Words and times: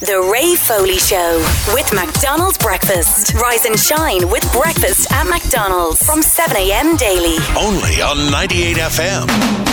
The 0.00 0.18
Ray 0.32 0.56
Foley 0.56 0.98
Show 0.98 1.38
with 1.74 1.92
McDonald's 1.92 2.56
Breakfast. 2.58 3.34
Rise 3.34 3.66
and 3.66 3.78
shine 3.78 4.28
with 4.30 4.42
breakfast 4.52 5.12
at 5.12 5.24
McDonald's 5.28 6.04
from 6.04 6.22
7 6.22 6.56
a.m. 6.56 6.96
daily. 6.96 7.36
Only 7.56 8.00
on 8.00 8.30
98 8.32 8.76
FM. 8.78 9.71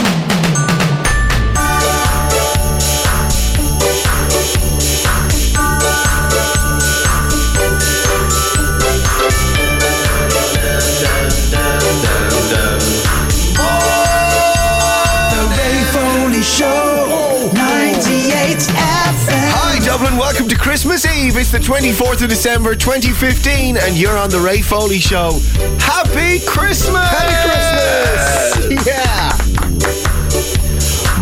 Christmas 20.70 21.04
Eve. 21.04 21.36
It's 21.36 21.52
the 21.52 21.58
24th 21.58 22.22
of 22.22 22.30
December, 22.30 22.76
2015, 22.76 23.76
and 23.77 23.98
you're 23.98 24.16
on 24.16 24.30
The 24.30 24.40
Ray 24.40 24.62
Foley 24.62 25.00
Show. 25.00 25.40
Happy 25.80 26.46
Christmas! 26.46 27.10
Happy 27.10 28.70
Christmas! 28.70 28.86
Yeah! 28.86 29.36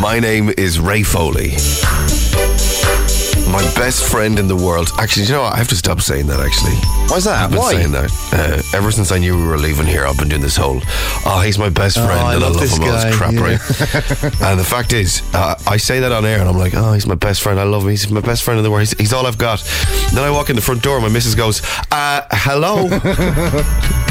My 0.02 0.20
name 0.20 0.52
is 0.58 0.82
Ray 0.82 1.02
Foley. 1.02 1.56
My 3.52 3.64
best 3.76 4.04
friend 4.12 4.40
in 4.40 4.48
the 4.48 4.56
world. 4.56 4.90
Actually, 5.00 5.26
you 5.26 5.32
know 5.32 5.44
what? 5.44 5.54
I 5.54 5.58
have 5.58 5.70
to 5.70 5.76
stop 5.76 6.02
saying 6.02 6.28
that, 6.28 6.40
actually. 6.40 6.76
Why's 7.08 7.24
that? 7.24 7.46
I've 7.46 7.50
been 7.52 7.60
Why? 7.60 7.74
saying 7.74 7.92
that. 7.94 8.12
Uh, 8.34 8.78
ever 8.78 8.92
since 8.92 9.12
I 9.12 9.18
knew 9.18 9.36
we 9.38 9.48
were 9.48 9.58
leaving 9.58 9.86
here, 9.86 10.06
I've 10.06 10.18
been 10.18 10.28
doing 10.28 10.42
this 10.42 10.58
whole, 10.58 10.82
oh, 11.26 11.42
he's 11.46 11.58
my 11.58 11.70
best 11.70 11.96
friend, 11.98 12.12
I 12.12 12.36
and 12.36 12.44
I 12.44 12.48
love 12.48 12.56
love 12.56 12.62
this 12.62 12.76
him, 12.76 12.84
all 12.84 12.90
guy, 12.90 13.06
this 13.06 13.18
crap, 13.18 13.34
yeah. 13.34 13.42
right? 13.42 14.42
and 14.52 14.60
the 14.60 14.66
fact 14.66 14.92
is, 14.94 15.22
uh, 15.34 15.56
I 15.66 15.78
say 15.78 16.00
that 16.02 16.12
on 16.12 16.26
air, 16.26 16.40
and 16.40 16.50
I'm 16.50 16.58
like, 16.58 16.74
oh, 16.76 16.92
he's 16.94 17.08
my 17.08 17.16
best 17.16 17.42
friend. 17.42 17.60
I 17.60 17.64
love 17.64 17.84
him. 17.84 17.90
He's 17.90 18.10
my 18.10 18.22
best 18.22 18.44
friend 18.44 18.58
in 18.58 18.64
the 18.64 18.70
world. 18.70 18.82
He's, 18.82 18.98
he's 18.98 19.14
all 19.14 19.26
I've 19.26 19.38
got. 19.38 19.64
Then 20.14 20.24
I 20.24 20.30
walk 20.32 20.50
in 20.50 20.56
the 20.56 20.62
front 20.62 20.84
door, 20.84 20.98
and 20.98 21.06
my 21.06 21.12
missus 21.12 21.36
goes, 21.36 21.62
uh, 21.92 22.24
hello. 22.32 22.90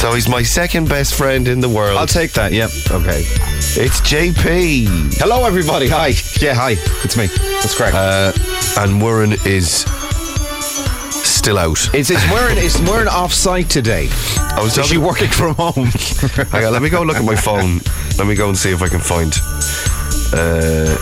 so 0.00 0.14
he's 0.14 0.30
my 0.30 0.42
second 0.42 0.88
best 0.88 1.14
friend 1.14 1.46
in 1.46 1.60
the 1.60 1.68
world. 1.68 1.98
I'll 1.98 2.06
take 2.06 2.32
that. 2.32 2.54
Yep. 2.54 2.70
Okay. 2.90 3.20
it's 3.20 4.00
JP. 4.00 5.18
Hello, 5.18 5.44
everybody. 5.44 5.88
Hi. 5.88 6.14
Yeah. 6.40 6.54
Hi. 6.54 6.76
It's 7.04 7.18
me. 7.18 7.26
That's 7.26 7.76
correct. 7.76 7.94
Uh, 7.94 8.32
and 8.78 9.02
Warren 9.02 9.32
is 9.44 9.84
still 11.22 11.58
out. 11.58 11.78
it's 11.94 12.10
it's 12.10 12.30
wearing 12.30 12.56
it's 12.56 12.80
wearing 12.80 13.08
off 13.08 13.34
site 13.34 13.68
today. 13.68 14.08
I 14.38 14.60
was 14.62 14.78
Is 14.78 14.86
she 14.86 14.96
working 14.96 15.28
from 15.28 15.54
home? 15.56 15.88
Hang 16.50 16.64
on, 16.64 16.72
let 16.72 16.80
me 16.80 16.88
go 16.88 17.02
look 17.02 17.16
at 17.16 17.24
my 17.24 17.36
phone. 17.36 17.80
Let 18.16 18.26
me 18.26 18.34
go 18.34 18.48
and 18.48 18.56
see 18.56 18.72
if 18.72 18.80
I 18.80 18.88
can 18.88 19.00
find. 19.00 19.34
Uh, 20.32 20.96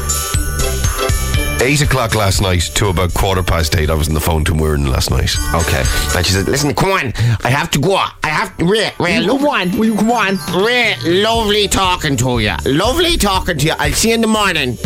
eight 1.60 1.80
o'clock 1.82 2.14
last 2.14 2.40
night 2.40 2.62
to 2.74 2.88
about 2.88 3.12
quarter 3.14 3.42
past 3.42 3.76
eight. 3.76 3.90
I 3.90 3.94
was 3.94 4.08
on 4.08 4.14
the 4.14 4.20
phone 4.20 4.44
to 4.44 4.52
Muireann 4.52 4.88
last 4.88 5.10
night. 5.10 5.30
okay. 5.54 5.82
And 6.16 6.24
she 6.26 6.32
said, 6.32 6.46
"Listen, 6.48 6.74
come 6.74 6.90
on, 6.92 7.12
I 7.44 7.50
have 7.50 7.70
to 7.72 7.78
go. 7.80 7.94
I 7.96 8.28
have 8.28 8.56
to. 8.58 8.64
Ray, 8.64 8.92
Ray, 8.98 9.24
Come 9.26 9.44
on, 9.46 9.70
will 9.78 9.86
you 9.86 9.94
come 9.96 10.10
on? 10.12 10.38
Ray, 10.64 10.94
lovely 11.04 11.68
talking 11.68 12.16
to 12.18 12.38
you. 12.38 12.54
Lovely 12.64 13.16
talking 13.16 13.58
to 13.58 13.66
you. 13.66 13.72
I'll 13.78 13.92
see 13.92 14.08
you 14.08 14.14
in 14.14 14.20
the 14.20 14.26
morning. 14.26 14.76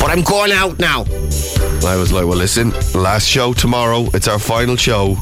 But 0.00 0.10
I'm 0.10 0.22
going 0.22 0.52
out 0.52 0.78
now." 0.78 1.04
I 1.86 1.96
was 1.96 2.12
like, 2.12 2.26
"Well, 2.26 2.36
listen, 2.38 2.72
last 2.94 3.26
show 3.26 3.52
tomorrow. 3.52 4.08
It's 4.14 4.28
our 4.28 4.38
final 4.38 4.76
show. 4.76 5.14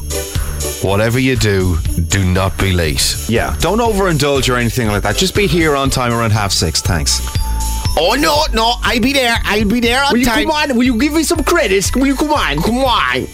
Whatever 0.81 1.19
you 1.19 1.35
do, 1.35 1.77
do 2.07 2.23
not 2.25 2.57
be 2.57 2.71
late." 2.71 3.15
Yeah. 3.29 3.55
Don't 3.59 3.79
overindulge 3.79 4.49
or 4.53 4.57
anything 4.57 4.87
like 4.87 5.03
that. 5.03 5.15
Just 5.17 5.35
be 5.35 5.47
here 5.47 5.75
on 5.75 5.89
time 5.89 6.11
around 6.13 6.31
half 6.31 6.51
six. 6.51 6.81
Thanks. 6.81 7.21
Oh 7.97 8.15
no, 8.17 8.45
no, 8.53 8.73
I'll 8.81 8.99
be 9.01 9.13
there. 9.13 9.35
I'll 9.43 9.65
be 9.67 9.79
there 9.79 10.03
on 10.03 10.11
Will 10.13 10.19
you 10.19 10.25
time. 10.25 10.43
come 10.43 10.51
on? 10.51 10.75
Will 10.77 10.83
you 10.83 10.97
give 10.99 11.13
me 11.13 11.23
some 11.23 11.43
credits? 11.43 11.93
Will 11.95 12.07
you 12.07 12.15
come 12.15 12.31
on? 12.31 12.57
Come 12.61 12.77
on. 12.79 13.27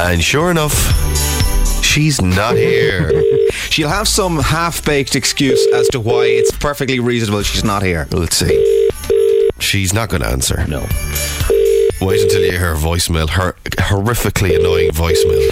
And 0.00 0.22
sure 0.22 0.50
enough, 0.50 0.72
she's 1.84 2.20
not 2.20 2.56
here. 2.56 3.12
She'll 3.70 3.88
have 3.88 4.06
some 4.08 4.38
half-baked 4.38 5.16
excuse 5.16 5.64
as 5.74 5.88
to 5.88 6.00
why 6.00 6.24
it's 6.26 6.50
perfectly 6.52 7.00
reasonable 7.00 7.42
she's 7.42 7.64
not 7.64 7.82
here. 7.82 8.06
Let's 8.12 8.36
see. 8.36 8.90
She's 9.58 9.92
not 9.92 10.08
going 10.10 10.22
to 10.22 10.28
answer. 10.28 10.64
No. 10.68 10.80
Wait 12.00 12.20
until 12.22 12.42
you 12.42 12.52
hear 12.52 12.60
her 12.60 12.74
voicemail. 12.76 13.28
Her 13.28 13.52
horrifically 13.88 14.58
annoying 14.58 14.90
voicemail. 14.90 15.50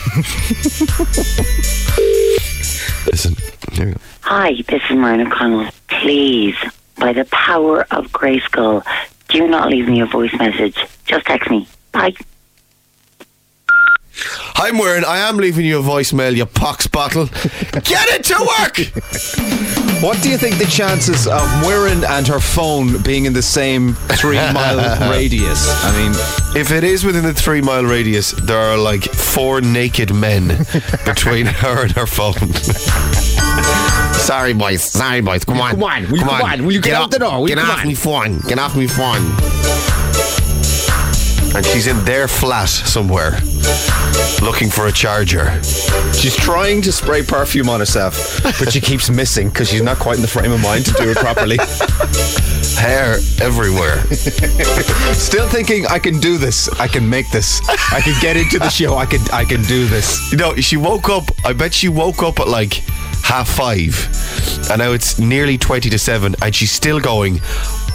Listen. 3.10 3.36
Here 3.72 3.86
we 3.86 3.92
go. 3.92 3.98
Hi, 4.22 4.52
this 4.68 4.82
is 4.82 4.96
Muireann 4.96 5.26
O'Connell. 5.26 5.68
Please, 5.88 6.56
by 6.96 7.12
the 7.12 7.24
power 7.26 7.82
of 7.90 8.06
Grayskull, 8.12 8.84
do 9.28 9.46
not 9.46 9.70
leave 9.70 9.88
me 9.88 10.00
a 10.00 10.06
voice 10.06 10.32
message. 10.34 10.86
Just 11.04 11.26
text 11.26 11.50
me. 11.50 11.66
Bye. 11.92 12.14
Hi, 14.14 14.70
Muireann. 14.70 15.04
I 15.04 15.18
am 15.28 15.38
leaving 15.38 15.64
you 15.64 15.78
a 15.78 15.82
voicemail, 15.82 16.36
you 16.36 16.44
pox 16.46 16.86
bottle. 16.86 17.26
Get 17.26 18.08
it 18.10 18.24
to 18.24 18.34
work! 18.58 20.02
What 20.02 20.20
do 20.22 20.28
you 20.30 20.36
think 20.36 20.58
the 20.58 20.66
chances 20.66 21.26
of 21.26 21.40
Muireann 21.62 22.04
and 22.04 22.26
her 22.26 22.40
phone 22.40 23.00
being 23.02 23.24
in 23.24 23.32
the 23.32 23.42
same 23.42 23.94
three-mile 23.94 25.10
radius? 25.10 25.66
I 25.84 25.92
mean, 25.96 26.12
If 26.60 26.72
it 26.72 26.84
is 26.84 27.04
within 27.04 27.24
the 27.24 27.32
three 27.32 27.60
mile 27.62 27.84
radius, 27.84 28.32
there 28.32 28.58
are 28.58 28.76
like 28.76 29.04
four 29.04 29.60
naked 29.60 30.12
men 30.14 30.48
between 31.06 31.46
her 31.46 31.82
and 31.84 31.92
her 31.92 32.06
phone. 32.06 32.52
Sorry, 34.14 34.52
boys. 34.52 34.82
Sorry, 34.82 35.20
boys. 35.20 35.44
Come 35.44 35.60
on. 35.60 35.70
Come 35.72 35.82
on. 35.84 36.02
Will 36.10 36.18
you 36.18 36.24
come 36.24 36.42
on? 36.42 36.64
Will 36.64 36.72
you 36.72 36.80
get 36.80 36.94
out 36.94 37.10
the 37.10 37.18
door? 37.18 37.40
Will 37.40 37.48
you 37.48 37.54
get 37.56 37.62
come 37.62 37.70
off 37.70 37.80
on? 37.80 37.88
me 37.88 37.94
phone. 37.94 38.38
Get 38.40 38.58
off 38.58 38.76
me 38.76 38.86
phone. 38.86 39.22
And 41.54 41.66
she's 41.66 41.86
in 41.86 42.02
their 42.04 42.28
flat 42.28 42.68
somewhere, 42.68 43.32
looking 44.40 44.70
for 44.70 44.86
a 44.86 44.92
charger. 44.92 45.62
She's 46.14 46.34
trying 46.34 46.80
to 46.82 46.92
spray 46.92 47.22
perfume 47.22 47.68
on 47.68 47.80
herself, 47.80 48.42
but 48.42 48.72
she 48.72 48.80
keeps 48.80 49.10
missing 49.10 49.48
because 49.48 49.68
she's 49.68 49.82
not 49.82 49.98
quite 49.98 50.16
in 50.16 50.22
the 50.22 50.28
frame 50.28 50.52
of 50.52 50.62
mind 50.62 50.86
to 50.86 50.92
do 50.94 51.10
it 51.10 51.16
properly. 51.18 51.58
Hair 52.78 53.18
everywhere. 53.40 54.02
Still 55.12 55.46
thinking, 55.46 55.86
I 55.86 55.98
can 55.98 56.20
do 56.20 56.38
this. 56.38 56.68
I 56.80 56.88
can 56.88 57.08
make 57.08 57.30
this. 57.30 57.60
I 57.92 58.00
can 58.00 58.14
get 58.22 58.36
into 58.36 58.58
the 58.58 58.70
show. 58.70 58.96
I 58.96 59.04
can. 59.04 59.20
I 59.30 59.44
can 59.44 59.62
do 59.62 59.86
this. 59.86 60.32
You 60.32 60.38
know, 60.38 60.56
she 60.56 60.76
woke 60.78 61.08
up. 61.10 61.24
I 61.44 61.52
bet 61.52 61.74
she 61.74 61.88
woke 61.88 62.22
up 62.22 62.40
at 62.40 62.48
like 62.48 62.82
half 63.22 63.48
five, 63.48 64.08
and 64.70 64.78
now 64.78 64.92
it's 64.92 65.18
nearly 65.18 65.58
twenty 65.58 65.90
to 65.90 65.98
seven, 65.98 66.34
and 66.40 66.54
she's 66.54 66.72
still 66.72 66.98
going. 66.98 67.40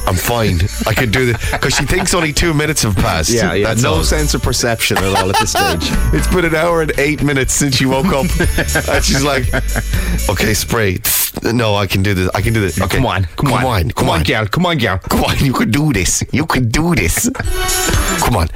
I'm 0.07 0.15
fine. 0.15 0.59
I 0.87 0.93
can 0.93 1.11
do 1.11 1.25
this 1.25 1.51
because 1.51 1.75
she 1.75 1.85
thinks 1.85 2.13
only 2.13 2.31
two 2.33 2.53
minutes 2.53 2.83
have 2.83 2.95
passed. 2.95 3.29
Yeah, 3.29 3.53
yeah. 3.53 3.67
That's 3.67 3.83
no 3.83 3.95
all. 3.95 4.03
sense 4.03 4.33
of 4.33 4.41
perception 4.41 4.97
at 4.97 5.03
all 5.03 5.29
at 5.29 5.37
this 5.39 5.51
stage. 5.51 5.91
It's 6.13 6.27
been 6.27 6.45
an 6.45 6.55
hour 6.55 6.81
and 6.81 6.91
eight 6.97 7.21
minutes 7.21 7.53
since 7.53 7.75
she 7.75 7.85
woke 7.85 8.07
up, 8.07 8.25
and 8.89 9.03
she's 9.03 9.23
like, 9.23 9.45
"Okay, 10.29 10.53
spray. 10.53 10.99
No, 11.43 11.75
I 11.75 11.85
can 11.87 12.01
do 12.03 12.13
this. 12.13 12.29
I 12.33 12.41
can 12.41 12.53
do 12.53 12.61
this. 12.61 12.79
Okay, 12.81 12.97
Come 12.97 13.05
on. 13.05 13.25
Come, 13.35 13.51
on. 13.53 13.65
on, 13.65 13.91
Come 13.91 14.09
on, 14.09 14.23
girl. 14.23 14.47
Come 14.47 14.65
on, 14.65 14.77
girl. 14.77 14.97
Come 14.97 15.23
on, 15.25 15.37
you 15.39 15.53
can 15.53 15.69
do 15.69 15.91
this. 15.93 16.23
You 16.31 16.45
can 16.45 16.69
do 16.69 16.95
this. 16.95 17.29
Come 18.23 18.37
on. 18.37 18.47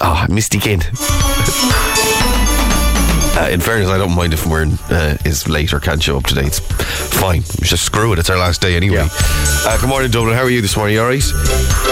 Oh, 0.00 0.26
I 0.28 0.32
missed 0.32 0.54
again. 0.54 0.80
Uh, 3.36 3.48
in 3.50 3.60
fairness, 3.60 3.88
I 3.88 3.98
don't 3.98 4.14
mind 4.14 4.32
if 4.32 4.44
Muireann 4.44 4.78
uh, 4.90 5.16
is 5.24 5.48
late 5.48 5.72
or 5.72 5.80
can't 5.80 6.00
show 6.00 6.16
up 6.16 6.24
today. 6.24 6.46
It's 6.46 6.60
fine. 6.60 7.42
Just 7.62 7.82
screw 7.84 8.12
it. 8.12 8.18
It's 8.20 8.30
our 8.30 8.38
last 8.38 8.60
day 8.60 8.76
anyway. 8.76 9.08
Uh, 9.10 9.78
good 9.80 9.88
morning, 9.88 10.10
Dublin. 10.10 10.34
How 10.34 10.42
are 10.42 10.50
you 10.50 10.60
this 10.60 10.76
morning? 10.76 10.94
You 10.94 11.02
all 11.02 11.08
right? 11.08 11.24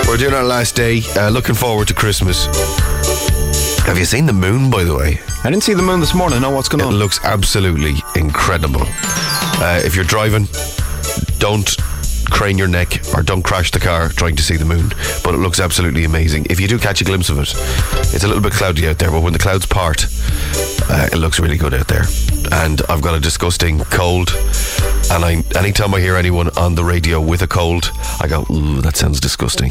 We're 0.06 0.18
doing 0.18 0.34
our 0.34 0.44
last 0.44 0.76
day. 0.76 1.02
Uh, 1.16 1.30
looking 1.30 1.56
forward 1.56 1.88
to 1.88 1.94
Christmas. 1.94 2.46
Have 3.86 3.98
you 3.98 4.04
seen 4.04 4.26
the 4.26 4.32
moon, 4.32 4.70
by 4.70 4.84
the 4.84 4.94
way? 4.94 5.18
I 5.42 5.50
didn't 5.50 5.64
see 5.64 5.74
the 5.74 5.82
moon 5.82 5.98
this 5.98 6.14
morning. 6.14 6.40
Know 6.40 6.50
what's 6.50 6.68
going 6.68 6.80
It 6.80 6.86
on? 6.86 6.94
It 6.94 6.98
looks 6.98 7.18
absolutely 7.24 7.94
incredible. 8.14 8.82
Uh, 8.84 9.80
if 9.84 9.96
you're 9.96 10.04
driving, 10.04 10.46
don't 11.38 11.68
crane 12.26 12.56
your 12.56 12.68
neck 12.68 13.00
or 13.14 13.22
don't 13.22 13.42
crash 13.42 13.72
the 13.72 13.80
car 13.80 14.08
trying 14.10 14.36
to 14.36 14.42
see 14.44 14.56
the 14.56 14.64
moon. 14.64 14.90
But 15.24 15.34
it 15.34 15.38
looks 15.38 15.58
absolutely 15.58 16.04
amazing. 16.04 16.46
If 16.50 16.60
you 16.60 16.68
do 16.68 16.78
catch 16.78 17.00
a 17.00 17.04
glimpse 17.04 17.30
of 17.30 17.38
it, 17.38 17.52
it's 18.14 18.22
a 18.22 18.28
little 18.28 18.42
bit 18.42 18.52
cloudy 18.52 18.86
out 18.86 18.98
there, 18.98 19.10
but 19.10 19.22
when 19.22 19.32
the 19.32 19.40
clouds 19.40 19.66
part, 19.66 20.06
uh, 20.88 21.08
it 21.12 21.16
looks 21.16 21.40
really 21.40 21.56
good 21.56 21.74
out 21.74 21.88
there. 21.88 22.04
And 22.50 22.82
I've 22.88 23.02
got 23.02 23.14
a 23.14 23.20
disgusting 23.20 23.80
cold. 23.84 24.30
And 25.10 25.24
I, 25.24 25.42
anytime 25.56 25.94
I 25.94 26.00
hear 26.00 26.16
anyone 26.16 26.50
on 26.56 26.74
the 26.74 26.84
radio 26.84 27.20
with 27.20 27.42
a 27.42 27.46
cold, 27.46 27.90
I 28.20 28.28
go, 28.28 28.46
ooh, 28.50 28.80
that 28.80 28.96
sounds 28.96 29.20
disgusting. 29.20 29.70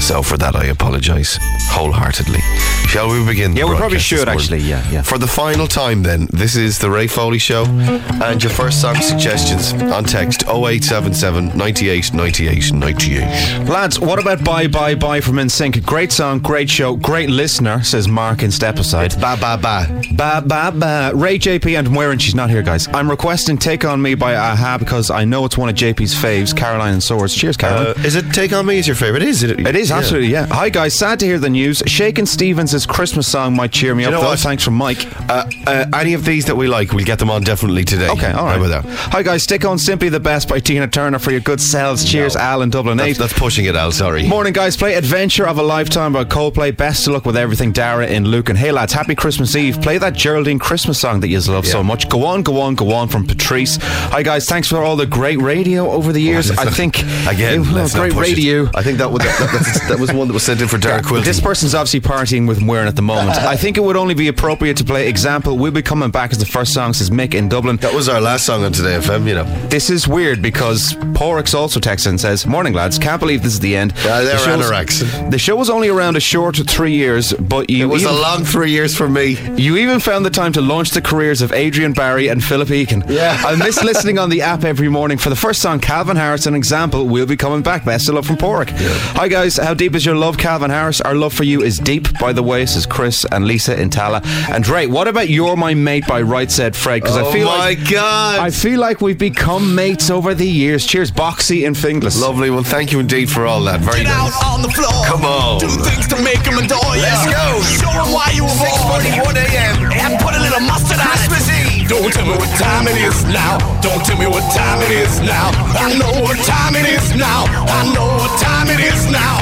So 0.00 0.22
for 0.22 0.36
that, 0.36 0.54
I 0.54 0.66
apologise 0.66 1.38
wholeheartedly. 1.70 2.40
Shall 2.88 3.10
we 3.10 3.22
begin? 3.26 3.52
the 3.52 3.58
Yeah, 3.60 3.70
we 3.70 3.76
probably 3.76 3.98
should, 3.98 4.30
actually, 4.30 4.60
yeah, 4.60 4.82
yeah. 4.90 5.02
For 5.02 5.18
the 5.18 5.26
final 5.26 5.66
time, 5.66 6.02
then, 6.02 6.26
this 6.32 6.56
is 6.56 6.78
the 6.78 6.90
Ray 6.90 7.06
Foley 7.06 7.38
Show, 7.38 7.66
and 7.66 8.42
your 8.42 8.50
first 8.50 8.80
song 8.80 8.96
suggestions 8.96 9.74
on 9.92 10.04
text 10.04 10.44
0877 10.48 11.54
98 11.56 12.14
98 12.14 12.72
98. 12.72 13.68
Lads, 13.68 14.00
what 14.00 14.18
about 14.18 14.42
Bye 14.42 14.68
Bye 14.68 14.94
Bye 14.94 15.20
from 15.20 15.34
NSYNC? 15.34 15.84
Great 15.84 16.12
song, 16.12 16.38
great 16.38 16.70
show, 16.70 16.96
great 16.96 17.28
listener, 17.28 17.82
says 17.82 18.08
Mark 18.08 18.42
in 18.42 18.48
Stepaside. 18.50 19.20
Ba 19.20 19.36
ba 19.38 19.58
ba. 19.60 19.86
Ba 20.14 20.42
ba 20.46 20.72
ba. 20.74 21.12
Ray 21.14 21.38
JP 21.38 21.78
and 21.78 21.90
Moira, 21.90 22.12
and 22.12 22.22
she's 22.22 22.34
not 22.34 22.48
here, 22.48 22.62
guys. 22.62 22.88
I'm 22.88 23.10
requesting 23.10 23.58
Take 23.58 23.84
On 23.84 24.00
Me 24.00 24.14
by 24.14 24.32
a-ha 24.32 24.78
because 24.78 25.10
I 25.10 25.26
know 25.26 25.44
it's 25.44 25.58
one 25.58 25.68
of 25.68 25.74
JP's 25.74 26.14
faves, 26.14 26.56
Caroline 26.56 26.94
and 26.94 27.02
Swords. 27.02 27.34
Cheers, 27.34 27.58
Caroline. 27.58 27.88
Uh, 27.98 28.02
is 28.02 28.16
it 28.16 28.32
Take 28.32 28.54
On 28.54 28.64
Me 28.64 28.78
is 28.78 28.86
your 28.86 28.96
favourite? 28.96 29.22
Is 29.22 29.42
it? 29.42 29.60
It 29.60 29.76
is, 29.76 29.92
absolutely, 29.92 30.30
yeah. 30.30 30.46
Hi, 30.46 30.70
guys. 30.70 30.94
Sad 30.94 31.20
to 31.20 31.26
hear 31.26 31.38
the 31.38 31.50
news. 31.50 31.82
Shakin' 31.86 32.24
Stevens' 32.24 32.77
Christmas 32.86 33.26
song 33.28 33.54
might 33.56 33.72
cheer 33.72 33.94
me 33.94 34.02
You 34.02 34.08
up, 34.08 34.12
know 34.12 34.20
though. 34.22 34.28
what? 34.28 34.38
Thanks 34.38 34.62
from 34.64 34.74
Mike. 34.74 34.98
Uh, 35.28 35.48
uh, 35.66 35.86
any 35.94 36.14
of 36.14 36.24
these 36.24 36.46
that 36.46 36.56
we 36.56 36.66
like, 36.68 36.92
we'll 36.92 37.04
get 37.04 37.18
them 37.18 37.30
on 37.30 37.42
definitely 37.42 37.84
today. 37.84 38.08
Okay, 38.08 38.30
all 38.32 38.44
right. 38.46 38.58
How 38.58 38.64
about 38.64 38.84
that? 38.84 38.94
Hi, 39.12 39.22
guys. 39.22 39.42
Stick 39.42 39.64
on 39.64 39.78
Simply 39.78 40.08
the 40.08 40.20
Best 40.20 40.48
by 40.48 40.60
Tina 40.60 40.86
Turner 40.88 41.18
for 41.18 41.30
your 41.30 41.40
good 41.40 41.60
selves. 41.60 42.04
Cheers, 42.04 42.36
Al 42.36 42.62
in 42.62 42.70
Dublin 42.70 42.98
8. 43.00 43.04
That's, 43.06 43.18
that's 43.18 43.32
pushing 43.38 43.64
it, 43.66 43.74
Al. 43.76 43.92
Sorry. 43.92 44.26
Morning, 44.26 44.52
guys. 44.52 44.76
Play 44.76 44.94
Adventure 44.94 45.46
of 45.46 45.58
a 45.58 45.62
Lifetime 45.62 46.12
by 46.12 46.24
Coldplay. 46.24 46.76
Best 46.76 47.06
of 47.06 47.12
luck 47.14 47.24
with 47.26 47.36
everything, 47.36 47.72
Dara 47.72 48.06
in 48.06 48.24
Luke. 48.24 48.48
And 48.48 48.58
hey, 48.58 48.72
lads, 48.72 48.92
happy 48.92 49.14
Christmas 49.14 49.54
Eve. 49.56 49.80
Play 49.80 49.98
that 49.98 50.14
Geraldine 50.14 50.58
Christmas 50.58 50.98
song 51.00 51.20
that 51.20 51.28
you 51.28 51.38
love 51.40 51.66
so 51.66 51.82
much. 51.82 52.08
Go 52.08 52.24
on, 52.24 52.42
go 52.42 52.60
on, 52.60 52.74
go 52.74 52.92
on 52.92 53.08
from 53.08 53.26
Patrice. 53.26 53.78
Hi, 53.80 54.22
guys. 54.22 54.46
Thanks 54.46 54.68
for 54.68 54.78
all 54.82 54.96
the 54.96 55.06
great 55.06 55.40
radio 55.40 55.90
over 55.90 56.12
the 56.12 56.20
years. 56.20 56.50
Let's 56.50 56.60
I 56.60 56.70
think 56.70 56.98
again, 57.28 57.62
Well, 57.62 57.72
not 57.86 57.92
great 57.92 58.12
push 58.12 58.28
it. 58.28 58.36
radio. 58.36 58.70
I 58.74 58.82
think 58.82 58.98
that, 58.98 59.10
would, 59.10 59.22
that, 59.22 59.38
that's- 59.52 59.88
that 59.88 59.98
was 59.98 60.12
one 60.12 60.28
that 60.28 60.34
was 60.34 60.42
sent 60.42 60.60
in 60.60 60.68
for 60.68 60.78
Derek 60.78 61.04
Quilty. 61.06 61.24
This 61.24 61.40
person's 61.40 61.74
obviously 61.74 62.00
partying 62.00 62.46
with 62.48 62.60
Muireann 62.68 62.86
at 62.86 62.96
the 62.96 63.02
moment. 63.02 63.36
I 63.54 63.56
think 63.56 63.76
it 63.76 63.80
would 63.80 63.96
only 63.96 64.14
be 64.14 64.28
appropriate 64.28 64.76
to 64.78 64.84
play 64.84 65.08
Example. 65.08 65.56
We'll 65.56 65.72
be 65.72 65.82
coming 65.82 66.10
back 66.10 66.30
as 66.32 66.38
the 66.38 66.46
first 66.46 66.72
song, 66.74 66.92
says 66.92 67.10
Mick 67.10 67.34
in 67.34 67.48
Dublin. 67.48 67.76
that 67.78 67.94
was 67.94 68.08
our 68.08 68.20
last 68.20 68.44
song 68.46 68.64
on 68.64 68.72
Today 68.72 68.96
FM, 68.98 69.26
you 69.26 69.34
know. 69.34 69.44
This 69.68 69.90
is 69.90 70.06
weird 70.06 70.42
because 70.42 70.92
Porix 71.18 71.54
also 71.54 71.80
texts 71.80 72.06
and 72.06 72.20
says, 72.20 72.46
Morning, 72.46 72.72
lads. 72.74 72.98
Can't 72.98 73.20
believe 73.20 73.42
this 73.42 73.54
is 73.54 73.60
the 73.60 73.74
end. 73.76 73.92
Yeah, 74.04 74.20
they're 74.20 74.36
the, 74.56 74.64
anoraks. 74.64 75.30
the 75.30 75.38
show 75.38 75.56
was 75.56 75.70
only 75.70 75.88
around 75.88 76.16
a 76.16 76.20
short 76.20 76.56
three 76.68 76.92
years, 76.94 77.32
but 77.32 77.70
you 77.70 77.84
It 77.84 77.92
was 77.92 78.02
even, 78.02 78.14
a 78.14 78.18
long 78.18 78.44
three 78.44 78.70
years 78.70 78.96
for 78.96 79.08
me. 79.08 79.36
you 79.56 79.76
even 79.78 80.00
found 80.00 80.24
the 80.26 80.30
time 80.30 80.52
to 80.54 80.60
launch 80.60 80.90
the 80.90 81.02
careers 81.02 81.42
of 81.42 81.52
Adrian 81.52 81.92
Barry 81.92 82.28
and 82.28 82.42
Philip 82.42 82.68
Eakin. 82.68 83.08
Yeah. 83.08 83.40
I 83.44 83.56
miss 83.56 83.82
listening 83.82 84.18
on 84.18 84.28
the 84.30 84.42
app 84.42 84.64
every 84.64 84.88
morning. 84.88 85.18
For 85.18 85.30
the 85.30 85.36
first 85.36 85.60
song, 85.62 85.80
Calvin 85.80 86.16
Harris, 86.16 86.46
an 86.46 86.54
example, 86.54 87.06
we'll 87.06 87.26
be 87.26 87.36
coming 87.36 87.62
back. 87.62 87.84
Best 87.84 88.08
of 88.08 88.14
luck 88.14 88.24
from 88.24 88.36
Porrick. 88.36 88.70
Hi, 89.16 89.28
guys. 89.28 89.56
How 89.56 89.74
deep 89.74 89.94
is 89.94 90.04
your 90.04 90.14
love, 90.16 90.38
Calvin 90.38 90.70
Harris? 90.70 91.00
Our 91.00 91.14
love 91.14 91.32
for 91.32 91.44
you 91.44 91.62
is 91.62 91.78
deep, 91.78 92.06
by 92.18 92.32
the 92.32 92.42
way, 92.42 92.57
says 92.66 92.86
Chris 92.86 93.24
and 93.30 93.46
Lisa 93.46 93.80
in 93.80 93.90
Tallaght. 93.90 94.24
And 94.50 94.66
Ray, 94.66 94.86
what 94.86 95.08
about 95.08 95.28
You're 95.28 95.56
My 95.56 95.74
Mate 95.74 96.06
by 96.06 96.22
Right 96.22 96.50
Said 96.50 96.74
Fred? 96.74 97.02
Because 97.02 97.16
I 97.16 97.22
oh 97.22 97.32
feel 97.32 97.46
my 97.46 97.58
like. 97.58 97.90
God. 97.90 98.40
I 98.40 98.50
feel 98.50 98.80
like 98.80 99.00
we've 99.00 99.18
become 99.18 99.74
mates 99.74 100.10
over 100.10 100.34
the 100.34 100.46
years. 100.46 100.86
Cheers, 100.86 101.10
Boxy 101.10 101.66
and 101.66 101.76
Finglas. 101.76 102.20
Lovely. 102.20 102.50
Well, 102.50 102.62
thank 102.62 102.92
you 102.92 103.00
indeed 103.00 103.30
for 103.30 103.46
all 103.46 103.62
that. 103.64 103.80
Very 103.80 104.02
Get 104.02 104.06
out 104.08 104.30
nice. 104.30 104.44
on 104.44 104.62
the 104.62 104.70
floor. 104.70 105.04
Come 105.06 105.24
on. 105.24 105.60
Do 105.60 105.68
things 105.68 106.06
to 106.08 106.22
make 106.22 106.42
them 106.44 106.58
adore 106.58 106.96
you. 106.96 107.02
Let's 107.02 107.26
go. 107.26 107.60
Show 107.78 107.92
them 107.92 108.12
why 108.12 108.32
you 108.34 108.44
were 108.44 108.58
born. 108.58 109.02
6:41 109.02 109.36
a.m. 109.36 109.92
And 109.92 110.18
put 110.20 110.34
a 110.34 110.40
little 110.40 110.60
mustard 110.60 110.98
on 111.00 111.14
it. 111.14 111.28
Eve. 111.48 111.88
Don't 111.88 112.12
tell 112.12 112.26
me 112.26 112.36
what 112.36 112.50
time 112.58 112.86
it 112.86 112.96
is 113.00 113.24
now. 113.24 113.58
Don't 113.80 114.04
tell 114.04 114.18
me 114.18 114.26
what 114.26 114.44
time 114.52 114.82
it 114.82 114.90
is 114.90 115.20
now. 115.20 115.50
I 115.78 115.96
know 115.96 116.22
what 116.22 116.36
time 116.44 116.76
it 116.76 116.86
is 116.86 117.14
now. 117.16 117.44
I 117.48 117.92
know 117.94 118.06
what 118.18 118.38
time 118.40 118.68
it 118.68 118.80
is 118.80 119.10
now. 119.10 119.38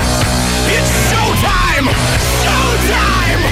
It's 0.70 0.90
showtime. 1.10 2.55
Showtime. 2.86 3.42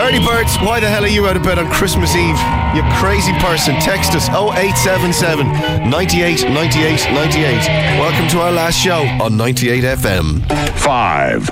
Early 0.00 0.24
birds, 0.24 0.56
why 0.58 0.80
the 0.80 0.88
hell 0.88 1.04
are 1.04 1.08
you 1.08 1.26
out 1.26 1.36
of 1.36 1.42
bed 1.42 1.58
on 1.58 1.70
Christmas 1.70 2.14
Eve? 2.14 2.38
You 2.74 2.82
crazy 3.00 3.32
person. 3.34 3.74
Text 3.76 4.14
us 4.14 4.28
0877 4.28 5.46
98 5.90 6.44
98 6.50 7.06
98. 7.12 7.68
Welcome 7.98 8.28
to 8.28 8.40
our 8.40 8.52
last 8.52 8.78
show 8.78 9.02
on 9.20 9.36
98 9.36 9.84
FM. 9.84 10.46
Five, 10.78 11.46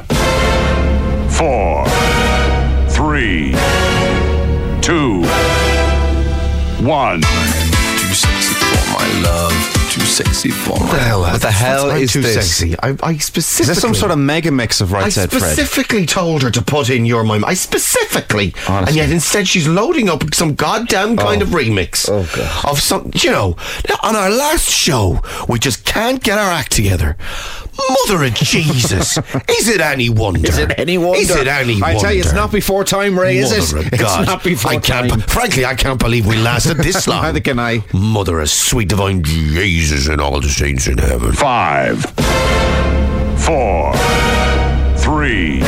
four, 1.33 1.87
three, 2.91 3.53
two, 4.83 5.23
one. 6.87 7.23
Too 7.23 8.15
sexy 8.15 8.55
for 8.55 8.93
my 8.93 9.23
love. 9.23 9.82
Too 9.93 10.01
sexy 10.01 10.49
for 10.49 10.79
my 10.81 10.87
the 10.87 10.99
hell- 11.01 11.21
what 11.21 11.41
the 11.43 11.51
hell 11.51 11.91
I'm 11.91 12.01
is 12.03 12.13
too 12.13 12.23
this? 12.23 12.35
sexy. 12.35 12.75
I, 12.83 12.97
I 13.03 13.11
Is 13.13 13.29
this 13.31 13.79
some 13.79 13.95
sort 13.95 14.11
of 14.11 14.19
mega 14.19 14.51
mix 14.51 14.81
of 14.81 14.91
Right 14.91 15.05
I 15.05 15.09
Said 15.11 15.31
Fred? 15.31 15.43
specifically 15.43 16.07
told 16.07 16.43
her 16.43 16.51
to 16.51 16.63
put 16.63 16.89
in 16.89 17.05
your 17.05 17.25
mime. 17.25 17.45
I 17.45 17.53
specifically, 17.53 18.55
Honestly. 18.67 18.87
and 18.89 18.97
yet 18.97 19.11
instead 19.11 19.47
she's 19.49 19.69
loading 19.69 20.09
up 20.09 20.35
some 20.35 20.55
goddamn 20.55 21.19
kind 21.19 21.43
of 21.43 21.55
oh. 21.55 21.59
remix 21.59 22.09
Oh, 22.11 22.27
God. 22.35 22.71
of 22.71 22.81
some. 22.81 23.11
You 23.15 23.33
know, 23.33 23.57
on 24.03 24.17
our 24.17 24.31
last 24.31 24.71
show, 24.71 25.21
we 25.47 25.59
just 25.59 25.85
can't 25.85 26.23
get 26.23 26.39
our 26.39 26.51
act 26.51 26.73
together. 26.73 27.19
Mother 28.07 28.25
of 28.25 28.35
Jesus, 28.35 29.17
is 29.49 29.69
it 29.69 29.81
any 29.81 30.09
wonder? 30.09 30.47
Is 30.49 30.59
it 30.59 30.79
any 30.79 30.99
wonder? 30.99 31.19
Is 31.19 31.31
it 31.31 31.47
any 31.49 31.81
wonder? 31.81 31.87
I 31.87 32.01
tell 32.01 32.13
you, 32.13 32.21
it's 32.21 32.33
not 32.35 32.53
before 32.53 32.85
time, 32.85 33.19
Ray, 33.19 33.39
is 33.39 33.51
Mother 33.73 33.87
it? 33.87 33.93
of 33.95 33.99
God. 33.99 34.21
It's 34.21 34.29
not 34.29 34.45
before 34.45 34.71
I 34.73 34.77
can't, 34.79 35.11
time. 35.11 35.21
Frankly, 35.21 35.65
I 35.65 35.75
can't 35.75 35.99
believe 35.99 36.27
we 36.27 36.37
lasted 36.37 36.77
this 36.79 37.07
long. 37.09 37.23
Neither 37.23 37.41
can 37.41 37.59
I. 37.59 37.83
Mother 37.93 38.41
of 38.41 38.51
sweet 38.51 38.89
divine 38.89 39.23
Jesus 39.23 39.82
and 39.91 40.21
all 40.21 40.41
the 40.41 40.49
saints 40.49 40.87
in 40.87 40.97
heaven. 40.97 41.33
Five, 41.33 42.05
four, 43.35 43.93
three, 44.97 45.59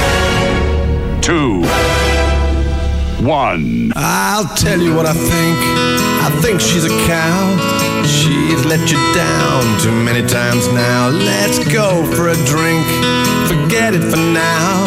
two, 1.20 1.64
one. 3.26 3.92
I'll 3.96 4.46
tell 4.54 4.80
you 4.80 4.94
what 4.94 5.06
I 5.06 5.14
think. 5.14 5.58
I 6.22 6.30
think 6.40 6.60
she's 6.60 6.84
a 6.84 6.94
cow. 7.10 8.04
She's 8.06 8.64
let 8.64 8.88
you 8.88 8.98
down 9.14 9.80
too 9.80 9.90
many 9.90 10.24
times 10.28 10.68
now. 10.72 11.08
Let's 11.08 11.58
go 11.72 12.06
for 12.14 12.28
a 12.28 12.36
drink. 12.46 12.86
Forget 13.50 13.94
it 13.94 14.04
for 14.08 14.22
now. 14.30 14.86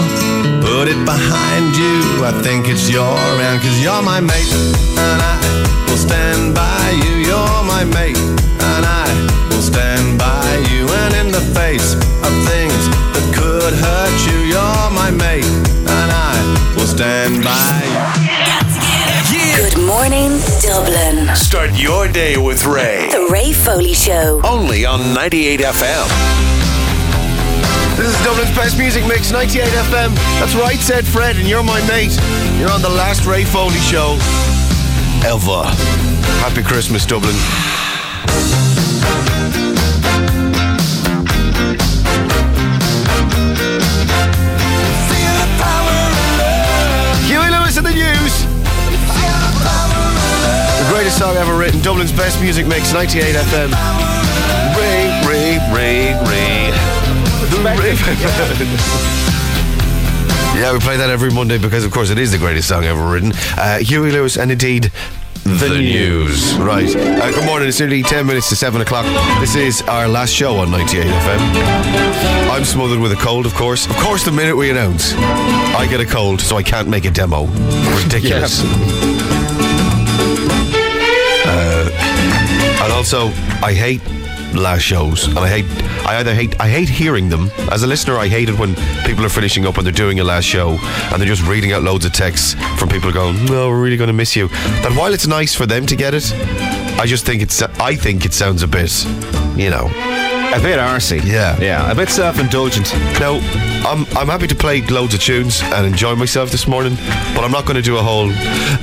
Put 0.62 0.88
it 0.88 1.04
behind 1.04 1.76
you. 1.76 2.24
I 2.24 2.32
think 2.42 2.70
it's 2.70 2.90
your 2.90 3.04
round, 3.04 3.60
cause 3.60 3.78
you're 3.84 4.02
my 4.02 4.22
mate. 4.22 4.54
And 4.96 5.22
I 5.22 5.86
will 5.90 5.98
stand 5.98 6.56
by 6.56 6.92
you. 7.04 7.17
You're 7.38 7.64
my 7.66 7.84
mate. 7.84 8.18
And 8.18 8.84
I 8.84 9.06
will 9.52 9.62
stand 9.62 10.18
by 10.18 10.58
you. 10.72 10.90
And 10.90 11.14
in 11.22 11.32
the 11.32 11.46
face 11.54 11.94
of 11.94 12.34
things 12.50 12.84
that 13.14 13.26
could 13.38 13.74
hurt 13.78 14.18
you, 14.26 14.38
you're 14.54 14.90
my 14.90 15.12
mate. 15.12 15.46
And 15.46 16.10
I 16.10 16.34
will 16.76 16.88
stand 16.88 17.44
by 17.44 17.78
you. 17.86 18.34
Good 19.54 19.78
morning, 19.86 20.40
Dublin. 20.66 21.36
Start 21.36 21.78
your 21.80 22.08
day 22.08 22.38
with 22.38 22.66
Ray. 22.66 23.08
The 23.12 23.30
Ray 23.32 23.54
Foley 23.54 23.94
Show. 23.94 24.42
Only 24.44 24.86
on 24.88 25.14
98 25.14 25.60
FM. 25.60 26.08
This 27.98 28.08
is 28.08 28.26
Dublin's 28.26 28.56
best 28.56 28.80
music 28.80 29.06
mix, 29.06 29.32
98 29.32 29.64
FM. 29.64 30.16
That's 30.40 30.56
right, 30.56 30.80
said 30.80 31.06
Fred, 31.06 31.36
and 31.36 31.48
you're 31.48 31.64
my 31.64 31.86
mate. 31.88 32.18
You're 32.58 32.72
on 32.72 32.82
the 32.82 32.90
last 32.90 33.28
Ray 33.28 33.44
Foley 33.44 33.78
show 33.86 34.18
ever. 35.24 36.17
Happy 36.42 36.64
Christmas, 36.64 37.06
Dublin. 37.06 37.36
Huey 47.28 47.50
Lewis 47.52 47.78
in 47.78 47.84
the 47.84 47.92
news. 47.92 48.34
The 50.78 50.88
greatest 50.94 51.18
song 51.20 51.36
ever 51.36 51.58
written, 51.58 51.82
Dublin's 51.82 52.12
best 52.12 52.40
music 52.42 52.66
mix, 52.68 52.94
98 52.94 53.36
FM. 53.36 53.72
Ray, 54.78 55.12
Ray, 55.28 55.60
Ray, 55.74 56.14
Ray. 56.30 56.72
Ray. 57.64 57.96
yeah, 60.56 60.72
we 60.74 60.80
play 60.80 60.98
that 60.98 61.10
every 61.10 61.32
Monday 61.32 61.58
because, 61.58 61.84
of 61.86 61.92
course, 61.92 62.10
it 62.10 62.18
is 62.18 62.32
the 62.32 62.38
greatest 62.38 62.68
song 62.70 62.86
ever 62.86 63.06
written. 63.06 63.34
Uh, 63.58 63.80
Huey 63.80 64.12
Lewis 64.12 64.38
and 64.38 64.52
indeed. 64.52 64.92
The, 65.48 65.80
news. 65.80 66.56
Right. 66.56 66.94
Uh, 66.94 67.32
good 67.32 67.46
morning. 67.46 67.70
It's 67.70 67.80
nearly 67.80 68.04
10 68.04 68.28
minutes 68.28 68.50
to 68.50 68.56
7 68.56 68.82
o'clock. 68.82 69.06
This 69.40 69.56
is 69.56 69.82
our 69.84 70.06
last 70.08 70.32
show 70.34 70.58
on 70.58 70.70
98 70.70 71.06
FM. 71.06 71.40
I'm 72.52 72.66
smothered 72.66 73.00
with 73.00 73.14
a 73.14 73.16
cold, 73.16 73.46
of 73.46 73.54
course. 73.56 73.90
Of 73.90 73.96
course, 73.96 74.26
the 74.26 74.32
minute 74.32 74.58
we 74.58 74.70
announce, 74.70 75.14
I 75.14 75.88
get 75.90 76.02
a 76.02 76.06
cold, 76.06 76.42
so 76.42 76.58
I 76.58 76.64
can't 76.64 76.90
make 76.90 77.06
a 77.06 77.12
demo. 77.12 77.46
Ridiculous. 77.96 78.62
Uh, 81.46 81.90
and 82.84 82.92
also, 82.92 83.28
I 83.64 83.74
hate 83.74 84.02
last 84.54 84.82
shows, 84.82 85.28
and 85.28 85.40
I 85.40 85.48
hate. 85.48 85.66
I 86.06 86.18
either 86.18 86.34
hate. 86.34 86.60
I 86.60 86.70
hate 86.70 86.90
hearing 86.90 87.30
them. 87.30 87.50
As 87.72 87.84
a 87.84 87.88
listener, 87.88 88.18
I 88.18 88.28
hate 88.28 88.50
it 88.50 88.58
when 88.58 88.76
people 89.06 89.26
are 89.26 89.30
finishing 89.30 89.66
up 89.66 89.78
and 89.78 89.86
they're 89.86 89.94
doing 89.94 90.20
a 90.20 90.24
last 90.24 90.46
show 90.46 90.78
and 91.12 91.22
they're 91.22 91.28
just 91.28 91.46
reading 91.48 91.74
out 91.74 91.84
loads 91.84 92.06
of 92.06 92.14
texts 92.14 92.56
from 92.78 92.90
people 92.90 93.12
going, 93.12 93.46
"No, 93.46 93.70
we're 93.70 93.82
really 93.82 93.98
going 93.98 94.08
to 94.08 94.14
miss 94.14 94.36
you." 94.36 94.48
That 94.84 94.94
while 94.98 95.14
it's 95.14 95.28
nice 95.28 95.54
for 95.54 95.66
them 95.66 95.86
to 95.86 95.96
get 95.96 96.14
it, 96.14 96.32
I 97.00 97.06
just 97.06 97.26
think 97.26 97.42
it's. 97.42 97.62
I 97.62 97.96
think 97.96 98.26
it 98.26 98.34
sounds 98.34 98.64
a 98.64 98.68
bit, 98.68 99.06
you 99.56 99.70
know. 99.70 100.17
A 100.54 100.60
bit 100.62 100.80
arsey. 100.80 101.24
Yeah. 101.24 101.60
Yeah, 101.60 101.92
a 101.92 101.96
bit 101.96 102.10
self 102.10 102.40
indulgent. 102.40 102.92
Now, 103.20 103.36
I'm, 103.88 104.06
I'm 104.18 104.28
happy 104.28 104.48
to 104.48 104.56
play 104.56 104.82
loads 104.82 105.14
of 105.14 105.20
tunes 105.22 105.62
and 105.62 105.86
enjoy 105.86 106.16
myself 106.16 106.50
this 106.52 106.68
morning, 106.68 106.96
but 107.36 107.44
I'm 107.44 107.52
not 107.52 107.66
going 107.66 107.76
to 107.76 107.82
do 107.82 107.98
a 107.98 108.02
whole, 108.02 108.30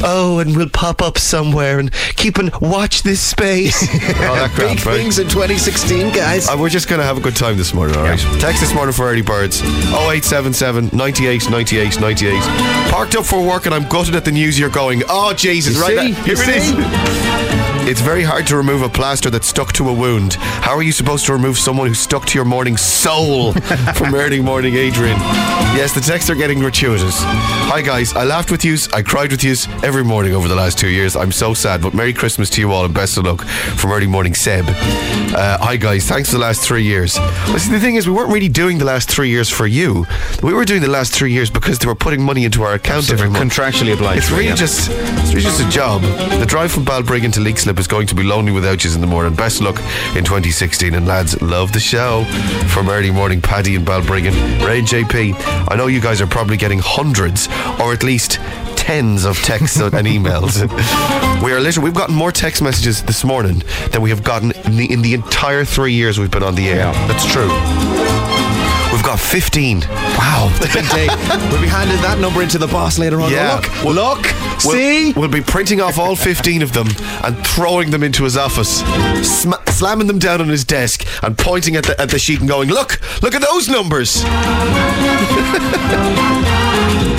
oh, 0.05 0.39
and 0.41 0.57
we'll 0.57 0.69
pop 0.69 1.03
up 1.03 1.19
somewhere 1.19 1.79
and 1.79 1.91
keep 2.17 2.39
and 2.39 2.55
watch 2.61 3.03
this 3.03 3.21
space. 3.21 3.83
All 4.21 4.35
that 4.37 4.51
crap, 4.55 4.77
Big 4.77 4.87
right? 4.87 4.97
things 4.97 5.19
in 5.19 5.27
2016, 5.29 6.13
guys. 6.15 6.49
Uh, 6.49 6.57
we're 6.59 6.69
just 6.69 6.89
going 6.89 7.01
to 7.01 7.05
have 7.07 7.17
a 7.19 7.21
good 7.21 7.37
time 7.37 7.57
this 7.57 7.75
morning, 7.75 7.97
all 7.97 8.05
right? 8.05 8.19
Text 8.41 8.61
this 8.61 8.73
morning 8.75 8.93
for 8.93 9.09
early 9.11 9.23
birds 9.23 9.61
0877 9.63 10.91
98 10.93 11.51
98 11.51 12.01
98. 12.01 12.41
Parked 12.91 13.17
up 13.17 13.25
for 13.27 13.45
work 13.47 13.67
and 13.67 13.75
I'm 13.75 13.89
gutted 13.89 14.15
at 14.15 14.25
the 14.25 14.33
news 14.33 14.59
you're 14.59 14.71
going, 14.71 15.03
oh, 15.09 15.33
Jesus, 15.35 15.75
You 15.77 15.83
right? 15.83 15.97
there- 15.97 16.25
Here 16.25 16.37
You 16.37 16.43
it 16.43 16.57
is. 17.59 17.64
It's 17.87 18.01
very 18.01 18.23
hard 18.23 18.47
to 18.47 18.57
remove 18.57 18.81
a 18.81 18.89
plaster 18.89 19.29
that's 19.29 19.47
stuck 19.47 19.75
to 19.75 19.91
a 19.91 19.93
wound. 19.93 20.35
How 20.35 20.75
are 20.75 20.83
you 20.83 20.91
supposed 20.91 21.27
to 21.27 21.35
remove 21.35 21.59
someone 21.59 21.87
who's 21.87 21.99
stuck 21.99 22.25
to 22.25 22.39
your 22.39 22.47
morning 22.47 22.79
soul? 22.79 23.53
From 23.95 24.15
early 24.15 24.41
morning, 24.41 24.75
Adrian. 24.75 25.19
Yes, 25.77 25.93
the 25.93 26.01
texts 26.01 26.31
are 26.31 26.35
getting 26.35 26.61
gratuitous. 26.61 27.17
Hi, 27.21 27.83
guys. 27.83 28.15
I 28.15 28.25
laughed 28.25 28.51
with 28.51 28.65
yous. 28.65 28.91
I 28.95 29.03
cried 29.03 29.33
with 29.33 29.45
yous 29.45 29.69
every 29.85 30.03
morning 30.03 30.33
over 30.33 30.49
the 30.49 30.55
last 30.55 30.79
two 30.79 30.89
years. 30.89 31.15
I'm 31.15 31.31
so 31.31 31.53
sad, 31.53 31.83
but 31.83 31.93
Merry 31.93 32.15
Christmas 32.15 32.49
to 32.51 32.63
you 32.63 32.73
all 32.73 32.87
and 32.87 32.95
best 32.95 33.19
of 33.19 33.27
luck 33.27 33.43
from 33.43 33.93
early 33.93 34.07
morning, 34.07 34.33
Seb. 34.33 34.65
Uh, 34.67 35.59
hi, 35.59 35.77
guys. 35.77 36.07
Thanks 36.09 36.31
for 36.31 36.37
the 36.37 36.43
last 36.43 36.63
three 36.63 36.85
years. 36.85 37.19
Well, 37.19 37.59
see, 37.59 37.71
the 37.71 37.81
thing 37.81 37.97
is, 37.97 38.09
we 38.09 38.15
weren't 38.15 38.33
really 38.33 38.49
doing 38.49 38.79
the 38.79 38.87
last 38.87 39.11
three 39.11 39.29
years 39.29 39.51
for 39.51 39.67
you. 39.67 40.07
We 40.43 40.55
were 40.55 40.65
doing 40.65 40.81
the 40.81 40.89
last 40.89 41.13
three 41.13 41.33
years 41.33 41.51
because 41.51 41.79
they 41.81 41.87
were 41.87 41.95
putting 41.95 42.23
money 42.23 42.47
into 42.47 42.63
our 42.63 42.73
account 42.73 43.11
every 43.11 43.29
month. 43.29 43.53
Contractually 43.53 43.93
obliged. 43.93 44.23
It's 44.23 44.31
really 44.31 44.47
yeah. 44.47 44.55
just 44.55 44.91
it's 44.91 45.35
really 45.35 45.43
just 45.43 45.61
a 45.61 45.69
job. 45.69 46.01
The 46.41 46.47
drive 46.47 46.73
from 46.73 46.87
Balbriggan 46.87 47.33
to 47.35 47.41
Leixlip 47.41 47.74
is 47.79 47.87
going 47.87 48.07
to 48.09 48.15
be 48.15 48.23
lonely 48.23 48.53
without 48.53 48.85
you 48.85 48.95
in 48.95 49.01
the 49.01 49.07
morning. 49.07 49.35
Best 49.35 49.61
luck 49.61 49.79
in 50.17 50.25
2016. 50.25 50.95
And 50.95 51.07
lads, 51.07 51.41
love 51.43 51.73
the 51.73 51.81
show. 51.81 52.25
From 52.69 52.89
early 52.89 53.11
morning, 53.11 53.41
Paddy 53.41 53.77
and 53.77 53.87
Balbriggan. 53.87 54.35
Ray 54.67 54.83
JP, 54.83 55.35
I 55.71 55.77
know 55.77 55.87
you 55.87 56.01
guys 56.01 56.21
are 56.21 56.27
probably 56.27 56.57
getting 56.57 56.81
hundreds 56.81 57.49
or 57.81 57.93
at 57.93 58.03
least 58.03 58.39
tens 58.77 59.25
of 59.25 59.39
texts 59.39 59.81
and 59.81 59.93
emails. 60.07 60.61
We 61.45 61.53
are 61.53 61.61
literally, 61.61 61.85
we've 61.91 61.95
gotten 61.95 62.15
more 62.15 62.33
text 62.33 62.63
messages 62.63 63.03
this 63.03 63.23
morning 63.23 63.63
than 63.91 64.01
we 64.01 64.09
have 64.09 64.23
gotten 64.23 64.53
in 64.65 64.77
the, 64.79 64.91
in 64.91 65.03
the 65.03 65.13
entire 65.13 65.63
three 65.63 65.93
years 65.93 66.19
we've 66.19 66.31
been 66.31 66.43
on 66.43 66.55
the 66.55 66.69
air. 66.69 66.77
Yeah. 66.77 67.07
That's 67.07 67.31
true. 67.31 67.51
We've 68.95 69.03
got 69.03 69.19
15. 69.21 69.81
Wow, 69.81 70.57
big 70.61 70.89
day. 70.89 71.09
we'll 71.51 71.61
be 71.61 71.67
handing 71.69 72.01
that 72.01 72.19
number 72.21 72.43
into 72.43 72.59
the 72.59 72.69
boss 72.69 72.99
later 72.99 73.21
on. 73.21 73.31
Yeah. 73.31 73.61
Look, 73.83 73.95
look, 73.95 74.25
We'll, 74.65 74.75
see? 74.77 75.13
We'll 75.15 75.29
be 75.29 75.41
printing 75.41 75.81
off 75.81 75.99
all 75.99 76.17
15 76.17 76.63
of 76.63 76.73
them 76.73 76.89
and 77.23 77.37
throwing 77.47 77.91
them 77.91 78.03
into 78.03 78.25
his 78.25 78.37
office, 78.37 78.81
sma- 79.27 79.63
slamming 79.67 80.07
them 80.07 80.19
down 80.19 80.41
on 80.41 80.49
his 80.49 80.65
desk 80.65 81.07
and 81.23 81.37
pointing 81.37 81.77
at 81.77 81.85
the, 81.85 82.01
at 82.01 82.11
the 82.11 82.19
sheet 82.19 82.41
and 82.41 82.49
going, 82.49 82.69
Look, 82.69 83.01
look 83.23 83.35
at 83.35 83.43
those 83.43 83.69
numbers. 83.69 84.25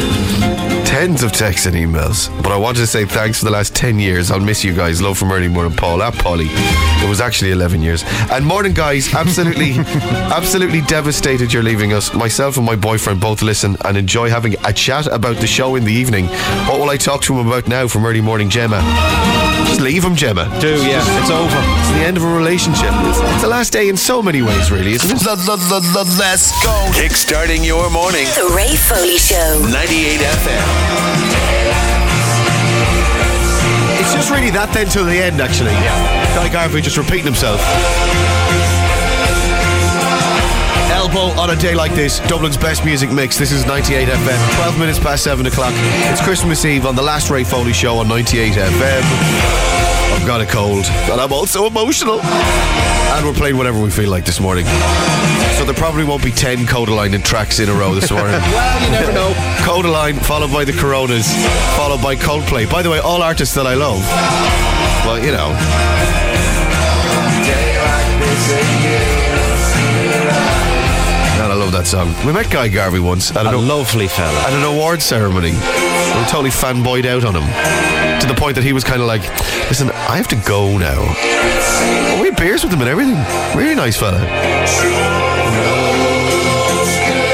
Tens 0.95 1.23
of 1.23 1.33
texts 1.33 1.65
and 1.65 1.75
emails. 1.75 2.29
But 2.41 2.53
I 2.53 2.55
wanted 2.55 2.79
to 2.79 2.87
say 2.87 3.03
thanks 3.03 3.39
for 3.39 3.43
the 3.43 3.51
last 3.51 3.75
10 3.75 3.99
years. 3.99 4.31
I'll 4.31 4.39
miss 4.39 4.63
you 4.63 4.73
guys. 4.73 5.01
Love 5.01 5.17
from 5.17 5.29
early 5.29 5.49
morning, 5.49 5.75
Paul. 5.75 6.01
Ah, 6.01 6.07
At 6.07 6.13
Polly. 6.13 6.47
It 6.49 7.09
was 7.09 7.19
actually 7.19 7.51
11 7.51 7.81
years. 7.81 8.05
And 8.31 8.45
morning, 8.45 8.73
guys. 8.73 9.13
Absolutely, 9.13 9.71
absolutely 10.31 10.79
devastated 10.79 11.51
you're 11.51 11.63
leaving 11.63 11.91
us. 11.91 12.13
Myself 12.13 12.55
and 12.55 12.65
my 12.65 12.77
boyfriend 12.77 13.19
both 13.19 13.41
listen 13.41 13.75
and 13.83 13.97
enjoy 13.97 14.29
having 14.29 14.55
a 14.63 14.71
chat 14.71 15.07
about 15.07 15.35
the 15.35 15.47
show 15.47 15.75
in 15.75 15.83
the 15.83 15.91
evening. 15.91 16.27
What 16.65 16.79
will 16.79 16.89
I 16.89 16.95
talk 16.95 17.21
to 17.23 17.37
him 17.37 17.45
about 17.45 17.67
now 17.67 17.89
from 17.89 18.05
early 18.05 18.21
morning, 18.21 18.49
Gemma? 18.49 18.79
Just 19.67 19.81
leave 19.81 20.01
him, 20.01 20.15
Gemma. 20.15 20.45
Do, 20.61 20.77
yeah, 20.87 21.03
it's 21.19 21.29
over. 21.29 21.59
It's 21.79 21.89
the 21.89 22.05
end 22.05 22.15
of 22.15 22.23
a 22.23 22.33
relationship. 22.33 22.91
It's, 22.91 23.19
it's 23.19 23.41
the 23.41 23.49
last 23.49 23.73
day 23.73 23.89
in 23.89 23.97
so 23.97 24.21
many 24.21 24.41
ways, 24.41 24.71
really, 24.71 24.93
isn't 24.93 25.11
it? 25.11 25.25
Let's 25.25 26.63
go. 26.63 26.71
Kickstarting 26.95 27.65
your 27.65 27.89
morning. 27.89 28.23
The 28.27 28.53
Ray 28.55 28.77
Foley 28.77 29.17
Show. 29.17 29.59
98 29.69 30.21
FM. 30.21 30.84
It's 33.99 34.13
just 34.13 34.29
really 34.29 34.51
that 34.51 34.69
then 34.73 34.87
till 34.87 35.05
the 35.05 35.17
end, 35.17 35.41
actually. 35.41 35.71
Yeah. 35.71 36.35
Guy 36.35 36.49
Garvey 36.49 36.81
just 36.81 36.97
repeating 36.97 37.25
himself. 37.25 37.59
On 41.17 41.49
a 41.49 41.55
day 41.55 41.73
like 41.73 41.93
this, 41.93 42.19
Dublin's 42.21 42.57
best 42.57 42.83
music 42.83 43.09
mix. 43.09 43.37
This 43.37 43.53
is 43.53 43.65
98 43.65 44.09
FM, 44.09 44.55
12 44.55 44.77
minutes 44.77 44.99
past 44.99 45.23
7 45.23 45.45
o'clock. 45.45 45.71
It's 46.11 46.21
Christmas 46.21 46.65
Eve 46.65 46.85
on 46.85 46.93
the 46.93 47.01
last 47.01 47.29
Ray 47.29 47.45
Foley 47.45 47.71
show 47.71 47.99
on 47.99 48.09
98 48.09 48.51
FM. 48.51 49.01
I've 50.13 50.27
got 50.27 50.41
a 50.41 50.45
cold, 50.45 50.85
and 50.85 51.21
I'm 51.21 51.31
also 51.31 51.67
emotional. 51.67 52.19
And 52.21 53.25
we're 53.25 53.33
playing 53.33 53.55
whatever 53.55 53.81
we 53.81 53.91
feel 53.91 54.09
like 54.09 54.25
this 54.25 54.41
morning. 54.41 54.65
So 55.57 55.63
there 55.63 55.73
probably 55.73 56.03
won't 56.03 56.21
be 56.21 56.31
10 56.31 56.65
Kodaline 56.65 57.23
tracks 57.23 57.59
in 57.59 57.69
a 57.69 57.73
row 57.73 57.95
this 57.95 58.11
morning. 58.11 58.35
Well, 58.51 58.83
you 58.83 58.91
never 58.91 59.13
know. 59.13 59.31
Kodaline, 59.59 60.21
followed 60.21 60.51
by 60.51 60.65
the 60.65 60.73
Coronas, 60.73 61.33
followed 61.77 62.01
by 62.01 62.17
Coldplay. 62.17 62.69
By 62.69 62.81
the 62.81 62.89
way, 62.89 62.99
all 62.99 63.23
artists 63.23 63.55
that 63.55 63.65
I 63.65 63.75
love. 63.75 64.01
Well, 65.05 65.23
you 65.23 65.31
know. 65.31 65.55
Eh? 68.47 68.74
That 71.75 71.85
song. 71.87 72.13
We 72.25 72.31
met 72.31 72.49
Guy 72.49 72.69
Garvey 72.69 72.99
once 72.99 73.35
at 73.35 73.45
A 73.45 73.49
an, 73.49 73.67
lovely 73.67 74.07
fella. 74.07 74.39
at 74.47 74.53
an 74.53 74.63
award 74.63 75.01
ceremony. 75.01 75.51
We 75.51 75.57
were 75.57 76.25
totally 76.29 76.49
fanboyed 76.49 77.05
out 77.05 77.25
on 77.25 77.35
him. 77.35 77.43
To 78.21 78.27
the 78.27 78.33
point 78.33 78.55
that 78.55 78.63
he 78.63 78.71
was 78.71 78.85
kind 78.85 79.01
of 79.01 79.07
like, 79.07 79.21
listen, 79.67 79.89
I 79.91 80.15
have 80.15 80.27
to 80.29 80.37
go 80.47 80.77
now. 80.77 80.95
Oh, 80.97 82.17
we 82.21 82.29
had 82.29 82.37
beers 82.37 82.63
with 82.63 82.71
him 82.71 82.79
and 82.79 82.89
everything. 82.89 83.15
Really 83.57 83.75
nice 83.75 83.97
fella. 83.97 84.19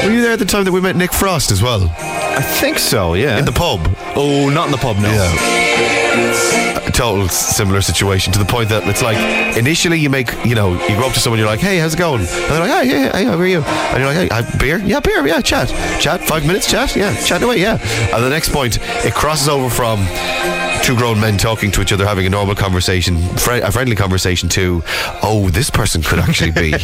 Were 0.04 0.10
you 0.10 0.22
there 0.22 0.32
at 0.32 0.40
the 0.40 0.44
time 0.44 0.64
that 0.64 0.72
we 0.72 0.80
met 0.80 0.96
Nick 0.96 1.12
Frost 1.12 1.52
as 1.52 1.62
well? 1.62 1.94
I 1.98 2.42
think 2.42 2.78
so, 2.78 3.14
yeah. 3.14 3.38
In 3.38 3.44
the 3.44 3.52
pub? 3.52 3.80
oh, 4.16 4.50
not 4.50 4.66
in 4.66 4.72
the 4.72 4.78
pub, 4.78 4.96
no. 4.96 5.08
Yeah. 5.08 5.91
A 6.12 6.90
total 6.92 7.28
similar 7.28 7.80
situation 7.80 8.32
to 8.32 8.38
the 8.38 8.44
point 8.44 8.68
that 8.68 8.86
it's 8.86 9.02
like 9.02 9.16
initially 9.56 9.98
you 9.98 10.10
make 10.10 10.32
you 10.44 10.54
know 10.54 10.72
you 10.72 10.96
go 10.96 11.06
up 11.06 11.14
to 11.14 11.20
someone 11.20 11.38
you're 11.38 11.48
like 11.48 11.60
hey 11.60 11.78
how's 11.78 11.94
it 11.94 11.98
going? 11.98 12.20
And 12.20 12.28
they're 12.28 12.60
like 12.60 12.70
hey 12.70 12.86
hey, 12.86 13.10
hey 13.12 13.24
how 13.24 13.38
are 13.38 13.46
you? 13.46 13.62
And 13.62 13.98
you're 13.98 14.12
like 14.12 14.30
hey 14.30 14.58
beer? 14.58 14.78
Yeah 14.78 15.00
beer 15.00 15.26
yeah 15.26 15.40
chat 15.40 15.68
chat 16.00 16.20
five 16.22 16.46
minutes 16.46 16.70
chat 16.70 16.94
yeah 16.94 17.14
chat 17.24 17.42
away 17.42 17.60
yeah. 17.60 17.78
And 18.14 18.22
the 18.22 18.30
next 18.30 18.50
point 18.50 18.78
it 19.04 19.14
crosses 19.14 19.48
over 19.48 19.70
from 19.70 20.00
two 20.82 20.96
grown 20.96 21.20
men 21.20 21.38
talking 21.38 21.70
to 21.70 21.80
each 21.80 21.92
other 21.92 22.04
having 22.04 22.26
a 22.26 22.30
normal 22.30 22.54
conversation 22.54 23.16
fri 23.36 23.60
a 23.60 23.70
friendly 23.70 23.94
conversation 23.94 24.48
to 24.48 24.82
oh 25.22 25.48
this 25.50 25.70
person 25.70 26.02
could 26.02 26.18
actually 26.18 26.50
be 26.50 26.72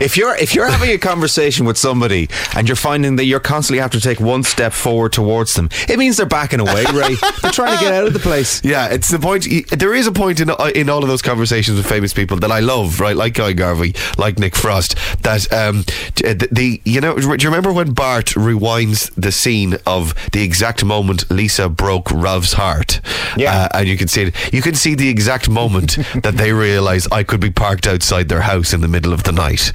if 0.00 0.16
you're 0.16 0.36
if 0.36 0.54
you're 0.54 0.68
having 0.68 0.90
a 0.90 0.98
conversation 0.98 1.66
with 1.66 1.76
somebody 1.76 2.28
and 2.54 2.68
you're 2.68 2.76
finding 2.76 3.16
that 3.16 3.24
you're 3.24 3.40
constantly 3.40 3.80
have 3.80 3.90
to 3.90 4.00
take 4.00 4.20
one 4.20 4.42
step 4.42 4.72
forward 4.72 5.12
towards 5.12 5.54
them, 5.54 5.68
it 5.88 5.98
means 5.98 6.16
they're 6.16 6.26
backing 6.26 6.60
away, 6.60 6.84
Ray. 6.92 7.16
they're 7.42 7.50
trying 7.50 7.76
to 7.76 7.84
get 7.84 7.92
out 7.92 8.06
of 8.06 8.12
the 8.12 8.18
place. 8.18 8.60
Yeah, 8.70 8.88
it's 8.88 9.08
the 9.10 9.18
point. 9.18 9.46
There 9.70 9.94
is 9.94 10.06
a 10.06 10.12
point 10.12 10.38
in 10.38 10.50
in 10.76 10.88
all 10.88 11.02
of 11.02 11.08
those 11.08 11.22
conversations 11.22 11.76
with 11.76 11.86
famous 11.86 12.12
people 12.12 12.36
that 12.38 12.52
I 12.52 12.60
love, 12.60 13.00
right? 13.00 13.16
Like 13.16 13.34
Guy 13.34 13.52
Garvey, 13.52 13.94
like 14.16 14.38
Nick 14.38 14.54
Frost. 14.54 14.94
That 15.22 15.52
um, 15.52 15.82
the, 16.14 16.48
the 16.52 16.80
you 16.84 17.00
know, 17.00 17.16
do 17.16 17.22
you 17.28 17.48
remember 17.48 17.72
when 17.72 17.92
Bart 17.92 18.26
rewinds 18.26 19.12
the 19.16 19.32
scene 19.32 19.78
of 19.86 20.14
the 20.30 20.42
exact 20.42 20.84
moment 20.84 21.28
Lisa 21.30 21.68
broke 21.68 22.12
Ralph's 22.12 22.52
heart? 22.52 23.00
Yeah. 23.40 23.62
uh, 23.72 23.78
and 23.78 23.88
you 23.88 23.96
can 23.96 24.08
see 24.08 24.22
it. 24.22 24.52
You 24.54 24.62
can 24.62 24.74
see 24.74 24.94
the 24.94 25.08
exact 25.08 25.48
moment 25.48 25.92
that 26.22 26.34
they 26.36 26.52
realise 26.52 27.06
I 27.10 27.22
could 27.22 27.40
be 27.40 27.50
parked 27.50 27.86
outside 27.86 28.28
their 28.28 28.42
house 28.42 28.72
in 28.72 28.80
the 28.80 28.88
middle 28.88 29.12
of 29.12 29.22
the 29.24 29.32
night, 29.32 29.72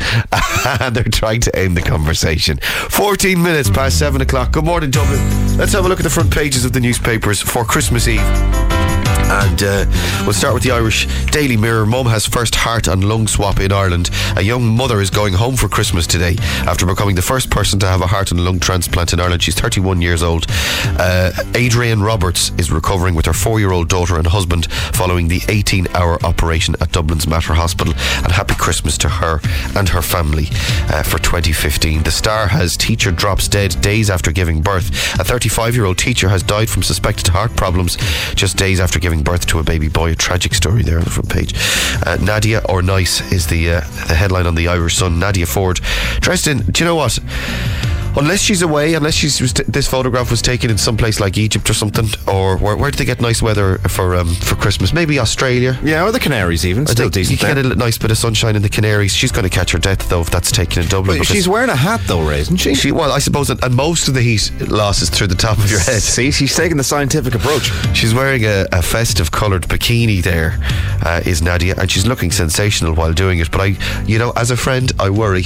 and 0.81 0.95
they're 0.95 1.03
trying 1.03 1.41
to 1.41 1.55
end 1.55 1.75
the 1.75 1.81
conversation. 1.81 2.57
Fourteen 2.89 3.41
minutes 3.41 3.69
past 3.69 3.99
seven 3.99 4.21
o'clock. 4.21 4.51
Good 4.51 4.65
morning, 4.65 4.91
Dublin. 4.91 5.57
Let's 5.57 5.73
have 5.73 5.85
a 5.85 5.87
look 5.89 5.99
at 5.99 6.03
the 6.03 6.09
front 6.09 6.31
pages 6.31 6.65
of 6.65 6.73
the 6.73 6.79
newspapers 6.79 7.41
for 7.41 7.65
Christmas 7.65 8.07
Eve. 8.07 8.21
And 9.27 9.63
uh, 9.63 9.85
we'll 10.23 10.33
start 10.33 10.53
with 10.53 10.63
the 10.63 10.71
Irish 10.71 11.07
Daily 11.31 11.57
Mirror. 11.57 11.85
Mum 11.87 12.05
has 12.05 12.25
first 12.25 12.55
heart 12.55 12.87
and 12.87 13.03
lung 13.03 13.27
swap 13.27 13.59
in 13.59 13.71
Ireland. 13.71 14.09
A 14.37 14.41
young 14.41 14.65
mother 14.75 15.01
is 15.01 15.09
going 15.09 15.33
home 15.33 15.55
for 15.55 15.67
Christmas 15.67 16.05
today 16.05 16.35
after 16.67 16.85
becoming 16.85 17.15
the 17.15 17.21
first 17.21 17.49
person 17.49 17.79
to 17.79 17.87
have 17.87 18.01
a 18.01 18.07
heart 18.07 18.31
and 18.31 18.43
lung 18.45 18.59
transplant 18.59 19.13
in 19.13 19.19
Ireland. 19.19 19.41
She's 19.43 19.55
31 19.55 20.01
years 20.01 20.21
old. 20.21 20.45
Uh, 20.99 21.31
Adrienne 21.55 22.01
Roberts 22.01 22.51
is 22.57 22.71
recovering 22.71 23.15
with 23.15 23.25
her 23.25 23.33
four 23.33 23.59
year 23.59 23.71
old 23.71 23.89
daughter 23.89 24.17
and 24.17 24.27
husband 24.27 24.71
following 24.71 25.27
the 25.27 25.41
18 25.49 25.87
hour 25.95 26.23
operation 26.25 26.75
at 26.79 26.91
Dublin's 26.91 27.27
Mater 27.27 27.53
Hospital. 27.53 27.93
And 28.23 28.31
happy 28.31 28.55
Christmas 28.55 28.97
to 28.99 29.09
her 29.09 29.39
and 29.75 29.89
her 29.89 30.01
family 30.01 30.47
uh, 30.89 31.03
for 31.03 31.17
2015. 31.19 32.03
The 32.03 32.11
star 32.11 32.47
has 32.47 32.77
teacher 32.77 33.11
drops 33.11 33.47
dead 33.47 33.79
days 33.81 34.09
after 34.09 34.31
giving 34.31 34.61
birth. 34.61 34.89
A 35.19 35.23
35 35.23 35.75
year 35.75 35.85
old 35.85 35.97
teacher 35.97 36.29
has 36.29 36.43
died 36.43 36.69
from 36.69 36.83
suspected 36.83 37.27
heart 37.27 37.55
problems 37.55 37.97
just 38.35 38.57
days 38.57 38.79
after 38.79 38.99
giving 39.05 39.21
birth 39.21 39.45
to 39.45 39.59
a 39.59 39.63
baby 39.63 39.87
boy. 39.87 40.13
A 40.13 40.15
tragic 40.15 40.55
story 40.55 40.81
there 40.81 40.97
on 40.97 41.03
the 41.03 41.11
front 41.11 41.29
page. 41.29 41.53
Uh, 42.07 42.17
Nadia 42.19 42.63
or 42.67 42.81
Nice 42.81 43.21
is 43.31 43.45
the 43.45 43.69
uh, 43.69 43.81
the 44.07 44.15
headline 44.15 44.47
on 44.47 44.55
the 44.55 44.67
Irish 44.67 44.95
Sun. 44.95 45.19
Nadia 45.19 45.45
Forde 45.45 45.79
in. 46.47 46.61
Do 46.71 46.83
you 46.83 46.85
know 46.85 46.95
what? 46.95 47.19
Unless 48.17 48.41
she's 48.41 48.61
away, 48.61 48.93
unless 48.93 49.13
she's 49.13 49.51
t- 49.51 49.63
this 49.67 49.87
photograph 49.87 50.31
was 50.31 50.41
taken 50.41 50.69
in 50.69 50.77
some 50.77 50.95
place 50.95 51.19
like 51.19 51.37
Egypt 51.37 51.69
or 51.69 51.73
something, 51.73 52.07
or 52.27 52.57
where, 52.57 52.77
where 52.77 52.89
did 52.89 52.97
they 52.97 53.05
get 53.05 53.19
nice 53.19 53.41
weather 53.41 53.77
for 53.89 54.15
um, 54.15 54.33
for 54.35 54.55
Christmas? 54.55 54.93
Maybe 54.93 55.19
Australia. 55.19 55.77
Yeah, 55.83 56.03
or 56.05 56.11
the 56.11 56.19
Canaries 56.19 56.65
even. 56.65 56.83
I 56.87 56.91
Still 56.91 57.05
you 57.05 57.11
decent. 57.11 57.39
can 57.39 57.55
there. 57.55 57.63
get 57.63 57.71
a 57.73 57.75
nice 57.75 57.97
bit 57.97 58.11
of 58.11 58.17
sunshine 58.17 58.55
in 58.55 58.61
the 58.61 58.69
Canaries. 58.69 59.13
She's 59.13 59.31
going 59.31 59.43
to 59.43 59.49
catch 59.49 59.71
her 59.73 59.79
death 59.79 60.07
though 60.09 60.21
if 60.21 60.29
that's 60.29 60.51
taken 60.51 60.83
in 60.83 60.89
Dublin. 60.89 61.17
But 61.17 61.27
she's 61.27 61.47
wearing 61.47 61.69
a 61.69 61.75
hat 61.75 62.01
though, 62.07 62.25
Ray, 62.27 62.39
isn't 62.39 62.57
she? 62.57 62.73
she 62.75 62.91
well, 62.91 63.11
I 63.11 63.19
suppose, 63.19 63.49
that, 63.49 63.63
and 63.63 63.75
most 63.75 64.07
of 64.07 64.13
the 64.13 64.21
heat 64.21 64.51
loss 64.69 65.01
is 65.01 65.09
through 65.09 65.27
the 65.27 65.35
top 65.35 65.57
of 65.57 65.69
your 65.69 65.79
head. 65.79 66.01
See, 66.01 66.31
she's 66.31 66.55
taking 66.55 66.77
the 66.77 66.83
scientific 66.83 67.35
approach. 67.35 67.71
She's 67.95 68.13
wearing 68.13 68.45
a, 68.45 68.65
a 68.71 68.81
festive 68.81 69.31
coloured 69.31 69.63
bikini. 69.63 70.23
There 70.23 70.57
uh, 71.05 71.21
is 71.25 71.41
Nadia, 71.41 71.75
and 71.77 71.91
she's 71.91 72.05
looking 72.07 72.31
sensational 72.31 72.93
while 72.93 73.13
doing 73.13 73.39
it. 73.39 73.51
But 73.51 73.61
I, 73.61 73.65
you 74.05 74.17
know, 74.19 74.31
as 74.37 74.51
a 74.51 74.57
friend, 74.57 74.91
I 74.99 75.09
worry 75.09 75.43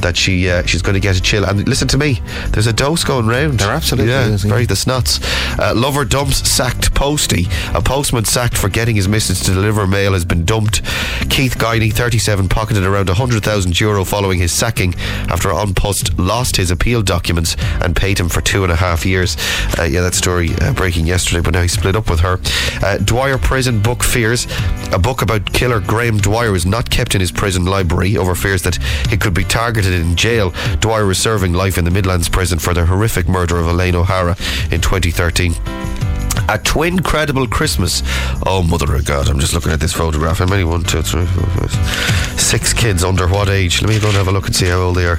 that 0.00 0.16
she 0.16 0.48
uh, 0.48 0.64
she's 0.66 0.82
going 0.82 0.94
to 0.94 1.00
get 1.00 1.16
a 1.16 1.20
chill. 1.20 1.44
And 1.44 1.66
listen 1.68 1.88
to 1.88 1.98
me, 1.98 2.11
there's 2.50 2.66
a 2.66 2.72
dose 2.72 3.04
going 3.04 3.26
round. 3.26 3.60
There 3.60 3.70
absolutely 3.70 4.12
yeah, 4.12 4.26
is, 4.26 4.44
yeah. 4.44 4.50
very 4.50 4.66
the 4.66 4.74
snots. 4.74 5.20
Uh, 5.58 5.74
lover 5.74 6.04
dumps 6.04 6.48
sacked 6.48 6.94
postie. 6.94 7.46
A 7.74 7.82
postman 7.82 8.24
sacked 8.24 8.56
for 8.56 8.68
getting 8.68 8.96
his 8.96 9.08
missus 9.08 9.40
to 9.44 9.54
deliver 9.54 9.86
mail 9.86 10.12
has 10.12 10.24
been 10.24 10.44
dumped. 10.44 10.82
Keith 11.32 11.56
Guiney, 11.56 11.90
37, 11.90 12.46
pocketed 12.50 12.84
around 12.84 13.08
100,000 13.08 13.80
euro 13.80 14.04
following 14.04 14.38
his 14.38 14.52
sacking 14.52 14.94
after 15.30 15.50
An 15.50 15.72
Post 15.72 16.18
lost 16.18 16.58
his 16.58 16.70
appeal 16.70 17.00
documents 17.00 17.56
and 17.80 17.96
paid 17.96 18.20
him 18.20 18.28
for 18.28 18.42
two 18.42 18.64
and 18.64 18.70
a 18.70 18.76
half 18.76 19.06
years. 19.06 19.38
Uh, 19.78 19.84
yeah, 19.84 20.02
that 20.02 20.12
story 20.12 20.50
uh, 20.60 20.74
breaking 20.74 21.06
yesterday, 21.06 21.40
but 21.40 21.54
now 21.54 21.62
he 21.62 21.68
split 21.68 21.96
up 21.96 22.10
with 22.10 22.20
her. 22.20 22.38
Uh, 22.82 22.98
Dwyer 22.98 23.38
Prison 23.38 23.80
Book 23.80 24.02
Fears. 24.02 24.46
A 24.92 24.98
book 24.98 25.22
about 25.22 25.50
killer 25.54 25.80
Graham 25.80 26.18
Dwyer 26.18 26.54
is 26.54 26.66
not 26.66 26.90
kept 26.90 27.14
in 27.14 27.20
his 27.22 27.32
prison 27.32 27.64
library 27.64 28.18
over 28.18 28.34
fears 28.34 28.60
that 28.64 28.76
he 29.08 29.16
could 29.16 29.32
be 29.32 29.44
targeted 29.44 29.94
in 29.94 30.14
jail. 30.16 30.50
Dwyer 30.80 31.10
is 31.10 31.18
serving 31.18 31.54
life 31.54 31.78
in 31.78 31.86
the 31.86 31.90
Midlands 31.90 32.28
prison 32.28 32.58
for 32.58 32.74
the 32.74 32.84
horrific 32.84 33.26
murder 33.26 33.56
of 33.56 33.66
Elaine 33.66 33.96
O'Hara 33.96 34.36
in 34.70 34.82
2013. 34.82 35.54
A 36.48 36.58
twin 36.58 36.98
credible 37.00 37.46
Christmas. 37.46 38.02
Oh, 38.46 38.62
mother 38.68 38.94
of 38.94 39.04
God! 39.06 39.28
I'm 39.28 39.38
just 39.38 39.54
looking 39.54 39.72
at 39.72 39.80
this 39.80 39.92
photograph. 39.92 40.38
How 40.38 40.46
many? 40.46 40.64
One, 40.64 40.82
two, 40.82 41.00
three, 41.02 41.24
four, 41.26 41.44
five, 41.46 42.40
six 42.40 42.72
kids. 42.72 43.04
Under 43.04 43.26
what 43.28 43.48
age? 43.48 43.80
Let 43.80 43.88
me 43.88 43.98
go 44.00 44.08
and 44.08 44.16
have 44.16 44.28
a 44.28 44.32
look 44.32 44.46
and 44.46 44.54
see 44.54 44.66
how 44.66 44.78
old 44.80 44.96
they 44.96 45.06
are. 45.06 45.16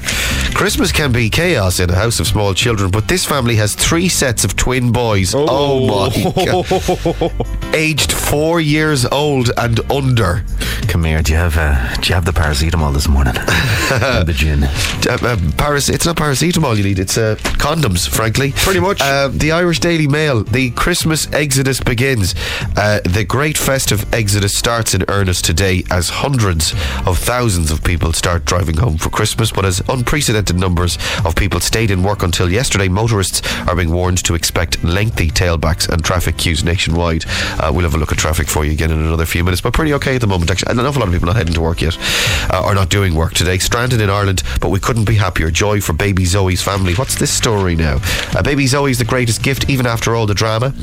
Christmas 0.53 0.91
can 0.91 1.11
be 1.11 1.29
chaos 1.29 1.79
in 1.79 1.89
a 1.89 1.95
house 1.95 2.19
of 2.19 2.27
small 2.27 2.53
children, 2.53 2.91
but 2.91 3.07
this 3.07 3.25
family 3.25 3.55
has 3.55 3.73
three 3.73 4.09
sets 4.09 4.43
of 4.43 4.55
twin 4.55 4.91
boys. 4.91 5.33
Oh, 5.35 5.87
my 5.87 6.33
God! 6.45 7.73
Aged 7.73 8.11
four 8.11 8.59
years 8.61 9.05
old 9.05 9.49
and 9.57 9.79
under. 9.91 10.43
Come 10.87 11.05
here. 11.05 11.21
Do 11.23 11.31
you 11.31 11.37
have 11.37 11.57
uh, 11.57 11.95
do 12.01 12.09
you 12.09 12.15
have 12.15 12.25
the 12.25 12.31
paracetamol 12.33 12.93
this 12.93 13.07
morning? 13.07 13.33
The 13.93 14.33
gin. 14.35 14.63
Uh, 14.63 15.17
uh, 15.21 15.37
paras- 15.57 15.89
it's 15.89 16.05
not 16.05 16.15
paracetamol 16.17 16.75
you 16.77 16.83
need, 16.83 16.97
it's 16.99 17.17
uh, 17.17 17.35
condoms, 17.59 18.07
frankly. 18.07 18.51
Pretty 18.55 18.79
much. 18.79 18.99
Uh, 19.01 19.27
the 19.27 19.51
Irish 19.51 19.79
Daily 19.79 20.07
Mail, 20.07 20.43
the 20.43 20.71
Christmas 20.71 21.12
exodus 21.31 21.79
begins. 21.79 22.33
Uh, 22.75 22.99
the 23.05 23.23
great 23.23 23.55
festive 23.55 24.11
exodus 24.11 24.57
starts 24.57 24.95
in 24.95 25.05
earnest 25.09 25.45
today 25.45 25.83
as 25.91 26.09
hundreds 26.09 26.73
of 27.05 27.19
thousands 27.19 27.69
of 27.69 27.83
people 27.83 28.11
start 28.13 28.45
driving 28.45 28.77
home 28.77 28.97
for 28.97 29.09
Christmas. 29.09 29.51
But 29.51 29.65
as 29.65 29.79
unprecedented 29.89 30.55
numbers 30.55 30.97
of 31.23 31.35
people 31.35 31.59
stayed 31.59 31.91
in 31.91 32.01
work 32.01 32.23
until 32.23 32.49
yesterday, 32.49 32.87
motorists 32.87 33.41
are 33.67 33.75
being 33.75 33.91
warned 33.91 34.23
to 34.25 34.33
expect 34.33 34.83
lengthy 34.83 35.29
tailbacks 35.29 35.87
and 35.87 36.03
traffic 36.03 36.37
queues 36.37 36.63
nationwide. 36.63 37.25
Uh, 37.59 37.71
we'll 37.71 37.83
have 37.83 37.93
a 37.93 37.99
look 37.99 38.11
at 38.11 38.17
traffic 38.17 38.47
for 38.47 38.65
you 38.65 38.71
again 38.71 38.89
in 38.89 38.99
another 38.99 39.25
few 39.25 39.43
minutes, 39.43 39.61
but 39.61 39.71
pretty 39.71 39.93
okay 39.93 40.15
at 40.15 40.21
the 40.21 40.27
moment. 40.27 40.49
Actually, 40.49 40.71
an 40.71 40.79
awful 40.79 40.99
lot 40.99 41.09
of 41.09 41.13
people 41.13 41.27
not 41.27 41.35
heading 41.35 41.53
to 41.53 41.61
work 41.61 41.81
yet, 41.81 41.95
uh, 42.51 42.63
or 42.65 42.73
not 42.73 42.89
doing 42.89 43.13
work 43.13 43.33
today. 43.33 43.59
Stranded 43.59 44.01
in 44.01 44.09
Ireland, 44.09 44.41
but 44.59 44.69
we 44.69 44.79
couldn't 44.79 45.05
be 45.05 45.15
happier. 45.15 45.51
Joy 45.51 45.79
for 45.79 45.93
baby 45.93 46.25
Zoe's 46.25 46.63
family. 46.63 46.95
What's 46.95 47.15
this 47.15 47.31
story 47.31 47.75
now? 47.75 47.99
Uh, 48.33 48.41
baby 48.41 48.65
Zoe's 48.65 48.97
the 48.97 49.05
greatest 49.05 49.43
gift, 49.43 49.69
even 49.69 49.85
after 49.85 50.15
all 50.15 50.25
the 50.25 50.33
drama. 50.33 50.73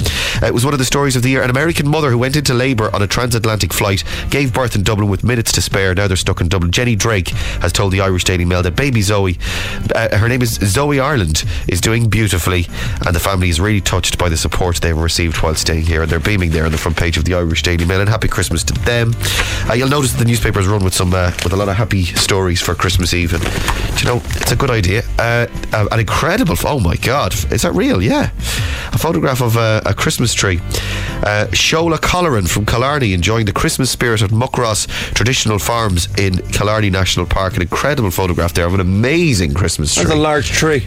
Uh, 0.42 0.46
it 0.46 0.54
was 0.54 0.64
one 0.64 0.74
of 0.74 0.78
the 0.78 0.84
stories 0.84 1.16
of 1.16 1.22
the 1.22 1.30
year. 1.30 1.42
An 1.42 1.50
American 1.50 1.88
mother 1.88 2.10
who 2.10 2.18
went 2.18 2.36
into 2.36 2.54
labour 2.54 2.94
on 2.94 3.02
a 3.02 3.06
transatlantic 3.06 3.72
flight 3.72 4.04
gave 4.30 4.52
birth 4.52 4.74
in 4.74 4.82
Dublin 4.82 5.08
with 5.08 5.24
minutes 5.24 5.52
to 5.52 5.62
spare. 5.62 5.94
Now 5.94 6.06
they're 6.06 6.16
stuck 6.16 6.40
in 6.40 6.48
Dublin. 6.48 6.72
Jenny 6.72 6.96
Drake 6.96 7.28
has 7.60 7.72
told 7.72 7.92
the 7.92 8.00
Irish 8.00 8.24
Daily 8.24 8.44
Mail 8.44 8.62
that 8.62 8.76
baby 8.76 9.02
Zoe, 9.02 9.38
uh, 9.94 10.16
her 10.16 10.28
name 10.28 10.42
is 10.42 10.54
Zoe 10.54 11.00
Ireland, 11.00 11.44
is 11.68 11.80
doing 11.80 12.08
beautifully, 12.08 12.66
and 13.06 13.14
the 13.14 13.20
family 13.20 13.48
is 13.48 13.60
really 13.60 13.80
touched 13.80 14.18
by 14.18 14.28
the 14.28 14.36
support 14.36 14.76
they've 14.76 14.96
received 14.96 15.42
while 15.42 15.54
staying 15.54 15.86
here. 15.86 16.02
And 16.02 16.10
they're 16.10 16.20
beaming 16.20 16.50
there 16.50 16.66
on 16.66 16.72
the 16.72 16.78
front 16.78 16.96
page 16.96 17.16
of 17.16 17.24
the 17.24 17.34
Irish 17.34 17.62
Daily 17.62 17.84
Mail. 17.84 18.00
And 18.00 18.08
happy 18.08 18.28
Christmas 18.28 18.62
to 18.64 18.74
them. 18.74 19.14
Uh, 19.68 19.74
you'll 19.74 19.88
notice 19.88 20.12
the 20.12 20.24
newspapers 20.24 20.66
run 20.66 20.84
with 20.84 20.94
some 20.94 21.12
uh, 21.14 21.32
with 21.42 21.52
a 21.52 21.56
lot 21.56 21.68
of 21.68 21.76
happy 21.76 22.04
stories 22.04 22.60
for 22.60 22.74
Christmas 22.74 23.14
Eve. 23.14 23.34
And 23.34 23.42
do 23.42 23.98
you 23.98 24.04
know, 24.04 24.22
it's 24.36 24.52
a 24.52 24.56
good 24.56 24.70
idea. 24.70 25.02
Uh, 25.18 25.46
uh, 25.72 25.86
an 25.90 26.00
incredible. 26.00 26.56
Oh 26.64 26.80
my 26.80 26.96
God, 26.96 27.32
is 27.52 27.62
that 27.62 27.72
real? 27.72 28.02
Yeah, 28.02 28.30
a 28.92 28.98
photograph 28.98 29.40
of 29.40 29.56
a 29.56 29.94
Christmas 29.96 30.09
tree. 30.34 30.60
Uh, 31.22 31.46
Shola 31.50 31.98
Colleran 31.98 32.48
from 32.48 32.64
Killarney 32.64 33.12
enjoying 33.12 33.44
the 33.46 33.52
Christmas 33.52 33.90
spirit 33.90 34.22
at 34.22 34.30
Muckross 34.30 34.86
Traditional 35.14 35.58
Farms 35.58 36.08
in 36.18 36.38
Killarney 36.48 36.90
National 36.90 37.26
Park. 37.26 37.56
An 37.56 37.62
incredible 37.62 38.10
photograph 38.10 38.54
there 38.54 38.66
of 38.66 38.74
an 38.74 38.80
amazing 38.80 39.52
Christmas 39.54 39.94
tree 39.94 40.04
That's 40.04 40.14
a 40.14 40.18
large 40.18 40.48
tree. 40.50 40.86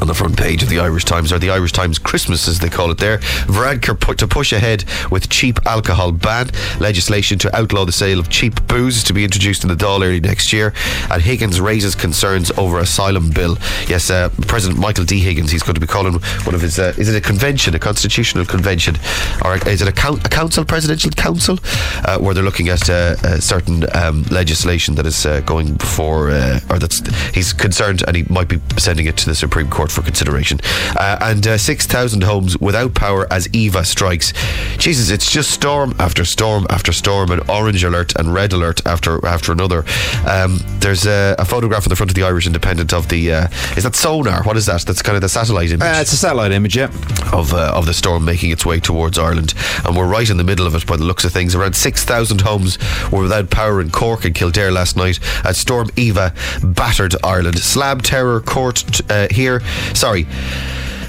on 0.00 0.06
the 0.08 0.14
front 0.14 0.36
page 0.36 0.62
of 0.62 0.68
the 0.68 0.78
Irish 0.78 1.04
Times, 1.04 1.32
or 1.32 1.38
the 1.38 1.50
Irish 1.50 1.72
Times 1.72 1.98
Christmas 1.98 2.48
as 2.48 2.58
they 2.58 2.68
call 2.68 2.90
it 2.90 2.98
there. 2.98 3.18
Varadkar 3.48 3.98
put 3.98 4.18
to 4.18 4.26
push 4.26 4.52
ahead 4.52 4.84
with 5.10 5.28
cheap 5.30 5.58
alcohol 5.66 6.12
ban. 6.12 6.50
Legislation 6.80 7.38
to 7.38 7.56
outlaw 7.56 7.84
the 7.84 7.92
sale 7.92 8.18
of 8.18 8.28
cheap 8.28 8.66
booze 8.66 9.02
to 9.04 9.12
be 9.12 9.24
introduced 9.24 9.62
in 9.64 9.68
the 9.68 9.74
Dáil 9.76 10.02
early 10.02 10.20
next 10.20 10.52
year. 10.52 10.72
And 11.10 11.22
Higgins 11.22 11.60
raises 11.60 11.94
concerns 11.94 12.50
over 12.58 12.78
asylum 12.78 13.30
bill. 13.30 13.56
Yes, 13.88 14.10
uh, 14.10 14.28
President 14.46 14.78
Michael 14.80 15.04
D. 15.04 15.20
Higgins, 15.20 15.50
he's 15.50 15.62
going 15.62 15.74
to 15.74 15.80
be 15.80 15.86
calling 15.86 16.14
one 16.14 16.54
of 16.54 16.60
his, 16.60 16.78
uh, 16.78 16.92
is 16.98 17.08
it 17.08 17.16
a 17.16 17.20
convention, 17.20 17.74
a 17.74 17.78
constitutional 17.78 18.44
convention, 18.44 18.96
or 19.44 19.54
is 19.66 19.82
it 19.82 19.88
a, 19.88 20.08
a 20.12 20.28
council, 20.28 20.64
presidential 20.64 21.10
council, 21.10 21.58
uh, 22.04 22.18
where 22.18 22.34
they're 22.34 22.42
looking 22.42 22.68
at 22.68 22.88
uh, 22.88 23.16
uh, 23.22 23.38
certain 23.38 23.84
um, 23.96 24.22
legislation 24.24 24.94
that 24.96 25.06
is 25.06 25.26
uh, 25.26 25.40
going 25.40 25.74
before, 25.74 26.30
uh, 26.30 26.60
or 26.70 26.78
that's, 26.78 27.00
he's 27.34 27.52
concerned 27.52 28.02
and 28.06 28.16
he 28.16 28.24
might 28.28 28.48
be 28.48 28.60
sending 28.78 29.06
it 29.06 29.16
to 29.18 29.26
the 29.26 29.34
Supreme 29.34 29.68
Court 29.68 29.90
for 29.90 30.02
consideration. 30.02 30.60
Uh, 30.96 31.18
and 31.20 31.46
uh, 31.46 31.58
6,000 31.58 32.22
homes 32.22 32.58
without 32.58 32.94
power 32.94 33.26
as 33.32 33.48
Eva 33.52 33.84
strikes. 33.84 34.32
Jesus, 34.78 35.10
it's 35.10 35.30
just 35.30 35.50
storm 35.50 35.94
after 35.98 36.24
storm 36.24 36.66
after 36.70 36.92
storm, 36.92 37.30
and 37.30 37.48
orange 37.48 37.84
alert 37.84 38.14
and 38.16 38.32
red 38.34 38.52
alert 38.52 38.84
after 38.86 39.24
after 39.26 39.52
another. 39.52 39.84
Um, 40.26 40.58
there's 40.78 41.06
a, 41.06 41.36
a 41.38 41.44
photograph 41.44 41.84
on 41.84 41.88
the 41.88 41.96
front 41.96 42.10
of 42.10 42.14
the 42.14 42.22
Irish 42.22 42.46
Independent 42.46 42.92
of 42.92 43.08
the, 43.08 43.32
uh, 43.32 43.48
is 43.76 43.84
that 43.84 43.94
sonar? 43.94 44.42
What 44.42 44.56
is 44.56 44.66
that? 44.66 44.82
That's 44.82 45.02
kind 45.02 45.16
of 45.16 45.22
the 45.22 45.28
satellite 45.28 45.70
image 45.70 45.82
Uh, 45.86 46.00
it's 46.00 46.12
a 46.12 46.16
satellite 46.16 46.52
image, 46.52 46.76
yeah. 46.76 46.86
of 47.32 47.52
uh, 47.52 47.72
of 47.74 47.86
the 47.86 47.94
storm 47.94 48.24
making 48.24 48.50
its 48.50 48.66
way 48.66 48.80
towards 48.80 49.18
Ireland, 49.18 49.51
and 49.84 49.96
we're 49.96 50.06
right 50.06 50.28
in 50.28 50.36
the 50.36 50.44
middle 50.44 50.66
of 50.66 50.74
it 50.74 50.86
by 50.86 50.96
the 50.96 51.04
looks 51.04 51.24
of 51.24 51.32
things. 51.32 51.54
Around 51.54 51.74
six 51.74 52.04
thousand 52.04 52.40
homes 52.42 52.78
were 53.10 53.22
without 53.22 53.50
power 53.50 53.80
in 53.80 53.90
Cork 53.90 54.24
and 54.24 54.34
Kildare 54.34 54.70
last 54.70 54.96
night 54.96 55.18
as 55.44 55.58
Storm 55.58 55.88
Eva 55.96 56.34
battered 56.62 57.14
Ireland. 57.24 57.58
Slab 57.58 58.02
terror 58.02 58.40
court 58.40 59.00
uh, 59.10 59.28
here. 59.30 59.60
Sorry. 59.94 60.26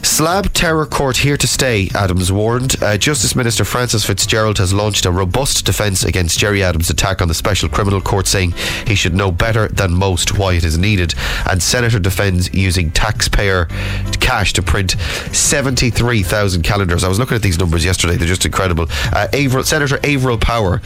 Slab 0.03 0.53
terror 0.53 0.85
court 0.85 1.17
here 1.17 1.37
to 1.37 1.47
stay, 1.47 1.89
Adams 1.95 2.31
warned. 2.31 2.75
Uh, 2.83 2.97
Justice 2.97 3.35
Minister 3.35 3.63
Frances 3.65 4.05
Fitzgerald 4.05 4.57
has 4.59 4.71
launched 4.73 5.05
a 5.05 5.11
robust 5.11 5.65
defence 5.65 6.03
against 6.03 6.37
Gerry 6.37 6.61
Adams' 6.61 6.89
attack 6.89 7.21
on 7.21 7.29
the 7.29 7.33
Special 7.33 7.67
Criminal 7.67 7.99
Court, 7.99 8.27
saying 8.27 8.53
he 8.85 8.95
should 8.95 9.15
know 9.15 9.31
better 9.31 9.69
than 9.69 9.93
most 9.93 10.37
why 10.37 10.53
it 10.53 10.63
is 10.65 10.77
needed. 10.77 11.15
And 11.49 11.63
Senator 11.63 11.99
defends 11.99 12.53
using 12.53 12.91
taxpayer 12.91 13.65
cash 14.19 14.53
to 14.53 14.61
print 14.61 14.91
73,000 15.31 16.61
calendars. 16.63 17.03
I 17.03 17.07
was 17.07 17.17
looking 17.17 17.35
at 17.35 17.41
these 17.41 17.57
numbers 17.57 17.83
yesterday, 17.83 18.15
they're 18.17 18.27
just 18.27 18.45
incredible. 18.45 18.87
Uh, 19.13 19.27
Averill, 19.33 19.63
Senator 19.63 19.99
Averill 20.03 20.37
Power 20.37 20.79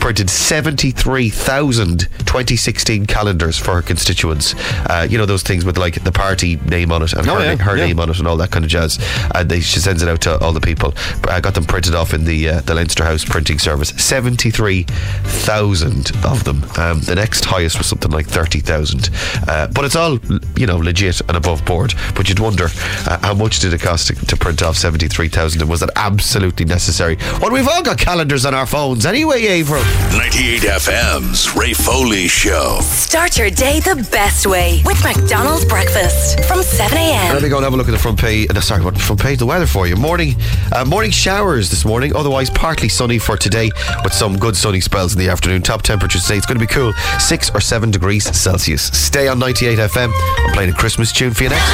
printed 0.00 0.28
73,000 0.28 2.00
2016 2.00 3.06
calendars 3.06 3.58
for 3.58 3.74
her 3.74 3.82
constituents. 3.82 4.54
Uh, 4.86 5.06
you 5.08 5.18
know, 5.18 5.26
those 5.26 5.42
things 5.42 5.64
with 5.64 5.76
like 5.78 6.02
the 6.02 6.12
party 6.12 6.56
name 6.56 6.90
on 6.90 7.02
it 7.02 7.12
and 7.12 7.28
Oh, 7.28 7.36
her, 7.36 7.44
yeah, 7.44 7.56
her 7.56 7.76
yeah. 7.76 7.86
name 7.86 8.00
on 8.00 8.08
it 8.10 8.18
and 8.18 8.26
all 8.26 8.36
that 8.38 8.50
kind 8.50 8.61
of 8.64 8.70
jazz. 8.70 8.98
And 9.34 9.48
they, 9.48 9.60
she 9.60 9.80
sends 9.80 10.02
it 10.02 10.08
out 10.08 10.20
to 10.22 10.38
all 10.38 10.52
the 10.52 10.60
people. 10.60 10.94
I 11.28 11.40
got 11.40 11.54
them 11.54 11.64
printed 11.64 11.94
off 11.94 12.14
in 12.14 12.24
the 12.24 12.48
uh, 12.48 12.60
the 12.60 12.74
Leinster 12.74 13.04
House 13.04 13.24
printing 13.24 13.58
service. 13.58 13.90
73,000 13.90 16.12
of 16.24 16.44
them. 16.44 16.64
Um, 16.76 17.00
the 17.00 17.14
next 17.14 17.44
highest 17.44 17.78
was 17.78 17.86
something 17.86 18.10
like 18.10 18.26
30,000. 18.26 19.10
Uh, 19.48 19.68
but 19.68 19.84
it's 19.84 19.96
all, 19.96 20.18
you 20.56 20.66
know, 20.66 20.76
legit 20.76 21.20
and 21.28 21.36
above 21.36 21.64
board. 21.64 21.94
But 22.14 22.28
you'd 22.28 22.40
wonder 22.40 22.68
uh, 23.06 23.18
how 23.20 23.34
much 23.34 23.60
did 23.60 23.72
it 23.72 23.80
cost 23.80 24.08
to, 24.08 24.14
to 24.26 24.36
print 24.36 24.62
off 24.62 24.76
73,000 24.76 25.60
and 25.60 25.70
was 25.70 25.80
that 25.80 25.90
absolutely 25.96 26.64
necessary? 26.64 27.16
Well, 27.40 27.52
we've 27.52 27.68
all 27.68 27.82
got 27.82 27.98
calendars 27.98 28.44
on 28.46 28.54
our 28.54 28.66
phones 28.66 29.06
anyway, 29.06 29.46
Averill. 29.46 29.82
98 30.12 30.62
FM's 30.62 31.54
Ray 31.56 31.72
Foley 31.72 32.28
Show. 32.28 32.78
Start 32.82 33.38
your 33.38 33.50
day 33.50 33.80
the 33.80 34.06
best 34.10 34.46
way 34.46 34.82
with 34.84 35.02
McDonald's 35.02 35.64
breakfast 35.64 36.44
from 36.44 36.62
7 36.62 36.96
a.m. 36.96 37.34
Let 37.34 37.42
me 37.42 37.48
go 37.48 37.56
and 37.56 37.64
have 37.64 37.74
a 37.74 37.76
look 37.76 37.88
at 37.88 37.92
the 37.92 37.98
front 37.98 38.18
page 38.18 38.48
uh, 38.56 38.60
sorry, 38.60 38.82
what 38.84 38.98
from 38.98 39.16
page 39.16 39.38
the 39.38 39.46
weather 39.46 39.66
for 39.66 39.86
you? 39.86 39.96
Morning, 39.96 40.34
uh, 40.74 40.84
morning 40.84 41.10
showers 41.10 41.70
this 41.70 41.84
morning. 41.84 42.14
Otherwise, 42.14 42.50
partly 42.50 42.88
sunny 42.88 43.18
for 43.18 43.36
today, 43.36 43.70
with 44.04 44.12
some 44.12 44.38
good 44.38 44.56
sunny 44.56 44.80
spells 44.80 45.12
in 45.12 45.18
the 45.18 45.28
afternoon. 45.28 45.62
Top 45.62 45.82
temperatures 45.82 46.22
today. 46.22 46.36
It's 46.36 46.46
going 46.46 46.58
to 46.58 46.66
be 46.66 46.72
cool, 46.72 46.92
six 47.18 47.50
or 47.50 47.60
seven 47.60 47.90
degrees 47.90 48.24
Celsius. 48.36 48.84
Stay 48.88 49.28
on 49.28 49.38
98 49.38 49.78
FM. 49.78 50.12
I'm 50.14 50.52
playing 50.52 50.70
a 50.70 50.74
Christmas 50.74 51.12
tune 51.12 51.32
for 51.32 51.44
you 51.44 51.50
next. 51.50 51.68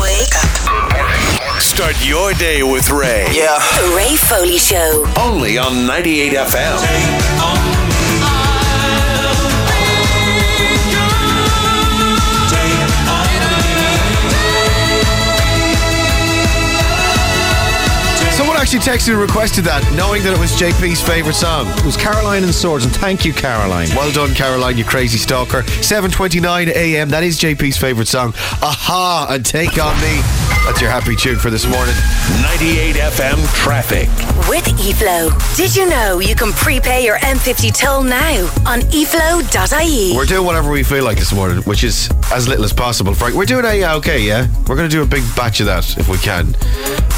Wake 0.00 0.34
up. 0.36 1.62
Start 1.62 1.96
your 2.04 2.32
day 2.34 2.62
with 2.62 2.90
Ray. 2.90 3.26
Yeah. 3.32 3.58
The 3.76 3.94
Ray 3.96 4.16
Foley 4.16 4.58
Show. 4.58 5.04
Only 5.18 5.58
on 5.58 5.86
98 5.86 6.32
FM. 6.32 7.77
Actually 18.68 18.92
texted 18.92 19.12
and 19.12 19.22
requested 19.22 19.64
that, 19.64 19.80
knowing 19.96 20.22
that 20.24 20.34
it 20.34 20.38
was 20.38 20.52
JP's 20.52 21.00
favourite 21.00 21.34
song. 21.34 21.66
It 21.78 21.86
was 21.86 21.96
Caroline 21.96 22.44
and 22.44 22.54
Swords, 22.54 22.84
and 22.84 22.94
thank 22.94 23.24
you, 23.24 23.32
Caroline. 23.32 23.88
Well 23.96 24.12
done, 24.12 24.34
Caroline, 24.34 24.76
you 24.76 24.84
crazy 24.84 25.16
stalker. 25.16 25.62
7.29 25.62 26.68
a.m. 26.76 27.08
That 27.08 27.22
is 27.22 27.40
JP's 27.40 27.78
favourite 27.78 28.08
song. 28.08 28.34
a-ha, 28.60 29.28
and 29.30 29.42
Take 29.42 29.82
On 29.82 29.96
Me. 30.02 30.20
That's 30.66 30.82
your 30.82 30.90
happy 30.90 31.16
tune 31.16 31.38
for 31.38 31.48
this 31.48 31.64
morning. 31.64 31.94
98 32.42 32.96
FM 32.96 33.54
traffic. 33.54 34.06
With 34.50 34.66
eFlow. 34.76 35.32
Did 35.56 35.74
you 35.74 35.88
know 35.88 36.18
you 36.18 36.34
can 36.34 36.52
prepay 36.52 37.06
your 37.06 37.16
M50 37.20 37.72
toll 37.72 38.02
now 38.02 38.44
on 38.66 38.80
eflow.ie? 38.92 40.14
We're 40.14 40.26
doing 40.26 40.44
whatever 40.44 40.70
we 40.70 40.82
feel 40.82 41.04
like 41.04 41.16
this 41.16 41.32
morning, 41.32 41.62
which 41.62 41.84
is 41.84 42.10
as 42.30 42.46
little 42.46 42.66
as 42.66 42.74
possible, 42.74 43.14
Frank. 43.14 43.34
We're 43.34 43.46
doing 43.46 43.64
a 43.64 43.96
okay, 43.96 44.20
yeah? 44.20 44.46
We're 44.66 44.76
going 44.76 44.90
to 44.90 44.94
do 44.94 45.02
a 45.02 45.06
big 45.06 45.22
batch 45.34 45.60
of 45.60 45.66
that 45.66 45.96
if 45.96 46.06
we 46.08 46.18
can 46.18 46.54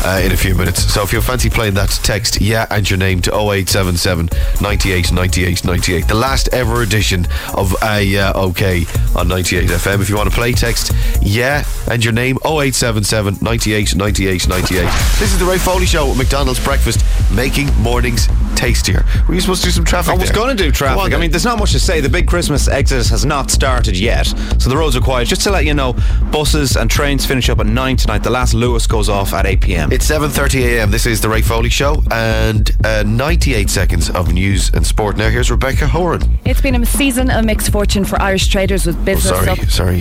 uh, 0.04 0.20
in 0.24 0.32
a 0.32 0.36
few 0.36 0.54
minutes. 0.54 0.84
So 0.92 1.02
if 1.02 1.12
you 1.12 1.20
fancy 1.20 1.39
playing 1.48 1.74
that, 1.74 1.88
text 2.02 2.40
yeah 2.40 2.66
and 2.70 2.88
your 2.90 2.98
name 2.98 3.22
to 3.22 3.30
0877 3.30 4.28
98 4.60 5.12
98 5.12 5.64
98. 5.64 6.08
The 6.08 6.14
last 6.14 6.48
ever 6.52 6.82
edition 6.82 7.26
of 7.54 7.74
a 7.82 8.18
uh, 8.18 8.46
okay 8.48 8.84
on 9.16 9.28
98 9.28 9.70
FM. 9.70 10.02
If 10.02 10.10
you 10.10 10.16
want 10.16 10.28
to 10.28 10.34
play, 10.34 10.52
text 10.52 10.92
yeah 11.22 11.64
and 11.90 12.04
your 12.04 12.12
name 12.12 12.36
0877 12.44 13.38
98 13.40 13.96
98 13.96 14.48
98. 14.48 14.82
This 15.18 15.32
is 15.32 15.38
the 15.38 15.44
Ray 15.44 15.58
Foley 15.58 15.86
Show 15.86 16.08
with 16.08 16.18
McDonald's 16.18 16.62
Breakfast, 16.62 17.04
making 17.32 17.72
mornings 17.80 18.28
tastier. 18.56 19.04
Were 19.26 19.34
you 19.34 19.40
supposed 19.40 19.62
to 19.62 19.68
do 19.68 19.72
some 19.72 19.84
traffic? 19.84 20.12
I 20.12 20.16
was 20.16 20.30
going 20.30 20.54
to 20.54 20.62
do 20.62 20.70
traffic. 20.70 21.14
I 21.14 21.18
mean, 21.18 21.30
there's 21.30 21.44
not 21.44 21.58
much 21.58 21.72
to 21.72 21.80
say. 21.80 22.00
The 22.00 22.08
big 22.08 22.26
Christmas 22.26 22.68
exodus 22.68 23.08
has 23.08 23.24
not 23.24 23.50
started 23.50 23.98
yet, 23.98 24.26
so 24.58 24.68
the 24.68 24.76
roads 24.76 24.96
are 24.96 25.00
quiet. 25.00 25.28
Just 25.28 25.42
to 25.42 25.50
let 25.50 25.64
you 25.64 25.74
know, 25.74 25.94
buses 26.30 26.76
and 26.76 26.90
trains 26.90 27.24
finish 27.24 27.48
up 27.48 27.60
at 27.60 27.66
9 27.66 27.96
tonight. 27.96 28.22
The 28.22 28.30
last 28.30 28.54
Luas 28.54 28.88
goes 28.88 29.08
off 29.08 29.32
at 29.32 29.46
8 29.46 29.60
pm. 29.60 29.92
It's 29.92 30.08
7.30 30.08 30.62
a.m. 30.62 30.90
This 30.90 31.06
is 31.06 31.20
the 31.20 31.28
Ray 31.30 31.42
Foley 31.42 31.68
Show 31.68 32.02
and 32.10 32.68
uh, 32.84 33.04
98 33.06 33.70
seconds 33.70 34.10
of 34.10 34.32
news 34.32 34.68
and 34.74 34.84
sport. 34.84 35.16
Now 35.16 35.28
here's 35.30 35.48
Rebecca 35.48 35.86
Horan. 35.86 36.38
It's 36.44 36.60
been 36.60 36.74
a 36.74 36.84
season 36.84 37.30
of 37.30 37.44
mixed 37.44 37.70
fortune 37.70 38.04
for 38.04 38.20
Irish 38.20 38.48
traders 38.48 38.84
with 38.84 39.02
business 39.04 39.28
Sorry, 39.38 39.48
up. 39.48 39.58
sorry, 39.70 40.00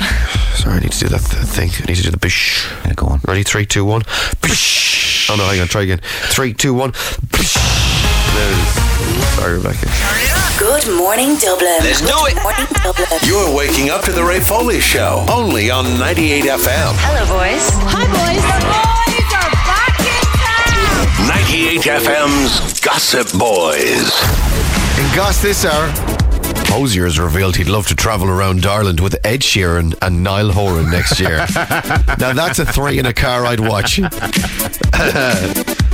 sorry. 0.56 0.78
I 0.78 0.80
need 0.80 0.92
to 0.92 1.00
do 1.00 1.08
that 1.10 1.20
th- 1.22 1.44
thing. 1.46 1.70
I 1.84 1.86
need 1.86 1.98
to 1.98 2.04
do 2.04 2.10
the 2.10 2.18
bish. 2.18 2.68
Yeah, 2.84 2.94
go 2.96 3.06
on. 3.08 3.22
Ready? 3.28 3.44
Three, 3.44 3.68
two, 3.68 3.86
one. 3.86 4.02
Bish. 4.42 5.30
Oh 5.30 5.36
no, 5.36 5.46
hang 5.46 5.62
on. 5.62 5.68
Try 5.68 5.84
again. 5.84 6.00
Three, 6.04 6.52
two, 6.54 6.74
one. 6.74 6.92
Bish. 7.32 7.54
There 7.54 8.52
it 8.52 8.58
is. 8.58 9.36
Sorry, 9.36 9.54
Rebecca. 9.58 9.88
Good 10.58 10.98
morning, 10.98 11.36
Dublin. 11.38 11.78
Let's 11.82 12.02
do 12.02 12.08
it. 12.26 12.42
morning, 12.42 12.66
Dublin. 12.84 13.08
You're 13.24 13.56
waking 13.56 13.92
up 13.92 14.02
to 14.06 14.12
the 14.12 14.24
Ray 14.24 14.40
Foley 14.40 14.80
Show. 14.80 15.26
Only 15.30 15.70
on 15.70 15.86
98 16.00 16.44
FM. 16.46 16.94
Hello, 16.98 17.22
boys. 17.38 17.70
Hi, 17.86 18.06
boys. 18.10 18.42
The 18.42 18.66
boys 18.66 19.19
98 21.30 21.82
FM's 21.82 22.80
Gossip 22.80 23.32
Boys. 23.38 24.10
In 24.98 25.16
Goss 25.16 25.40
this 25.44 25.64
hour, 25.64 25.88
Hozier 26.72 27.04
has 27.04 27.20
revealed 27.20 27.56
he'd 27.56 27.68
love 27.68 27.86
to 27.90 27.96
travel 27.96 28.28
around 28.28 28.66
Ireland 28.66 29.00
with 29.00 29.16
Ed 29.24 29.42
Sheeran 29.42 29.94
and 30.02 30.24
Niall 30.24 30.52
Horan 30.52 30.90
next 30.90 31.20
year. 31.20 31.38
now 32.18 32.34
that's 32.34 32.58
a 32.58 32.66
three 32.66 32.98
in 32.98 33.06
a 33.06 33.14
car 33.14 33.46
I'd 33.46 33.60
watch. 33.60 33.98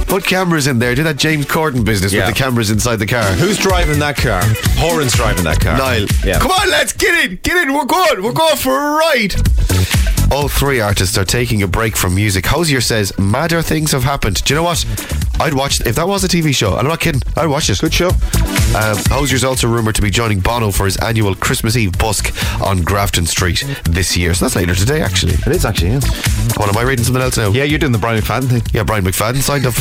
Put 0.07 0.23
cameras 0.25 0.67
in 0.67 0.79
there. 0.79 0.95
Do 0.95 1.03
that 1.03 1.17
James 1.17 1.45
Corden 1.47 1.83
business 1.83 2.13
Yeah. 2.13 2.27
with 2.27 2.35
the 2.35 2.39
cameras 2.41 2.71
inside 2.71 2.95
the 2.97 3.05
car. 3.05 3.25
Who's 3.33 3.57
driving 3.57 3.99
that 3.99 4.15
car? 4.15 4.41
Horan's 4.77 5.11
driving 5.13 5.43
that 5.43 5.59
car. 5.59 5.77
Niall. 5.77 6.05
Yeah. 6.23 6.39
Come 6.39 6.51
on, 6.51 6.69
let's 6.69 6.93
get 6.93 7.25
in. 7.29 7.39
Get 7.43 7.57
in. 7.57 7.73
We're 7.73 7.83
going. 7.83 8.23
We're 8.23 8.31
going 8.31 8.55
for 8.55 8.73
a 8.73 8.91
ride. 8.95 9.35
All 10.35 10.49
three 10.49 10.81
artists 10.81 11.17
are 11.17 11.23
taking 11.23 11.63
a 11.63 11.67
break 11.67 11.95
from 11.95 12.13
music. 12.13 12.45
Hozier 12.45 12.81
says 12.81 13.17
madder 13.17 13.61
things 13.61 13.93
have 13.93 14.03
happened. 14.03 14.43
Do 14.43 14.53
you 14.53 14.59
know 14.59 14.63
what? 14.63 14.83
I'd 15.39 15.53
watch 15.53 15.79
if 15.85 15.95
that 15.95 16.09
was 16.09 16.25
a 16.25 16.27
TV 16.27 16.53
show. 16.53 16.75
I'm 16.75 16.85
not 16.87 16.99
kidding. 16.99 17.21
I'd 17.37 17.47
watch 17.47 17.69
it. 17.69 17.79
Good 17.79 17.93
show. 17.93 18.09
Um, 18.09 18.97
Hozier's 19.07 19.45
also 19.45 19.69
rumoured 19.69 19.95
to 19.95 20.01
be 20.01 20.09
joining 20.09 20.41
Bono 20.41 20.71
for 20.71 20.83
his 20.83 20.97
annual 20.97 21.35
Christmas 21.35 21.77
Eve 21.77 21.97
busk 21.97 22.35
on 22.61 22.81
Grafton 22.81 23.25
Street 23.25 23.63
this 23.85 24.17
year. 24.17 24.33
So 24.33 24.43
that's 24.43 24.57
later 24.57 24.75
today, 24.75 25.01
actually. 25.01 25.35
It 25.35 25.47
is 25.47 25.63
actually, 25.63 25.91
yeah. 25.91 26.01
What 26.57 26.67
am 26.67 26.75
I 26.75 26.81
reading 26.81 27.05
something 27.05 27.23
else 27.23 27.37
now? 27.37 27.51
Yeah, 27.51 27.63
you're 27.63 27.79
doing 27.79 27.93
the 27.93 27.97
Brian 27.97 28.21
McFadden 28.21 28.49
thing. 28.49 28.63
Yeah, 28.73 28.83
Brian 28.83 29.05
McFadden 29.05 29.41
signed 29.41 29.65
up. 29.65 29.75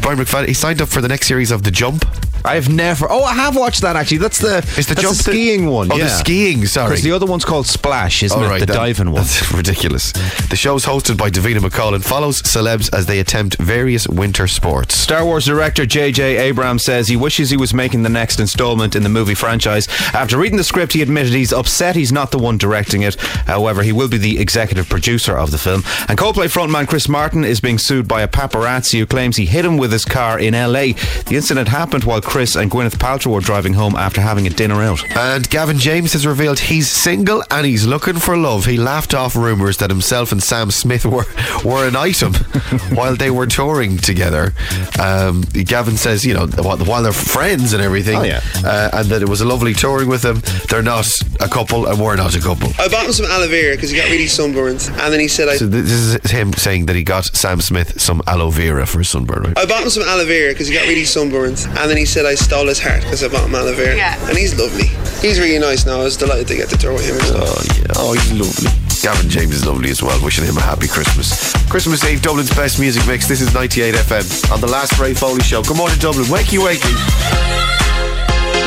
Brian 0.00 0.18
McFadden, 0.18 0.48
he 0.48 0.54
signed 0.54 0.80
up 0.80 0.88
for 0.88 1.02
the 1.02 1.08
next 1.08 1.26
series 1.26 1.50
of 1.50 1.64
The 1.64 1.70
Jump. 1.70 2.06
I've 2.48 2.68
never. 2.68 3.06
Oh, 3.10 3.22
I 3.24 3.34
have 3.34 3.56
watched 3.56 3.82
that 3.82 3.96
actually. 3.96 4.18
That's 4.18 4.38
the 4.38 4.58
Is 4.78 4.86
the 4.86 4.94
jump 4.94 5.16
the 5.16 5.22
skiing 5.22 5.66
one. 5.66 5.92
Oh, 5.92 5.96
yeah. 5.96 6.04
the 6.04 6.10
skiing. 6.10 6.64
Sorry. 6.66 6.88
Because 6.90 7.02
the 7.04 7.12
other 7.12 7.26
one's 7.26 7.44
called 7.44 7.66
Splash, 7.66 8.22
isn't 8.22 8.36
All 8.38 8.44
it? 8.44 8.48
right, 8.48 8.60
the 8.60 8.66
that- 8.66 8.74
diving 8.74 9.10
one. 9.12 9.22
That's 9.22 9.52
ridiculous. 9.62 10.12
The 10.48 10.56
show's 10.56 10.84
hosted 10.86 11.16
by 11.16 11.30
Davina 11.30 11.58
McCall 11.58 11.94
and 11.94 12.04
follows 12.04 12.42
celebs 12.42 12.92
as 12.96 13.06
they 13.06 13.18
attempt 13.20 13.56
various 13.58 14.08
winter 14.08 14.46
sports. 14.46 14.94
Star 14.94 15.24
Wars 15.24 15.44
director 15.46 15.86
J.J. 15.86 16.38
Abrams 16.38 16.84
says 16.84 17.08
he 17.08 17.16
wishes 17.16 17.50
he 17.50 17.56
was 17.56 17.74
making 17.74 18.02
the 18.02 18.08
next 18.08 18.40
installment 18.40 18.96
in 18.96 19.02
the 19.02 19.08
movie 19.08 19.34
franchise. 19.34 19.86
After 20.14 20.38
reading 20.38 20.56
the 20.56 20.64
script, 20.64 20.92
he 20.94 21.02
admitted 21.02 21.32
he's 21.32 21.52
upset 21.52 21.96
he's 21.96 22.12
not 22.12 22.30
the 22.30 22.38
one 22.38 22.56
directing 22.58 23.02
it. 23.02 23.16
However, 23.46 23.82
he 23.82 23.92
will 23.92 24.08
be 24.08 24.18
the 24.18 24.38
executive 24.40 24.88
producer 24.88 25.36
of 25.36 25.50
the 25.50 25.58
film. 25.58 25.82
And 26.08 26.18
Coldplay 26.18 26.46
frontman 26.52 26.88
Chris 26.88 27.08
Martin 27.08 27.44
is 27.44 27.60
being 27.60 27.78
sued 27.78 28.06
by 28.08 28.22
a 28.22 28.28
paparazzi 28.28 28.98
who 28.98 29.06
claims 29.06 29.36
he 29.36 29.46
hit 29.46 29.64
him 29.64 29.76
with 29.76 29.92
his 29.92 30.04
car 30.04 30.38
in 30.38 30.54
L.A. 30.54 30.92
The 30.92 31.36
incident 31.36 31.68
happened 31.68 32.04
while 32.04 32.20
Chris 32.20 32.37
and 32.38 32.70
Gwyneth 32.70 32.96
Paltrow 32.98 33.32
were 33.34 33.40
driving 33.40 33.74
home 33.74 33.94
after 33.96 34.20
having 34.20 34.46
a 34.46 34.50
dinner 34.50 34.82
out. 34.82 35.02
And 35.16 35.48
Gavin 35.50 35.78
James 35.78 36.12
has 36.12 36.26
revealed 36.26 36.58
he's 36.58 36.88
single 36.90 37.42
and 37.50 37.66
he's 37.66 37.86
looking 37.86 38.14
for 38.18 38.36
love. 38.36 38.64
He 38.66 38.76
laughed 38.76 39.14
off 39.14 39.34
rumours 39.36 39.78
that 39.78 39.90
himself 39.90 40.30
and 40.32 40.42
Sam 40.42 40.70
Smith 40.70 41.04
were, 41.04 41.24
were 41.64 41.86
an 41.86 41.96
item 41.96 42.34
while 42.94 43.16
they 43.16 43.30
were 43.30 43.46
touring 43.46 43.96
together. 43.98 44.52
Um, 45.00 45.42
Gavin 45.52 45.96
says, 45.96 46.24
you 46.24 46.34
know, 46.34 46.46
while 46.46 46.78
while 46.78 47.02
they're 47.02 47.12
friends 47.12 47.72
and 47.72 47.82
everything, 47.82 48.16
Oh, 48.16 48.22
yeah. 48.22 48.40
uh, 48.64 48.90
and 48.94 49.08
that 49.08 49.22
it 49.22 49.28
was 49.28 49.40
a 49.40 49.44
lovely 49.44 49.74
touring 49.74 50.08
with 50.08 50.22
them. 50.22 50.40
They're 50.68 50.82
not 50.82 51.06
a 51.40 51.48
couple 51.48 51.86
and 51.86 52.00
we're 52.00 52.16
not 52.16 52.34
a 52.36 52.40
couple. 52.40 52.68
I 52.78 52.88
bought 52.88 53.04
him 53.06 53.12
some 53.12 53.26
aloe 53.26 53.48
vera 53.48 53.74
because 53.74 53.90
he 53.90 53.96
got 53.96 54.08
really 54.08 54.26
sunburned, 54.26 54.88
and 54.90 55.12
then 55.12 55.20
he 55.20 55.28
said 55.28 55.48
I. 55.48 55.56
So 55.56 55.66
this 55.66 55.90
is 55.90 56.30
him 56.30 56.52
saying 56.52 56.86
that 56.86 56.96
he 56.96 57.02
got 57.04 57.24
Sam 57.26 57.60
Smith 57.60 58.00
some 58.00 58.22
aloe 58.26 58.50
vera 58.50 58.86
for 58.86 58.98
his 58.98 59.08
sunburn, 59.08 59.42
right? 59.42 59.58
I 59.58 59.66
bought 59.66 59.82
him 59.82 59.90
some 59.90 60.02
aloe 60.04 60.24
vera 60.26 60.52
because 60.52 60.68
he 60.68 60.74
got 60.74 60.86
really 60.86 61.04
sunburned, 61.04 61.58
and 61.68 61.90
then 61.90 61.96
he 61.96 62.04
said 62.04 62.17
I 62.26 62.34
stole 62.34 62.66
his 62.66 62.80
heart 62.80 63.02
because 63.02 63.22
I 63.22 63.28
bought 63.28 63.48
him 63.48 63.54
aloe 63.54 63.74
vera. 63.74 63.96
Yeah. 63.96 64.28
And 64.28 64.36
he's 64.36 64.58
lovely. 64.58 64.88
He's 65.20 65.38
really 65.38 65.58
nice 65.58 65.86
now. 65.86 66.00
I 66.00 66.04
was 66.04 66.16
delighted 66.16 66.48
to 66.48 66.56
get 66.56 66.68
to 66.70 66.76
tour 66.76 66.92
with 66.92 67.06
him. 67.06 67.16
Oh 67.20 67.62
yeah. 67.76 67.92
Oh, 67.96 68.12
he's 68.12 68.32
lovely. 68.32 68.70
Gavin 69.02 69.28
James 69.28 69.54
is 69.54 69.66
lovely 69.66 69.90
as 69.90 70.02
well. 70.02 70.18
Wishing 70.24 70.44
him 70.44 70.56
a 70.56 70.60
happy 70.60 70.88
Christmas. 70.88 71.52
Christmas 71.68 72.04
Eve, 72.04 72.20
Dublin's 72.20 72.54
best 72.54 72.80
music 72.80 73.06
mix. 73.06 73.28
This 73.28 73.40
is 73.40 73.54
98 73.54 73.94
FM 73.94 74.52
on 74.52 74.60
the 74.60 74.66
last 74.66 74.98
Ray 74.98 75.14
Foley 75.14 75.42
show. 75.42 75.62
Good 75.62 75.76
morning, 75.76 75.98
Dublin. 75.98 76.26
Wakey, 76.26 76.58
wakey. 76.58 76.94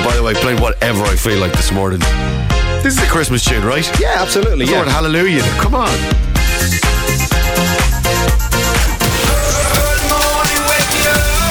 By 0.06 0.16
the 0.16 0.24
way, 0.24 0.34
playing 0.34 0.62
whatever 0.62 1.04
I 1.04 1.16
feel 1.16 1.40
like 1.40 1.52
this 1.52 1.72
morning. 1.72 2.00
This 2.82 2.98
is 2.98 3.04
a 3.04 3.08
Christmas 3.08 3.44
tune, 3.44 3.64
right? 3.64 3.88
Yeah, 4.00 4.16
absolutely. 4.18 4.66
Lord, 4.66 4.88
hallelujah. 4.88 5.44
Come 5.60 5.76
on. 5.76 5.92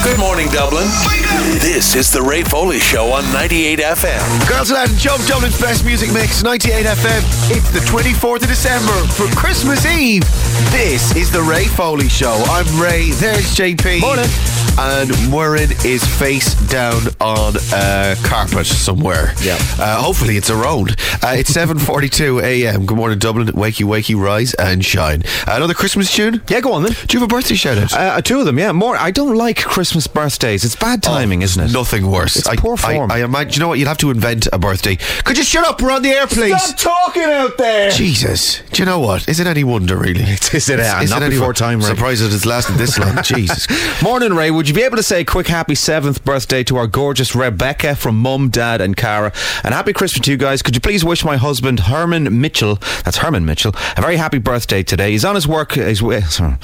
Good 0.03 0.17
morning, 0.17 0.47
Dublin. 0.49 1.20
This 1.41 1.95
is 1.95 2.11
the 2.11 2.21
Ray 2.21 2.43
Foley 2.43 2.77
Show 2.77 3.11
on 3.13 3.23
98 3.33 3.79
FM. 3.79 4.47
Girls 4.47 4.69
and 4.71 4.91
Jump 4.99 5.25
Dublin's 5.25 5.59
best 5.59 5.83
music 5.83 6.13
mix, 6.13 6.43
98 6.43 6.85
FM. 6.85 7.21
It's 7.49 7.71
the 7.71 7.79
24th 7.79 8.43
of 8.43 8.47
December 8.47 8.93
for 9.13 9.25
Christmas 9.35 9.83
Eve. 9.87 10.21
This 10.69 11.15
is 11.15 11.31
the 11.31 11.41
Ray 11.41 11.65
Foley 11.65 12.09
Show. 12.09 12.43
I'm 12.45 12.67
Ray. 12.79 13.09
There's 13.11 13.55
JP. 13.55 14.01
Morning. 14.01 14.29
And 14.79 15.11
Muireann 15.29 15.85
is 15.85 16.03
face 16.17 16.55
down 16.69 17.01
on 17.19 17.55
a 17.73 18.15
carpet 18.23 18.65
somewhere. 18.65 19.33
Yeah. 19.41 19.57
Uh, 19.77 20.01
hopefully 20.01 20.37
it's 20.37 20.49
around. 20.49 20.91
Uh, 21.21 21.35
it's 21.37 21.51
7:42 21.51 22.41
a.m. 22.41 22.85
Good 22.85 22.97
morning, 22.97 23.19
Dublin. 23.19 23.47
Wakey, 23.49 23.85
wakey, 23.85 24.15
rise 24.19 24.53
and 24.55 24.83
shine. 24.83 25.23
Uh, 25.47 25.53
another 25.57 25.73
Christmas 25.73 26.11
tune. 26.11 26.41
Yeah, 26.49 26.61
go 26.61 26.73
on 26.73 26.83
then. 26.83 26.93
Do 26.93 27.15
you 27.15 27.19
have 27.19 27.29
a 27.29 27.33
birthday 27.33 27.55
shout 27.55 27.77
out? 27.77 27.93
Uh, 27.93 28.21
two 28.21 28.39
of 28.39 28.45
them, 28.45 28.57
yeah. 28.57 28.71
More. 28.71 28.97
I 28.97 29.11
don't 29.11 29.35
like 29.35 29.57
Christmas 29.63 30.07
birthdays. 30.07 30.63
It's 30.63 30.75
bad 30.75 31.03
timing, 31.03 31.41
isn't 31.43 31.63
it? 31.63 31.73
Nothing 31.73 32.09
worse. 32.09 32.37
It's 32.37 32.47
I, 32.47 32.55
poor 32.55 32.77
form. 32.77 33.11
I, 33.11 33.17
I 33.17 33.23
imagine. 33.23 33.53
You 33.53 33.59
know 33.59 33.67
what? 33.67 33.77
You'd 33.79 33.87
have 33.87 33.97
to 33.99 34.09
invent 34.09 34.47
a 34.51 34.57
birthday. 34.57 34.95
Could 35.25 35.37
you 35.37 35.43
shut 35.43 35.65
up? 35.65 35.81
We're 35.81 35.91
on 35.91 36.01
the 36.01 36.09
air, 36.09 36.25
please. 36.27 36.59
Stop 36.61 37.13
talking 37.13 37.23
out 37.23 37.57
there. 37.57 37.91
Jesus. 37.91 38.61
Do 38.71 38.81
you 38.81 38.85
know 38.85 38.99
what? 38.99 39.27
Is 39.29 39.39
it 39.39 39.47
any 39.47 39.63
wonder, 39.63 39.97
really? 39.97 40.23
Is 40.23 40.69
it, 40.69 40.79
uh, 40.79 41.03
not 41.03 41.21
any 41.21 41.35
before 41.35 41.53
time, 41.53 41.79
Ray. 41.79 41.85
Surprised 41.87 42.23
that 42.23 42.33
it's 42.33 42.45
lasted 42.45 42.77
this 42.77 42.97
long. 42.97 43.17
Jesus. 43.23 43.67
Morning, 44.01 44.33
Ray. 44.33 44.49
Would 44.61 44.67
you 44.67 44.75
be 44.75 44.83
able 44.83 44.97
to 44.97 45.01
say 45.01 45.21
a 45.21 45.25
quick 45.25 45.47
happy 45.47 45.73
seventh 45.73 46.23
birthday 46.23 46.63
to 46.65 46.77
our 46.77 46.85
gorgeous 46.85 47.33
Rebecca 47.33 47.95
from 47.95 48.19
Mum, 48.19 48.49
Dad, 48.49 48.79
and 48.79 48.95
Cara. 48.95 49.33
And 49.63 49.73
happy 49.73 49.91
Christmas 49.91 50.23
to 50.25 50.29
you 50.29 50.37
guys. 50.37 50.61
Could 50.61 50.75
you 50.75 50.79
please 50.81 51.03
wish 51.03 51.25
my 51.25 51.35
husband 51.35 51.79
Herman 51.79 52.39
Mitchell, 52.39 52.75
that's 53.03 53.17
Herman 53.17 53.43
Mitchell, 53.43 53.73
a 53.97 54.01
very 54.03 54.17
happy 54.17 54.37
birthday 54.37 54.83
today. 54.83 55.13
He's 55.13 55.25
on 55.25 55.33
his 55.33 55.47
work. 55.47 55.71
His 55.71 56.03
way, 56.03 56.21
sorry. 56.29 56.57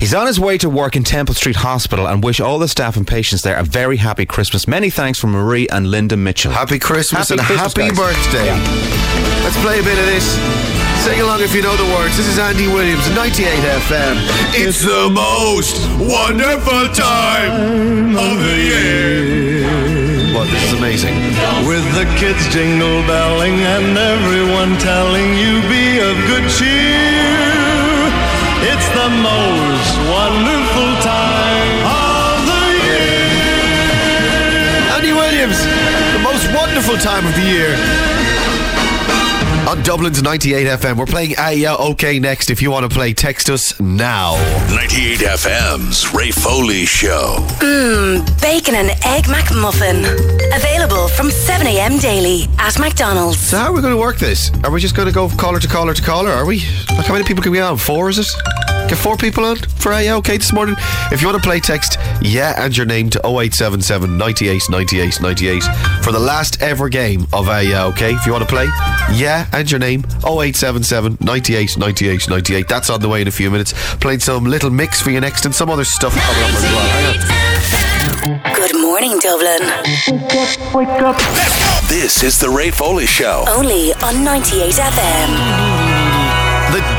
He's 0.00 0.12
on 0.12 0.26
his 0.26 0.40
way 0.40 0.58
to 0.58 0.68
work 0.68 0.96
in 0.96 1.04
Temple 1.04 1.36
Street 1.36 1.54
Hospital, 1.54 2.08
and 2.08 2.24
wish 2.24 2.40
all 2.40 2.58
the 2.58 2.66
staff 2.66 2.96
and 2.96 3.06
patients 3.06 3.42
there 3.42 3.56
a 3.56 3.62
very 3.62 3.98
happy 3.98 4.26
Christmas. 4.26 4.66
Many 4.66 4.90
thanks 4.90 5.20
from 5.20 5.30
Marie 5.30 5.68
and 5.68 5.88
Linda 5.88 6.16
Mitchell. 6.16 6.50
Happy 6.50 6.80
Christmas 6.80 7.28
Happy 7.28 7.38
and 7.38 7.46
Christmas, 7.46 7.74
happy 7.74 7.88
guys. 7.90 7.96
birthday. 7.96 8.50
Let's 9.44 9.56
play 9.62 9.78
a 9.78 9.84
bit 9.84 9.96
of 9.96 10.06
this. 10.06 10.95
Sing 11.06 11.20
along 11.20 11.38
if 11.40 11.54
you 11.54 11.62
know 11.62 11.76
the 11.76 11.86
words. 11.94 12.16
This 12.16 12.26
is 12.26 12.36
Andy 12.36 12.66
Williams, 12.66 13.06
98 13.14 13.46
FM. 13.86 14.18
It's 14.58 14.82
the 14.82 15.06
most 15.06 15.86
wonderful 16.02 16.90
time 16.90 18.18
of 18.18 18.34
the 18.42 18.58
year. 18.58 20.34
Well, 20.34 20.50
this 20.50 20.58
is 20.66 20.72
amazing. 20.74 21.14
With 21.62 21.86
the 21.94 22.10
kids 22.18 22.42
jingle 22.50 23.06
belling 23.06 23.54
and 23.54 23.94
everyone 23.94 24.74
telling 24.82 25.38
you 25.38 25.62
be 25.70 26.02
of 26.02 26.18
good 26.26 26.50
cheer. 26.50 27.06
It's 28.66 28.88
the 28.90 29.06
most 29.06 29.94
wonderful 30.10 30.90
time 31.06 31.86
of 31.86 32.34
the 32.50 32.66
year. 32.82 33.30
Andy 34.90 35.14
Williams, 35.14 35.62
the 36.18 36.22
most 36.26 36.50
wonderful 36.50 36.98
time 36.98 37.24
of 37.30 37.34
the 37.38 37.46
year. 37.46 38.15
On 39.68 39.78
Dublin's 39.78 40.22
98 40.22 40.78
FM, 40.78 40.96
we're 40.96 41.06
playing 41.06 41.32
Yeah 41.32 41.74
OK 41.76 42.20
next. 42.20 42.50
If 42.50 42.62
you 42.62 42.70
want 42.70 42.88
to 42.88 42.94
play, 42.94 43.12
text 43.12 43.50
us 43.50 43.78
now. 43.80 44.36
98 44.72 45.18
FM's 45.18 46.14
Ray 46.14 46.30
Foley 46.30 46.84
Show. 46.84 47.38
Mmm, 47.58 48.40
bacon 48.40 48.76
and 48.76 48.90
egg 49.04 49.24
McMuffin. 49.24 50.04
Available 50.54 51.08
from 51.08 51.30
7am 51.30 52.00
daily 52.00 52.44
at 52.60 52.78
McDonald's. 52.78 53.38
So 53.40 53.58
how 53.58 53.70
are 53.70 53.72
we 53.72 53.80
going 53.80 53.92
to 53.92 54.00
work 54.00 54.18
this? 54.18 54.52
Are 54.62 54.70
we 54.70 54.78
just 54.78 54.94
going 54.94 55.08
to 55.08 55.14
go 55.14 55.28
caller 55.30 55.58
to 55.58 55.66
caller 55.66 55.94
to 55.94 56.02
caller? 56.02 56.30
Are 56.30 56.46
we? 56.46 56.60
Like 56.90 57.06
how 57.06 57.14
many 57.14 57.24
people 57.24 57.42
can 57.42 57.50
we 57.50 57.58
have? 57.58 57.80
Four 57.80 58.08
is 58.08 58.18
it? 58.20 58.28
Get 58.88 58.98
four 58.98 59.16
people 59.16 59.44
on 59.44 59.56
for 59.56 59.90
a 59.90 60.10
okay 60.10 60.36
this 60.36 60.52
morning. 60.52 60.76
If 61.10 61.20
you 61.20 61.26
want 61.26 61.42
to 61.42 61.46
play, 61.46 61.58
text 61.58 61.98
yeah 62.22 62.54
and 62.56 62.76
your 62.76 62.86
name 62.86 63.10
to 63.10 63.18
0877 63.18 64.16
98 64.16 64.62
98 64.70 65.20
98 65.20 65.62
for 66.04 66.12
the 66.12 66.20
last 66.20 66.62
ever 66.62 66.88
game 66.88 67.26
of 67.32 67.48
a 67.48 67.86
okay. 67.88 68.12
If 68.14 68.26
you 68.26 68.32
want 68.32 68.44
to 68.44 68.48
play, 68.48 68.66
yeah 69.12 69.48
and 69.52 69.68
your 69.68 69.80
name 69.80 70.04
0877 70.24 71.18
98 71.20 71.78
98 71.78 72.28
98. 72.28 72.68
That's 72.68 72.88
on 72.88 73.00
the 73.00 73.08
way 73.08 73.22
in 73.22 73.28
a 73.28 73.32
few 73.32 73.50
minutes. 73.50 73.74
Playing 73.96 74.20
some 74.20 74.44
little 74.44 74.70
mix 74.70 75.00
for 75.00 75.10
you 75.10 75.20
next 75.20 75.44
and 75.46 75.54
some 75.54 75.68
other 75.68 75.84
stuff 75.84 76.14
coming 76.14 76.42
up 76.44 76.50
as 76.50 76.62
well. 76.62 76.88
Hang 76.88 77.06
on. 77.10 78.54
Good 78.54 78.80
morning, 78.80 79.18
Dublin. 79.18 79.62
Wake 80.74 81.02
up. 81.02 81.16
Wake 81.34 81.62
up. 81.62 81.88
This 81.88 82.22
is 82.22 82.38
the 82.38 82.50
Ray 82.50 82.70
Foley 82.70 83.06
Show. 83.06 83.44
Only 83.48 83.92
on 83.94 84.14
98FM. 84.24 85.96
The 85.96 86.05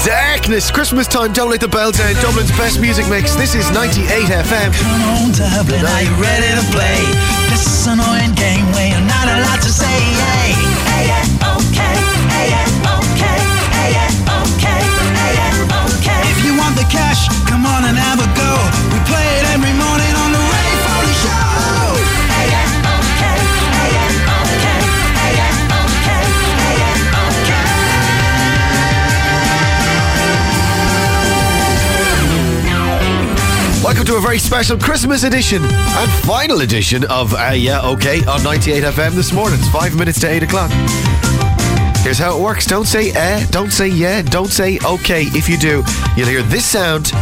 darkness, 0.08 0.72
Christmas 0.72 1.06
time, 1.06 1.34
don't 1.34 1.52
let 1.52 1.60
the 1.60 1.68
bell 1.68 1.92
down. 1.92 2.16
Dublin's 2.24 2.52
best 2.56 2.80
music 2.80 3.04
mix. 3.12 3.36
This 3.36 3.56
is 3.56 3.68
98 3.76 4.08
FM. 4.48 4.72
Come 4.72 5.04
on, 5.04 5.36
Dublin, 5.36 5.84
are 5.84 6.04
you 6.08 6.16
ready 6.16 6.48
to 6.56 6.64
play? 6.72 7.04
This 7.52 7.68
is 7.68 7.92
annoying 7.92 8.32
game 8.32 8.64
where 8.72 8.88
you're 8.88 9.04
not 9.04 9.28
allowed 9.28 9.60
to 9.68 9.72
say 9.72 9.92
hey. 9.92 10.56
Hey, 10.88 11.12
yeah, 11.12 11.52
okay. 11.60 11.96
Hey, 12.32 12.48
yeah, 12.56 12.96
okay. 12.96 13.38
Hey, 13.76 13.90
yeah, 14.00 14.40
okay. 14.48 14.80
Hey, 15.12 15.32
yeah, 15.36 15.92
okay. 15.92 16.22
If 16.32 16.40
you 16.48 16.56
want 16.56 16.80
the 16.80 16.88
cash, 16.88 17.28
come 17.44 17.68
on 17.68 17.84
and 17.84 18.00
have 18.00 18.24
a 18.24 18.30
to 34.18 34.24
a 34.24 34.28
very 34.28 34.40
special 34.40 34.78
Christmas 34.78 35.24
edition 35.24 35.62
and 35.64 36.12
final 36.24 36.62
edition 36.62 37.04
of 37.06 37.34
uh, 37.34 37.52
Yeah 37.54 37.82
OK 37.82 38.24
on 38.26 38.44
98 38.44 38.84
FM 38.84 39.12
this 39.12 39.32
morning. 39.34 39.60
It's 39.60 39.70
five 39.70 39.96
minutes 39.98 40.20
to 40.22 40.30
eight 40.30 40.44
o'clock. 40.44 40.72
Here's 42.04 42.18
how 42.18 42.38
it 42.38 42.42
works. 42.42 42.66
Don't 42.66 42.86
say 42.86 43.12
eh, 43.12 43.46
don't 43.50 43.72
say 43.72 43.88
yeah, 43.88 44.22
don't 44.22 44.50
say 44.50 44.80
okay. 44.86 45.24
If 45.34 45.50
you 45.50 45.58
do, 45.58 45.84
you'll 46.16 46.28
hear 46.28 46.44
this 46.44 46.66
sound. 46.66 47.12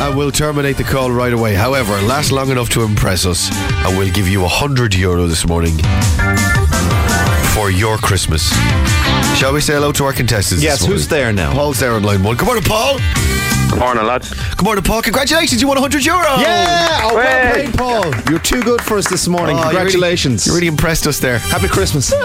And 0.00 0.16
we'll 0.16 0.30
terminate 0.30 0.76
the 0.76 0.84
call 0.84 1.10
right 1.10 1.32
away. 1.32 1.54
However, 1.54 2.00
last 2.02 2.30
long 2.30 2.50
enough 2.50 2.68
to 2.70 2.82
impress 2.82 3.26
us, 3.26 3.50
and 3.84 3.98
we'll 3.98 4.12
give 4.12 4.28
you 4.28 4.44
a 4.44 4.48
hundred 4.48 4.94
euro 4.94 5.26
this 5.26 5.44
morning 5.44 5.76
for 7.52 7.68
your 7.68 7.98
Christmas. 7.98 8.48
Shall 9.38 9.52
we 9.52 9.60
say 9.60 9.74
hello 9.74 9.92
to 9.92 10.04
our 10.04 10.12
contestants? 10.12 10.64
Yes, 10.64 10.80
this 10.80 10.88
who's 10.88 11.06
there 11.06 11.32
now? 11.32 11.52
Paul's 11.52 11.78
there 11.78 11.92
on 11.92 12.02
line 12.02 12.24
one. 12.24 12.36
Good 12.36 12.46
morning, 12.46 12.64
Paul. 12.64 12.98
Good 13.70 13.78
morning, 13.78 14.04
lads. 14.04 14.34
Good 14.56 14.64
morning, 14.64 14.82
Paul. 14.82 15.00
Congratulations, 15.00 15.60
you 15.62 15.68
won 15.68 15.76
100 15.76 16.04
euro. 16.04 16.18
Yeah! 16.40 17.00
Oh, 17.04 17.14
well 17.14 17.54
Hey. 17.54 17.62
played, 17.66 17.78
Paul. 17.78 18.12
You're 18.28 18.40
too 18.40 18.60
good 18.62 18.80
for 18.82 18.98
us 18.98 19.08
this 19.08 19.28
morning. 19.28 19.54
Oh, 19.56 19.60
you 19.60 19.64
really- 19.66 19.76
Congratulations. 19.76 20.44
You 20.44 20.54
really, 20.54 20.66
impressed 20.66 21.06
us 21.06 21.20
there. 21.20 21.38
Happy 21.38 21.68
Christmas. 21.68 22.12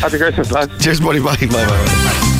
Happy 0.00 0.18
Christmas, 0.18 0.50
lads. 0.50 0.82
Cheers, 0.84 0.98
buddy. 1.00 1.20
Bye. 1.20 1.36
Bye. 1.36 1.46
Bye. 1.46 2.32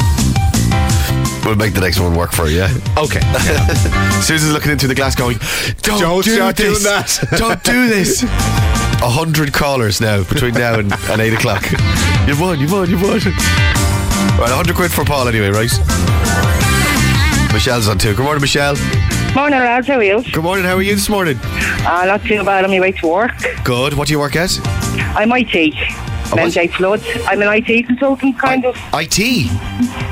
We'll 1.45 1.55
make 1.55 1.75
the 1.75 1.81
next 1.81 2.01
one 2.01 2.17
work 2.17 2.33
for 2.33 2.49
you. 2.49 2.57
Yeah. 2.59 2.75
okay. 2.99 3.21
Susan's 4.23 4.53
looking 4.53 4.73
into 4.73 4.89
the 4.89 4.97
glass, 4.97 5.15
going, 5.15 5.39
"Don't, 5.83 6.01
Don't 6.01 6.25
do 6.25 6.35
start 6.35 6.57
this. 6.57 6.81
doing 6.81 6.83
that." 6.83 7.29
Don't 7.39 7.63
do 7.63 7.87
this." 7.89 8.25
A 8.25 9.09
hundred 9.09 9.53
callers 9.53 10.01
now 10.01 10.25
between 10.25 10.55
now 10.55 10.81
and, 10.81 10.93
and 11.11 11.21
eight 11.23 11.35
o'clock. 11.35 11.63
You've 12.27 12.41
won. 12.41 12.59
You've 12.59 12.73
won. 12.73 12.91
You've 12.91 13.01
won. 13.03 13.21
Right, 14.39 14.51
a 14.51 14.55
hundred 14.55 14.77
quid 14.77 14.93
for 14.93 15.05
Paul 15.05 15.29
anyway, 15.29 15.49
right? 15.49 15.71
Michelle's 17.53 17.89
on 17.89 17.97
too. 17.97 18.15
Good 18.15 18.23
morning, 18.23 18.43
Michelle. 18.43 18.77
Morning, 19.35 19.59
lads. 19.59 19.87
How 19.87 19.95
are 19.95 20.03
you? 20.03 20.23
Good 20.31 20.43
morning. 20.43 20.65
How 20.65 20.75
are 20.77 20.83
you 20.83 20.95
this 20.95 21.09
morning? 21.09 21.39
Uh, 21.43 22.05
not 22.07 22.23
too 22.23 22.45
bad 22.45 22.65
on 22.65 22.71
my 22.71 22.79
way 22.81 22.93
to 22.93 23.07
work. 23.09 23.33
Good. 23.65 23.95
What 23.95 24.09
do 24.09 24.13
you 24.13 24.19
work 24.19 24.37
at? 24.37 24.59
I'm 25.17 25.33
IT. 25.33 25.73
MJ 26.37 26.71
Floods. 26.71 27.05
I'm 27.27 27.41
an 27.41 27.49
IT 27.51 27.87
consultant, 27.87 28.39
kind 28.39 28.67
of. 28.67 28.77
IT. 28.93 29.49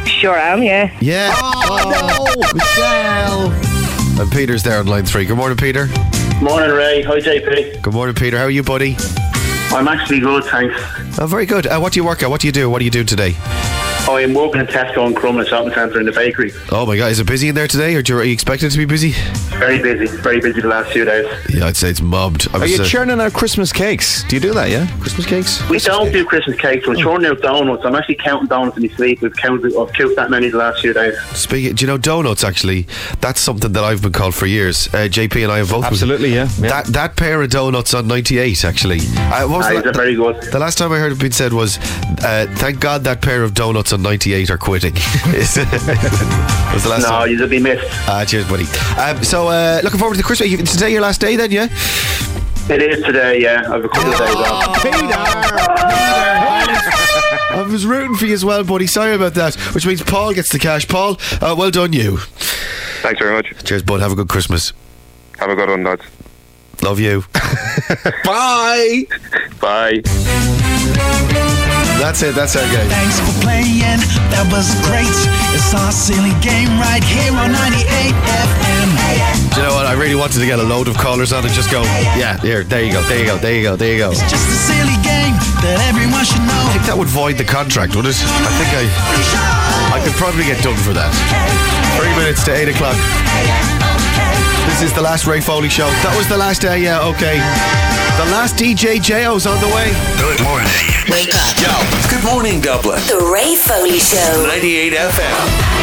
Sure 0.09 0.39
am, 0.39 0.63
yeah. 0.63 0.97
Yeah. 1.01 1.33
Oh, 1.37 2.35
no, 2.41 2.53
Michelle. 2.55 3.51
And 4.23 4.33
Peter's 4.33 4.63
there 4.63 4.79
on 4.79 4.87
line 4.87 5.05
three. 5.05 5.27
Good 5.27 5.37
morning, 5.37 5.59
Peter. 5.59 5.87
Morning, 6.41 6.71
Ray. 6.71 7.03
Hi, 7.03 7.19
JP. 7.19 7.83
Good 7.83 7.93
morning, 7.93 8.15
Peter. 8.15 8.39
How 8.39 8.45
are 8.45 8.51
you, 8.51 8.63
buddy? 8.63 8.97
I'm 9.71 9.89
actually 9.89 10.21
good, 10.21 10.45
thanks. 10.45 10.75
Oh, 11.19 11.27
very 11.27 11.45
good. 11.47 11.67
Uh, 11.67 11.79
what 11.79 11.93
do 11.93 12.01
you 12.01 12.05
work 12.05 12.23
at? 12.23 12.31
What 12.31 12.41
do 12.41 12.47
you 12.49 12.53
do? 12.53 12.71
What 12.71 12.79
do 12.79 12.85
you 12.87 12.91
do 12.91 13.05
today? 13.05 13.35
I'm 14.07 14.35
working 14.35 14.61
in 14.61 14.67
Tesco 14.67 15.07
and 15.07 15.17
Crumlin 15.17 15.47
Shopping 15.49 15.73
Centre 15.73 15.99
in 15.99 16.07
the 16.07 16.13
bakery. 16.13 16.53
Oh 16.71 16.85
my 16.87 16.97
God, 16.97 17.11
is 17.11 17.21
it 17.21 17.27
busy 17.27 17.49
in 17.49 17.55
there 17.55 17.67
today, 17.67 17.95
or 17.95 18.03
do 18.03 18.13
you, 18.13 18.19
are 18.21 18.25
you 18.25 18.33
expected 18.35 18.71
to 18.71 18.79
be 18.79 18.85
busy? 18.85 19.11
Very 19.59 19.81
busy. 19.81 20.07
Very 20.19 20.41
busy 20.41 20.61
the 20.61 20.69
last 20.69 20.93
few 20.93 21.05
days. 21.07 21.27
Yeah, 21.49 21.67
I'd 21.67 21.77
say 21.77 21.89
it's 21.89 22.03
mobbed. 22.03 22.47
I 22.53 22.59
Are 22.61 22.67
you 22.67 22.83
uh, 22.83 22.85
churning 22.85 23.19
out 23.21 23.33
Christmas 23.33 23.73
cakes? 23.73 24.23
Do 24.25 24.37
you 24.37 24.41
do 24.41 24.53
that, 24.53 24.69
yeah? 24.71 24.87
Christmas 25.01 25.27
cakes? 25.27 25.69
We 25.71 25.79
don't 25.79 26.13
do 26.13 26.25
Christmas 26.27 26.59
cakes. 26.61 26.87
We're 26.87 26.97
churning 26.97 27.31
out 27.31 27.41
donuts. 27.41 27.85
I'm 27.85 27.95
actually 27.95 28.17
counting 28.17 28.47
donuts 28.49 28.77
in 28.77 28.83
my 28.83 28.89
sleep. 28.91 29.23
We've 29.23 29.35
counted, 29.35 29.75
I've 29.77 29.93
counted 29.95 30.17
that 30.17 30.31
many 30.31 30.49
the 30.51 30.59
last 30.59 30.81
few 30.83 30.93
days. 30.93 31.19
Speaking, 31.33 31.75
do 31.75 31.85
you 31.85 31.87
know 31.87 31.97
donuts? 31.99 32.45
Actually, 32.45 32.87
that's 33.21 33.41
something 33.41 33.73
that 33.73 33.85
I've 33.85 34.03
been 34.03 34.13
called 34.13 34.35
for 34.35 34.47
years. 34.47 34.87
Uh, 34.89 35.09
JP 35.09 35.45
and 35.45 35.53
I 35.53 35.59
have 35.59 35.71
both. 35.71 35.83
been- 35.83 35.93
Absolutely, 35.93 36.35
yeah. 36.35 36.49
yeah. 36.59 36.69
That 36.69 36.87
that 36.89 37.17
pair 37.17 37.41
of 37.41 37.49
donuts 37.51 37.95
on 37.95 38.07
ninety 38.07 38.39
eight. 38.39 38.65
Actually, 38.67 38.99
uh, 39.17 39.49
what 39.49 39.59
was 39.59 39.67
Aye, 39.67 39.81
the, 39.81 39.93
very 39.93 40.15
good. 40.15 40.43
the 40.53 40.59
last 40.59 40.77
time 40.77 40.93
I 40.93 40.99
heard 40.99 41.13
it 41.13 41.19
being 41.19 41.33
said 41.33 41.53
was, 41.55 41.79
uh, 42.23 42.47
"Thank 42.57 42.81
God 42.81 43.05
that 43.05 43.23
pair 43.23 43.43
of 43.43 43.55
donuts 43.55 43.93
on 43.95 44.03
ninety 44.03 44.35
eight 44.35 44.51
are 44.51 44.59
quitting." 44.59 44.93
was 45.33 45.55
the 45.55 46.89
last 46.91 47.03
No, 47.03 47.09
time? 47.09 47.31
you'll 47.31 47.49
be 47.49 47.59
missed. 47.61 47.85
Ah, 48.09 48.25
cheers, 48.27 48.47
buddy. 48.49 48.65
Um, 49.01 49.25
so, 49.25 49.49
uh, 49.49 49.81
looking 49.83 49.99
forward 49.99 50.15
to 50.15 50.19
the 50.19 50.25
Christmas. 50.25 50.53
Is 50.53 50.73
today 50.73 50.91
your 50.93 51.01
last 51.01 51.21
day 51.21 51.37
then? 51.37 51.51
Yeah. 51.51 51.69
It 52.67 52.81
is 52.81 53.05
today, 53.05 53.41
yeah. 53.43 53.63
I've 53.71 53.85
a 53.85 53.89
couple 53.89 54.11
of 54.13 54.19
days 54.19 54.37
off. 54.37 54.83
Peter, 54.83 54.97
I 57.57 57.67
was 57.71 57.85
rooting 57.87 58.17
for 58.17 58.25
you 58.27 58.33
as 58.35 58.45
well, 58.45 58.65
buddy. 58.65 58.87
Sorry 58.87 59.15
about 59.15 59.35
that. 59.35 59.55
Which 59.75 59.87
means 59.87 60.03
Paul 60.03 60.33
gets 60.33 60.51
the 60.51 60.59
cash. 60.59 60.89
Paul, 60.89 61.19
uh, 61.43 61.55
well 61.57 61.71
done, 61.71 61.93
you. 61.93 62.17
Thanks 63.03 63.19
very 63.21 63.35
much. 63.35 63.53
Cheers, 63.65 63.83
bud. 63.83 64.01
Have 64.01 64.13
a 64.13 64.15
good 64.15 64.29
Christmas. 64.29 64.73
Have 65.39 65.51
a 65.51 65.55
good 65.55 65.69
one, 65.69 65.85
lads. 65.85 66.03
Love 66.83 66.99
you. 67.01 67.25
Bye. 68.25 69.05
Bye. 69.61 70.01
That's 71.99 72.23
it. 72.23 72.35
That's 72.35 72.57
our 72.57 72.67
game. 72.71 72.89
Thanks 72.91 73.19
for 73.21 73.33
playing, 73.41 74.01
that 74.35 74.47
was 74.51 74.75
great. 74.85 75.09
It's 75.55 75.71
our 75.73 75.95
silly 75.95 76.35
game 76.43 76.69
right 76.83 77.03
here 77.03 77.33
on 77.33 77.55
98 77.55 77.87
FM. 78.13 78.89
Do 79.55 79.63
you 79.63 79.67
know 79.67 79.75
what? 79.75 79.87
I 79.87 79.95
really 79.95 80.19
wanted 80.19 80.43
to 80.43 80.47
get 80.47 80.59
a 80.59 80.67
load 80.67 80.89
of 80.89 80.99
callers 80.99 81.33
on 81.33 81.47
and 81.47 81.55
just 81.55 81.71
go, 81.71 81.83
yeah, 82.19 82.37
here, 82.43 82.65
there 82.65 82.83
you 82.83 82.93
go, 82.93 83.03
there 83.07 83.19
you 83.19 83.27
go, 83.27 83.37
there 83.39 83.55
you 83.55 83.63
go, 83.63 83.77
there 83.77 83.93
you 83.95 83.99
go. 83.99 84.11
It's 84.11 84.27
just 84.27 84.47
a 84.47 84.59
silly 84.67 84.99
game 85.07 85.39
that 85.63 85.79
everyone 85.89 86.27
should 86.27 86.43
know. 86.43 86.67
I 86.69 86.75
think 86.75 86.87
that 86.91 86.99
would 86.99 87.09
void 87.09 87.39
the 87.39 87.47
contract, 87.47 87.95
would 87.95 88.07
it? 88.07 88.19
I 88.19 88.53
think 88.59 88.71
I, 88.75 88.85
I 89.95 89.99
could 90.03 90.15
probably 90.19 90.45
get 90.45 90.59
done 90.63 90.77
for 90.83 90.93
that. 90.93 91.15
Three 91.97 92.13
minutes 92.19 92.43
to 92.45 92.53
eight 92.53 92.69
o'clock. 92.69 92.99
This 94.67 94.83
is 94.83 94.93
the 94.93 95.03
last 95.03 95.27
Ray 95.27 95.41
Foley 95.41 95.69
show. 95.69 95.87
That 96.03 96.15
was 96.17 96.29
the 96.29 96.37
last 96.37 96.63
day, 96.63 96.83
yeah, 96.83 97.01
okay. 97.15 97.39
The 98.17 98.31
last 98.31 98.57
DJ 98.57 98.97
Jayo's 98.97 99.47
on 99.47 99.61
the 99.61 99.69
way. 99.75 99.91
Good 100.19 100.43
morning. 100.43 100.71
Wake 101.09 101.35
up. 101.35 101.55
Yo. 101.59 101.73
Good 102.11 102.25
morning, 102.25 102.61
Dublin. 102.61 103.01
The 103.07 103.19
Ray 103.33 103.57
Foley 103.57 103.99
Show. 103.99 104.47
98 104.47 104.93
FM. 104.93 105.75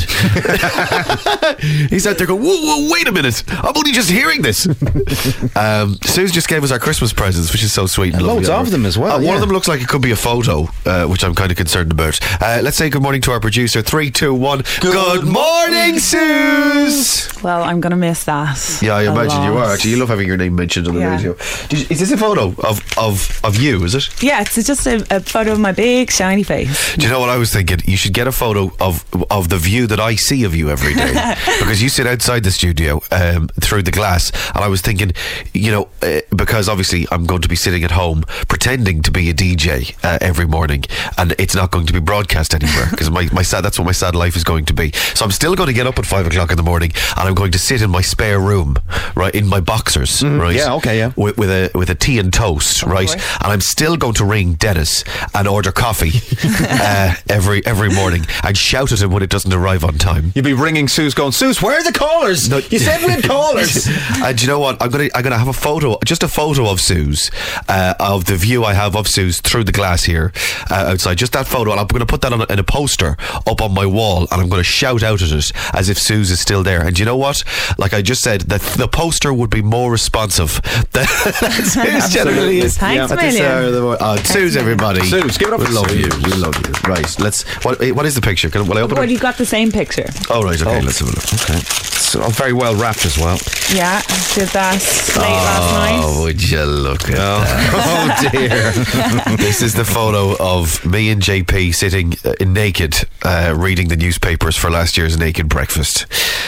He's 1.90 2.08
out 2.08 2.18
there 2.18 2.28
going. 2.28 2.42
Whoa, 2.44 2.58
whoa, 2.62 2.90
wait 2.92 3.08
a 3.08 3.12
minute! 3.12 3.44
I'm 3.48 3.76
only 3.76 3.92
just 3.96 4.10
hearing 4.12 4.42
this. 4.42 4.68
um, 5.56 5.96
Suze 6.04 6.32
just 6.32 6.48
gave 6.48 6.64
us 6.64 6.72
our 6.72 6.80
Christmas 6.80 7.14
presents, 7.14 7.52
which 7.52 7.64
is 7.64 7.72
so 7.74 7.86
sweet. 7.88 8.14
And 8.14 8.18
And 8.22 8.28
loads 8.28 8.50
of 8.50 8.72
them 8.72 8.86
as 8.86 8.98
well, 8.98 9.18
Uh, 9.18 9.22
One 9.28 9.36
of 9.36 9.42
them 9.42 9.50
looks 9.50 9.68
like 9.68 9.82
it 9.82 9.88
could 9.88 10.02
be 10.02 10.12
a 10.12 10.16
photo, 10.16 10.68
uh, 10.86 11.06
which 11.06 11.24
I'm 11.24 11.34
kind 11.34 11.52
of 11.52 11.58
concerned 11.58 11.92
about. 11.92 12.20
Uh, 12.42 12.60
let's 12.62 12.78
say 12.78 12.90
good 12.90 13.02
morning 13.02 13.22
to 13.22 13.32
our 13.32 13.40
producer. 13.40 13.82
Three, 13.82 14.12
two, 14.12 14.34
one. 14.34 14.64
Good, 14.82 15.24
morning, 15.26 16.00
Suze. 16.00 17.30
Well, 17.44 17.64
I'm 17.64 17.80
going 17.82 17.92
to 17.92 17.98
miss 17.98 18.24
that. 18.26 18.80
Yeah, 18.82 18.96
I 18.96 19.04
imagine 19.04 19.44
you 19.44 19.52
lot. 19.52 19.68
are. 19.68 19.74
Actually, 19.74 19.92
you 19.92 19.98
love 19.98 20.10
having 20.10 20.28
your 20.28 20.38
name 20.38 20.56
mentioned 20.56 20.88
on 20.88 20.96
the 20.96 21.00
Yeah. 21.02 21.16
radio. 21.16 21.36
You- 21.70 21.86
is 21.90 22.00
this 22.00 22.12
a 22.12 22.18
photo 22.18 22.54
of, 22.64 22.82
of, 22.98 23.40
of 23.44 23.58
you? 23.58 23.84
Is 23.84 23.96
it? 23.96 24.10
Yeah, 24.22 24.42
it's 24.42 24.56
just 24.56 24.86
a, 24.88 25.06
a 25.16 25.20
photo 25.22 25.52
of 25.54 25.60
my 25.60 25.72
big 25.72 26.12
shiny 26.12 26.44
face. 26.44 26.96
Do 26.96 27.06
you 27.06 27.12
know 27.12 27.20
what 27.20 27.30
I 27.30 27.38
was 27.38 27.52
thinking? 27.54 27.80
You 27.86 27.98
should 27.98 28.14
get 28.14 28.28
a 28.28 28.32
photo 28.32 28.72
of 28.80 29.06
of 29.30 29.50
the 29.50 29.58
view 29.58 29.88
that 29.88 30.00
I 30.00 30.16
see 30.16 30.44
of 30.44 30.54
you 30.56 30.70
every 30.70 30.94
day 30.94 31.14
because 31.60 31.82
you 31.82 31.90
sit 31.90 32.06
outside 32.08 32.44
the 32.44 32.52
studio 32.52 33.02
um, 33.12 33.48
through 33.62 33.84
the 33.86 33.92
glass, 33.92 34.32
and 34.54 34.64
I 34.64 34.68
was 34.68 34.82
thinking, 34.82 35.12
you 35.54 35.72
know, 35.72 35.90
uh, 36.02 36.22
because 36.36 36.68
obviously 36.70 37.08
I'm 37.12 37.26
going 37.26 37.42
to 37.42 37.48
be 37.50 37.56
sitting 37.56 37.84
at 37.84 37.92
home 37.92 38.24
pretending 38.48 39.02
to 39.04 39.12
be 39.12 39.30
a 39.30 39.34
DJ 39.34 39.96
uh, 40.04 40.18
every 40.22 40.46
morning, 40.48 40.84
and 41.18 41.34
it's 41.40 41.56
not 41.56 41.72
going 41.72 41.86
to 41.88 41.94
be 41.94 42.00
broadcast 42.00 42.54
anywhere 42.54 42.88
because 42.90 43.10
my, 43.10 43.28
my 43.32 43.42
sad 43.42 43.62
that's 43.64 43.80
what 43.80 43.86
my 43.86 43.92
sad 43.92 44.16
life 44.16 44.36
is 44.36 44.44
going 44.44 44.66
to 44.66 44.74
be. 44.74 44.92
So 45.14 45.26
I'm 45.26 45.32
still 45.32 45.56
going 45.56 45.68
to 45.68 45.74
get 45.74 45.88
up 45.88 45.98
at 46.00 46.06
five 46.06 46.28
o'clock 46.28 46.52
in 46.52 46.58
the 46.58 46.64
morning, 46.64 46.92
and 47.18 47.28
I'm 47.28 47.36
going 47.36 47.52
to 47.52 47.60
sit 47.60 47.82
in 47.82 47.90
my 47.90 48.02
spare 48.02 48.40
room, 48.40 48.78
right, 49.16 49.34
in 49.34 49.48
my 49.48 49.60
boxers, 49.60 50.24
right, 50.24 50.56
Yeah, 50.56 50.74
okay, 50.76 50.98
yeah. 50.98 51.12
with, 51.16 51.38
with 51.38 51.50
a 51.50 51.72
with 51.74 51.90
a 51.90 51.96
tea 51.96 52.20
and 52.20 52.32
toast, 52.34 52.84
right, 52.84 53.08
boy. 53.08 53.14
and 53.14 53.52
I'm 53.54 53.62
still 53.62 53.98
going 53.98 54.14
to 54.16 54.26
ring 54.26 54.54
Dennis 54.54 55.04
and 55.34 55.48
order 55.48 55.72
coffee 55.72 56.20
uh, 56.70 57.16
every 57.30 57.66
every 57.66 57.90
morning 57.90 58.26
and 58.44 58.58
shout 58.58 58.92
at 58.92 59.02
him 59.02 59.12
when 59.12 59.24
it 59.24 59.30
doesn't 59.30 59.54
arrive 59.54 59.84
on 59.84 59.98
time. 59.98 60.32
You'd 60.36 60.46
be 60.46 60.54
ringing 60.54 60.88
Suze, 60.88 61.14
going, 61.14 61.32
Suze, 61.32 61.62
where 61.62 61.80
are 61.80 61.84
the 61.84 61.92
callers? 61.98 62.50
No. 62.50 62.58
you 62.58 62.80
said 62.80 63.04
we 63.04 63.12
had 63.12 63.24
callers. 63.36 63.75
and 64.24 64.38
do 64.38 64.44
you 64.46 64.48
know 64.52 64.60
what? 64.60 64.82
I'm 64.82 64.90
gonna 64.90 65.10
I'm 65.16 65.24
gonna 65.24 65.38
have 65.38 65.48
a 65.48 65.54
photo, 65.54 65.98
just 66.06 66.24
a 66.24 66.28
photo 66.28 66.70
of 66.70 66.80
Suze, 66.82 67.32
uh, 67.68 67.94
of 68.00 68.26
the 68.26 68.36
view 68.36 68.64
I 68.64 68.74
have 68.74 68.96
of 68.96 69.08
Suze 69.08 69.42
through 69.42 69.64
the 69.66 69.72
glass 69.72 70.04
here 70.04 70.32
uh, 70.70 70.92
outside. 70.92 71.18
Just 71.18 71.34
that 71.34 71.48
photo, 71.48 71.72
and 71.72 71.80
I'm 71.80 71.88
gonna 71.88 72.06
put 72.06 72.22
that 72.22 72.34
on 72.34 72.42
a, 72.42 72.46
in 72.52 72.60
a 72.60 72.64
poster 72.64 73.18
up 73.48 73.62
on 73.62 73.74
my 73.74 73.86
wall, 73.86 74.28
and 74.32 74.42
I'm 74.42 74.50
gonna 74.50 74.64
shout 74.64 75.04
out 75.04 75.22
at 75.22 75.32
it 75.32 75.52
as 75.74 75.90
if 75.90 75.98
Suze 76.00 76.32
is 76.32 76.40
still 76.40 76.64
there. 76.64 76.82
And 76.86 76.96
do 76.96 77.02
you 77.02 77.06
know 77.06 77.18
what? 77.18 77.44
Like 77.78 77.94
I 77.94 78.02
just 78.02 78.22
said, 78.22 78.42
that 78.42 78.62
the 78.78 78.88
poster 78.88 79.34
would 79.34 79.50
be 79.50 79.62
more 79.62 79.92
responsive 79.92 80.62
than 80.92 81.06
Suze 81.66 82.14
generally 82.14 82.60
is. 82.60 82.78
Thanks 82.78 83.12
At 83.12 83.20
this 83.20 83.34
million. 83.36 83.52
hour 83.52 83.62
of 83.64 83.74
the 83.74 83.82
morning. 83.82 84.02
Oh, 84.02 84.16
Suze, 84.18 84.56
everybody. 84.58 85.02
Suze, 85.06 85.38
give 85.38 85.50
it 85.50 85.54
up 85.54 85.60
We 85.60 85.68
love 85.68 85.90
Suze. 85.90 86.02
you. 86.06 86.10
We 86.24 86.38
love 86.38 86.56
you. 86.66 86.74
Right. 86.90 87.20
Let's. 87.20 87.44
What? 87.66 87.80
What 87.96 88.06
is 88.06 88.16
the 88.16 88.22
picture? 88.22 88.50
Can, 88.50 88.68
will 88.68 88.78
I 88.78 88.82
open 88.82 88.96
Well, 88.96 89.04
it? 89.04 89.12
you 89.12 89.20
got 89.20 89.38
the 89.38 89.46
same 89.46 89.72
picture. 89.72 90.06
Oh 90.30 90.44
right. 90.44 90.60
Okay. 90.62 90.82
Let's 90.82 91.00
have 91.00 91.10
a 91.10 91.12
look. 91.12 91.34
okay. 91.44 91.60
It's 91.60 92.16
all 92.16 92.30
very 92.32 92.54
well 92.54 92.76
wrapped 92.76 93.06
as 93.06 93.18
well. 93.18 93.38
Yeah, 93.74 94.00
did 94.36 94.50
that 94.50 94.74
late 95.18 95.26
last 95.26 95.74
night. 95.74 96.00
Oh, 96.04 96.24
would 96.24 96.50
you 96.50 96.64
look 96.64 97.10
at 97.10 97.16
that? 97.16 97.66
Oh, 98.26 98.30
dear. 98.32 98.72
this 99.38 99.62
is 99.62 99.74
the 99.74 99.84
photo 99.84 100.36
of 100.40 100.86
me 100.86 101.10
and 101.10 101.22
JP 101.22 101.74
sitting 101.74 102.14
uh, 102.24 102.34
naked, 102.46 102.96
uh, 103.24 103.54
reading 103.58 103.88
the 103.88 103.96
newspapers 103.98 104.56
for 104.56 104.70
last 104.70 104.98
year's 104.98 105.18
naked 105.18 105.50
breakfast. 105.50 106.06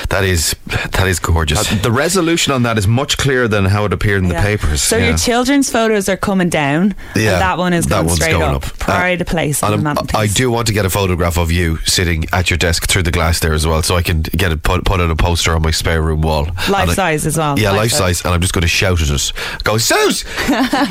That 0.10 0.24
is 0.24 0.56
that 0.68 1.08
is 1.08 1.20
gorgeous. 1.20 1.72
Uh, 1.72 1.76
the 1.82 1.92
resolution 1.92 2.54
on 2.54 2.64
that 2.64 2.78
is 2.78 2.88
much 2.88 3.18
clearer 3.18 3.48
than 3.48 3.66
how 3.66 3.86
it 3.86 3.94
appeared 3.94 4.24
in 4.24 4.30
Yeah. 4.30 4.42
the 4.42 4.48
papers. 4.48 4.82
So 4.84 4.98
yeah. 4.98 5.10
your 5.10 5.18
children's 5.18 5.70
photos 5.72 6.08
are 6.08 6.18
coming 6.18 6.50
down. 6.50 6.96
Yeah, 7.16 7.34
and 7.34 7.42
that 7.42 7.58
one 7.58 7.74
is 7.74 7.86
that 7.88 7.96
going 7.96 8.06
one's 8.08 8.20
straight 8.20 8.32
going 8.34 8.56
up. 8.56 8.68
up. 8.68 8.78
Pride 8.80 9.22
of 9.22 9.28
place 9.28 9.64
on 9.64 9.74
And 9.74 9.82
the 9.84 9.90
I'm- 9.90 9.96
mantelpiece. 9.96 10.16
I 10.16 10.28
do 10.28 10.52
want 10.52 10.68
to 10.68 10.74
get 10.74 10.86
a 10.86 10.90
photograph 10.90 11.38
of 11.38 11.52
you 11.52 11.78
sitting 11.86 12.26
at 12.32 12.50
your 12.52 12.58
desk 12.58 12.88
through 12.88 13.04
the 13.04 13.12
glass 13.12 13.40
there 13.40 13.54
as 13.54 13.66
well, 13.66 13.82
so 13.82 13.96
I 13.96 14.04
can 14.04 14.22
get 14.22 14.52
it 14.52 14.62
put, 14.64 14.86
put 14.86 15.02
on 15.02 15.10
a 15.12 15.16
poster 15.16 15.56
on 15.56 15.62
my 15.64 15.72
spare 15.72 16.02
room 16.02 16.22
wall. 16.22 16.46
Life 16.70 16.90
And 16.90 16.92
I- 16.92 16.94
size 17.08 17.26
as 17.26 17.38
well. 17.38 17.58
Yeah, 17.58 17.70
Life 17.72 17.78
life 17.78 17.92
size. 17.92 18.18
size, 18.20 18.26
and 18.26 18.34
I'm 18.34 18.42
just 18.42 18.54
going 18.54 18.64
to 18.64 18.68
shout 18.68 19.02
at 19.02 19.10
it. 19.10 19.32
Go, 19.64 19.78
Suze! 19.78 20.26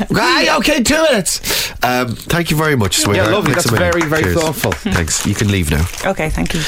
right, 0.09 0.47
okay, 0.59 0.81
two 0.83 1.01
minutes. 1.03 1.71
Um, 1.83 2.15
thank 2.15 2.49
you 2.51 2.57
very 2.57 2.75
much, 2.75 2.97
sweetheart. 2.97 3.29
Yeah, 3.29 3.35
lovely. 3.35 3.53
Thanks 3.53 3.65
a 3.65 3.71
That's 3.71 3.79
million. 3.79 4.09
very, 4.09 4.09
very 4.09 4.23
Cheers. 4.33 4.41
thoughtful. 4.43 4.71
Thanks. 4.71 5.25
You 5.25 5.35
can 5.35 5.49
leave 5.51 5.69
now. 5.71 5.85
Okay, 6.05 6.29
thank 6.29 6.53
you. 6.53 6.61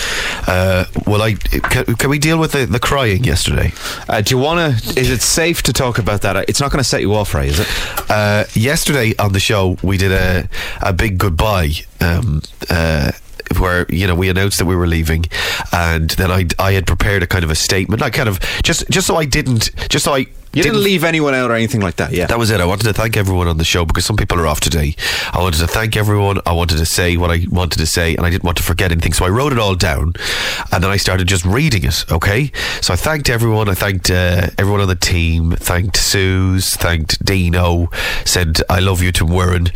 Uh, 0.47 0.85
well, 1.07 1.21
I 1.21 1.33
can, 1.33 1.95
can 1.95 2.09
we 2.09 2.19
deal 2.19 2.37
with 2.39 2.51
the, 2.51 2.65
the 2.65 2.79
crying 2.79 3.23
yesterday? 3.23 3.71
Uh, 4.07 4.21
do 4.21 4.35
you 4.35 4.41
want 4.41 4.59
to? 4.83 4.99
Is 4.99 5.09
it 5.09 5.21
safe 5.21 5.63
to 5.63 5.73
talk 5.73 5.97
about 5.99 6.21
that? 6.21 6.47
It's 6.49 6.59
not 6.59 6.71
going 6.71 6.79
to 6.83 6.87
set 6.89 7.01
you 7.01 7.13
off, 7.15 7.33
Ray, 7.33 7.47
is 7.49 7.59
it? 7.59 7.67
Uh, 8.09 8.45
yesterday 8.53 9.13
on 9.17 9.33
the 9.33 9.39
show, 9.39 9.77
we 9.83 9.97
did 9.97 10.11
a 10.11 10.47
a 10.81 10.93
big 10.93 11.17
goodbye. 11.17 11.71
Um, 12.01 12.41
uh, 12.69 13.11
where 13.57 13.85
you 13.89 14.07
know 14.07 14.15
we 14.15 14.29
announced 14.29 14.59
that 14.59 14.65
we 14.65 14.75
were 14.75 14.87
leaving, 14.87 15.25
and 15.71 16.09
then 16.11 16.31
I 16.31 16.45
I 16.59 16.73
had 16.73 16.85
prepared 16.87 17.23
a 17.23 17.27
kind 17.27 17.43
of 17.43 17.51
a 17.51 17.55
statement, 17.55 18.01
like 18.01 18.13
kind 18.13 18.29
of 18.29 18.39
just 18.63 18.89
just 18.89 19.07
so 19.07 19.15
I 19.15 19.25
didn't 19.25 19.71
just 19.89 20.05
so 20.05 20.15
I 20.15 20.27
You 20.51 20.63
didn't 20.63 20.83
leave 20.83 21.03
anyone 21.03 21.35
out 21.35 21.51
or 21.51 21.53
anything 21.53 21.81
like 21.81 21.97
that, 21.97 22.11
yeah. 22.11 22.25
That 22.25 22.39
was 22.39 22.49
it. 22.49 22.59
I 22.59 22.65
wanted 22.65 22.85
to 22.85 22.93
thank 22.93 23.15
everyone 23.15 23.47
on 23.47 23.57
the 23.57 23.63
show 23.63 23.85
because 23.85 24.03
some 24.03 24.15
people 24.15 24.39
are 24.39 24.47
off 24.47 24.59
today. 24.59 24.95
I 25.31 25.39
wanted 25.39 25.59
to 25.59 25.67
thank 25.67 25.95
everyone. 25.95 26.39
I 26.43 26.53
wanted 26.53 26.77
to 26.77 26.87
say 26.87 27.17
what 27.17 27.29
I 27.29 27.45
wanted 27.51 27.77
to 27.77 27.85
say, 27.85 28.15
and 28.15 28.25
I 28.25 28.31
didn't 28.31 28.43
want 28.43 28.57
to 28.57 28.63
forget 28.63 28.91
anything. 28.91 29.13
So 29.13 29.25
I 29.25 29.29
wrote 29.29 29.53
it 29.53 29.59
all 29.59 29.75
down, 29.75 30.13
and 30.71 30.83
then 30.83 30.89
I 30.89 30.97
started 30.97 31.27
just 31.27 31.45
reading 31.45 31.83
it. 31.83 32.03
Okay. 32.11 32.51
So 32.81 32.93
I 32.93 32.97
thanked 32.97 33.29
everyone. 33.29 33.69
I 33.69 33.75
thanked 33.75 34.09
uh, 34.09 34.47
everyone 34.57 34.81
on 34.81 34.87
the 34.87 34.95
team. 34.95 35.51
Thanked 35.51 35.97
Suze. 35.97 36.71
Thanked 36.71 37.23
Dino. 37.23 37.89
Said 38.25 38.61
I 38.69 38.79
love 38.79 39.03
you 39.03 39.11
to 39.13 39.25
Warren. 39.25 39.67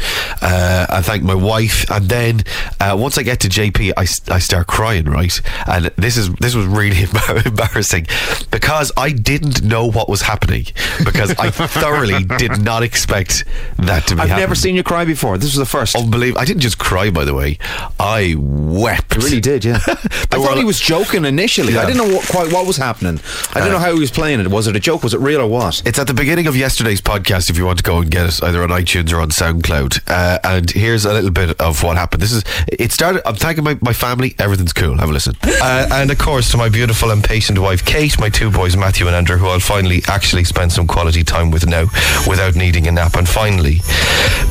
Uh, 0.41 0.87
I 0.89 1.03
thanked 1.03 1.25
my 1.25 1.35
wife, 1.35 1.89
and 1.91 2.09
then 2.09 2.41
uh, 2.79 2.97
once 2.99 3.19
I 3.19 3.23
get 3.23 3.39
to 3.41 3.47
JP, 3.47 3.91
I, 3.95 4.33
I 4.33 4.39
start 4.39 4.65
crying. 4.65 5.05
Right, 5.05 5.39
and 5.67 5.85
this 5.97 6.17
is 6.17 6.33
this 6.35 6.55
was 6.55 6.65
really 6.65 7.03
embarrassing 7.45 8.07
because 8.49 8.91
I 8.97 9.11
didn't 9.11 9.61
know 9.61 9.85
what 9.85 10.09
was 10.09 10.23
happening 10.23 10.62
because 11.03 11.31
I 11.37 11.49
thoroughly 11.49 12.23
did 12.23 12.61
not 12.61 12.83
expect 12.83 13.45
that 13.77 14.07
to 14.07 14.15
be 14.15 14.21
I've 14.21 14.29
happening. 14.29 14.37
never 14.43 14.55
seen 14.55 14.75
you 14.75 14.83
cry 14.83 15.05
before. 15.05 15.37
This 15.37 15.49
was 15.51 15.57
the 15.57 15.65
first. 15.65 15.95
Unbelievable. 15.95 16.39
I 16.41 16.45
didn't 16.45 16.61
just 16.61 16.77
cry, 16.77 17.09
by 17.11 17.25
the 17.25 17.33
way. 17.33 17.57
I 17.99 18.35
wept. 18.37 19.15
You 19.15 19.21
really 19.21 19.41
did, 19.41 19.65
yeah. 19.65 19.79
I 19.87 20.37
thought 20.37 20.57
he 20.57 20.63
was 20.63 20.79
joking 20.79 21.25
initially. 21.25 21.77
I 21.77 21.85
didn't 21.85 21.97
know 22.07 22.15
what, 22.15 22.27
quite 22.27 22.51
what 22.51 22.65
was 22.65 22.77
happening. 22.77 23.19
I 23.51 23.59
didn't 23.59 23.69
Uh, 23.69 23.71
know 23.73 23.79
how 23.79 23.93
he 23.93 23.99
was 23.99 24.11
playing 24.11 24.39
it. 24.39 24.47
Was 24.47 24.67
it 24.67 24.75
a 24.75 24.79
joke? 24.79 25.03
Was 25.03 25.13
it 25.13 25.19
real 25.19 25.41
or 25.41 25.47
what? 25.47 25.81
It's 25.85 25.99
at 25.99 26.07
the 26.07 26.13
beginning 26.13 26.47
of 26.47 26.55
yesterday's 26.55 27.01
podcast 27.01 27.49
if 27.49 27.57
you 27.57 27.65
want 27.65 27.77
to 27.79 27.83
go 27.83 27.97
and 27.99 28.09
get 28.09 28.27
it 28.27 28.43
either 28.43 28.63
on 28.63 28.69
iTunes 28.69 29.11
or 29.13 29.19
on 29.19 29.29
SoundCloud. 29.29 30.01
Uh, 30.07 30.39
and 30.43 30.69
here's 30.71 31.05
a 31.05 31.13
little 31.13 31.31
bit 31.31 31.59
of 31.59 31.83
what 31.83 31.97
happened. 31.97 32.21
This 32.21 32.31
is 32.31 32.43
it 32.67 32.91
started 32.91 33.21
I'm 33.27 33.35
thanking 33.35 33.63
my, 33.63 33.77
my 33.81 33.93
family, 33.93 34.35
everything's 34.39 34.73
cool. 34.73 34.97
Have 34.97 35.09
a 35.09 35.13
listen. 35.13 35.35
Uh, 35.43 35.87
and 35.91 36.11
of 36.11 36.17
course, 36.17 36.51
to 36.51 36.57
my 36.57 36.69
beautiful 36.69 37.11
and 37.11 37.23
patient 37.23 37.59
wife, 37.59 37.83
Kate, 37.85 38.19
my 38.19 38.29
two 38.29 38.49
boys, 38.51 38.75
Matthew 38.75 39.07
and 39.07 39.15
Andrew, 39.15 39.37
who 39.37 39.47
I'll 39.47 39.59
finally 39.59 40.01
actually 40.07 40.43
spend 40.53 40.71
some 40.71 40.85
quality 40.85 41.23
time 41.23 41.49
with 41.49 41.65
now 41.65 41.85
without 42.27 42.55
needing 42.55 42.87
a 42.87 42.91
nap. 42.91 43.15
And 43.15 43.27
finally, 43.27 43.81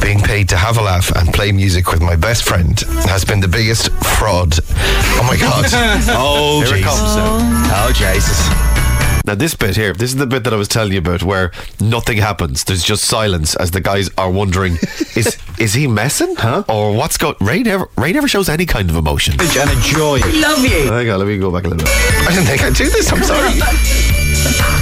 being 0.00 0.18
paid 0.18 0.48
to 0.48 0.56
have 0.56 0.76
a 0.76 0.82
laugh 0.82 1.12
and 1.14 1.32
play 1.32 1.52
music 1.52 1.92
with 1.92 2.02
my 2.02 2.16
best 2.16 2.42
friend 2.42 2.78
has 3.06 3.24
been 3.24 3.38
the 3.38 3.46
biggest 3.46 3.90
fraud. 4.18 4.52
Oh 5.18 5.24
my 5.28 5.36
God. 5.36 5.64
oh, 6.10 6.62
Here 6.64 6.74
it 6.74 6.78
Jesus. 6.78 6.84
comes 6.84 7.16
now. 7.16 7.86
Oh, 7.86 7.92
Jesus. 7.94 8.72
Now, 9.24 9.36
this 9.36 9.54
bit 9.54 9.76
here, 9.76 9.92
this 9.92 10.10
is 10.10 10.16
the 10.16 10.26
bit 10.26 10.42
that 10.42 10.52
I 10.52 10.56
was 10.56 10.66
telling 10.66 10.90
you 10.92 10.98
about 10.98 11.22
where 11.22 11.52
nothing 11.78 12.18
happens. 12.18 12.64
There's 12.64 12.82
just 12.82 13.04
silence 13.04 13.54
as 13.54 13.70
the 13.70 13.80
guys 13.80 14.10
are 14.18 14.30
wondering, 14.30 14.72
is 15.14 15.38
is 15.60 15.74
he 15.74 15.86
messing? 15.86 16.34
Huh? 16.34 16.64
Or 16.68 16.96
what's 16.96 17.16
going 17.16 17.36
Ray 17.40 17.62
never, 17.62 17.88
Ray 17.96 18.12
never 18.12 18.26
shows 18.26 18.48
any 18.48 18.66
kind 18.66 18.90
of 18.90 18.96
emotion. 18.96 19.34
And 19.38 19.70
enjoy. 19.70 20.18
Love 20.40 20.64
you. 20.64 20.90
Hang 20.90 21.08
on, 21.10 21.20
let 21.20 21.28
me 21.28 21.38
go 21.38 21.52
back 21.52 21.64
a 21.64 21.68
little 21.68 21.84
bit. 21.84 21.94
I 22.26 22.34
didn't 22.34 22.46
think 22.46 22.62
I'd 22.64 22.74
do 22.74 22.90
this. 22.90 23.12
I'm 23.12 23.22
sorry. 23.22 24.81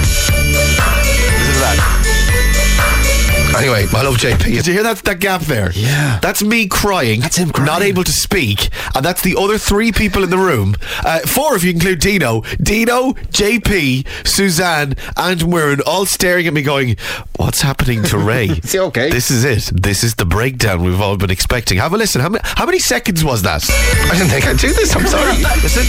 Anyway, 3.61 3.85
I 3.93 4.01
love 4.01 4.15
JP. 4.15 4.43
Did 4.43 4.65
you 4.65 4.73
hear 4.73 4.81
that 4.81 4.97
that 5.03 5.19
gap 5.19 5.41
there? 5.41 5.71
Yeah. 5.73 6.17
That's 6.19 6.41
me 6.41 6.67
crying. 6.67 7.19
That's 7.19 7.37
him 7.37 7.51
crying. 7.51 7.67
Not 7.67 7.83
able 7.83 8.03
to 8.03 8.11
speak. 8.11 8.69
And 8.95 9.05
that's 9.05 9.21
the 9.21 9.35
other 9.37 9.59
three 9.59 9.91
people 9.91 10.23
in 10.23 10.31
the 10.31 10.37
room. 10.39 10.75
Uh, 11.05 11.19
four 11.19 11.55
if 11.55 11.63
you 11.63 11.69
include 11.69 11.99
Dino. 11.99 12.41
Dino, 12.59 13.13
JP, 13.13 14.27
Suzanne, 14.27 14.95
and 15.15 15.41
Muireann 15.41 15.81
all 15.85 16.07
staring 16.07 16.47
at 16.47 16.53
me 16.53 16.63
going, 16.63 16.95
What's 17.37 17.61
happening 17.61 18.01
to 18.05 18.17
Ray? 18.17 18.45
Is 18.63 18.71
he 18.71 18.79
okay? 18.79 19.11
This 19.11 19.29
is 19.29 19.43
it. 19.43 19.71
This 19.79 20.03
is 20.03 20.15
the 20.15 20.25
breakdown 20.25 20.83
we've 20.83 20.99
all 20.99 21.17
been 21.17 21.29
expecting. 21.29 21.77
Have 21.77 21.93
a 21.93 21.97
listen. 21.97 22.19
How 22.19 22.29
many, 22.29 22.41
how 22.43 22.65
many 22.65 22.79
seconds 22.79 23.23
was 23.23 23.43
that? 23.43 23.63
I 23.69 24.17
didn't 24.17 24.29
think 24.29 24.47
I'd 24.47 24.57
do 24.57 24.73
this. 24.73 24.95
I'm 24.95 25.05
sorry. 25.05 25.37
listen. 25.61 25.85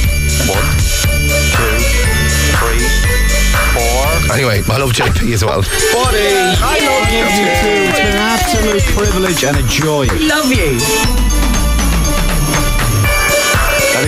One, 0.47 0.63
two, 1.01 1.57
three, 1.57 2.03
four. 2.05 2.12
Anyway, 4.33 4.63
I 4.67 4.79
love 4.79 4.93
JP 4.93 5.35
as 5.35 5.45
well. 5.45 5.61
Buddy, 5.61 6.19
I 6.65 6.79
love 6.81 7.13
you 7.13 7.25
too. 7.29 7.91
It's 7.91 7.99
been 7.99 8.07
an 8.07 8.17
absolute 8.17 8.83
privilege 8.97 9.45
and 9.45 9.59
a 9.59 9.63
joy. 9.69 10.07
Love 10.27 10.51
you. 10.51 11.42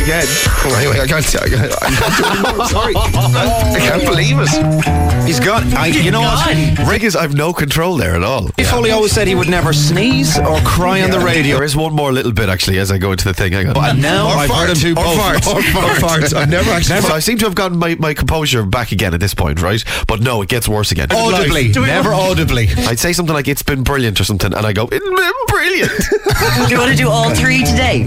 And 0.04 0.12
again. 0.12 0.26
Oh, 0.66 0.74
anyway, 0.76 1.00
I 1.00 1.06
can't, 1.06 1.24
I 1.24 1.48
can't, 1.48 1.82
I 1.82 1.90
can't 1.90 2.16
do 2.16 2.50
anymore. 2.50 2.66
Sorry. 2.68 2.94
I 2.96 3.78
can't 3.78 4.02
oh. 4.02 4.10
believe 4.10 4.36
it. 4.38 5.26
He's 5.26 5.40
gone. 5.40 5.72
I, 5.72 5.86
you 5.86 6.10
know 6.10 6.20
what? 6.20 6.88
Rig 6.88 7.04
is, 7.04 7.16
I've 7.16 7.34
no 7.34 7.52
control 7.52 7.96
there 7.96 8.14
at 8.14 8.22
all. 8.22 8.50
If 8.58 8.72
only 8.74 8.90
always 8.90 9.12
said 9.12 9.26
he 9.26 9.34
would 9.34 9.48
never 9.48 9.72
sneeze 9.72 10.38
or 10.38 10.58
cry 10.60 11.00
on 11.02 11.10
the 11.10 11.20
radio. 11.20 11.56
There 11.56 11.64
is 11.64 11.76
one 11.76 11.94
more 11.94 12.12
little 12.12 12.32
bit 12.32 12.48
actually 12.48 12.78
as 12.78 12.90
I 12.90 12.98
go 12.98 13.12
into 13.12 13.24
the 13.24 13.34
thing. 13.34 13.52
Hang 13.52 13.68
on. 13.68 13.76
And 13.76 14.02
now 14.02 14.28
or 14.28 14.36
I've 14.36 14.48
fart, 14.48 14.68
heard 14.68 14.76
him 14.76 14.94
do 14.94 15.00
or 15.00 15.04
both. 15.04 15.16
Fart, 15.16 15.46
Or 15.46 15.58
or 15.58 15.62
fart. 15.62 15.98
fart. 15.98 16.34
I've 16.34 16.50
never 16.50 16.70
actually. 16.70 17.00
So 17.00 17.14
I 17.14 17.20
seem 17.20 17.38
to 17.38 17.46
have 17.46 17.54
gotten 17.54 17.78
my, 17.78 17.94
my 17.94 18.12
composure 18.12 18.64
back 18.64 18.92
again 18.92 19.14
at 19.14 19.20
this 19.20 19.34
point, 19.34 19.62
right? 19.62 19.82
But 20.06 20.20
no, 20.20 20.42
it 20.42 20.48
gets 20.48 20.68
worse 20.68 20.92
again. 20.92 21.08
Audibly, 21.10 21.68
never 21.68 22.12
audibly. 22.12 22.68
I'd 22.76 22.98
say 22.98 23.12
something 23.12 23.34
like 23.34 23.48
"It's 23.48 23.62
been 23.62 23.82
brilliant" 23.82 24.20
or 24.20 24.24
something, 24.24 24.52
and 24.52 24.66
I 24.66 24.72
go 24.72 24.88
"It's 24.92 25.04
been 25.04 25.46
brilliant." 25.48 25.92
Do 26.68 26.74
you 26.74 26.78
want 26.78 26.90
to 26.90 26.96
do 26.96 27.08
all 27.08 27.34
three 27.34 27.64
today? 27.64 28.04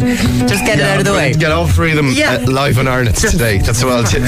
Just 0.47 0.65
get 0.65 0.79
it 0.79 0.85
out 0.85 0.99
of 0.99 1.05
the 1.05 1.13
way. 1.13 1.33
Get 1.33 1.51
all 1.51 1.67
three 1.67 1.86
of 1.91 1.97
them 1.97 2.11
Yeah. 2.11 2.33
uh, 2.35 2.51
live 2.51 2.77
on 2.79 2.87
Arnott's 2.87 3.29
today. 3.31 3.57
That's 3.65 3.83
what 3.83 3.93
I'll 3.93 4.03
do. 4.03 4.25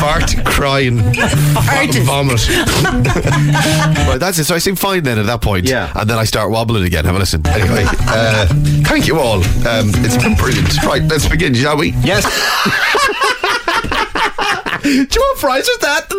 Fart, 0.00 0.34
crying, 0.44 0.98
Fart. 1.14 1.94
vomit. 2.04 2.48
right, 2.48 4.16
that's 4.18 4.38
it. 4.38 4.44
So 4.44 4.54
I 4.54 4.58
seem 4.58 4.76
fine 4.76 5.02
then 5.02 5.18
at 5.18 5.26
that 5.26 5.40
point. 5.40 5.68
Yeah. 5.68 5.92
And 5.94 6.08
then 6.08 6.18
I 6.18 6.24
start 6.24 6.50
wobbling 6.50 6.84
again. 6.84 7.04
Have 7.04 7.16
a 7.16 7.18
listen. 7.18 7.46
Anyway, 7.46 7.84
uh, 7.86 8.46
thank 8.84 9.06
you 9.06 9.18
all. 9.18 9.38
Um, 9.66 9.90
it's 10.04 10.16
been 10.22 10.34
brilliant. 10.36 10.82
Right, 10.84 11.02
let's 11.02 11.28
begin, 11.28 11.54
shall 11.54 11.76
we? 11.76 11.90
Yes. 12.02 12.24
Do 14.84 14.90
you 14.90 15.06
want 15.16 15.38
fries 15.38 15.68
with 15.72 15.80
that? 15.80 16.04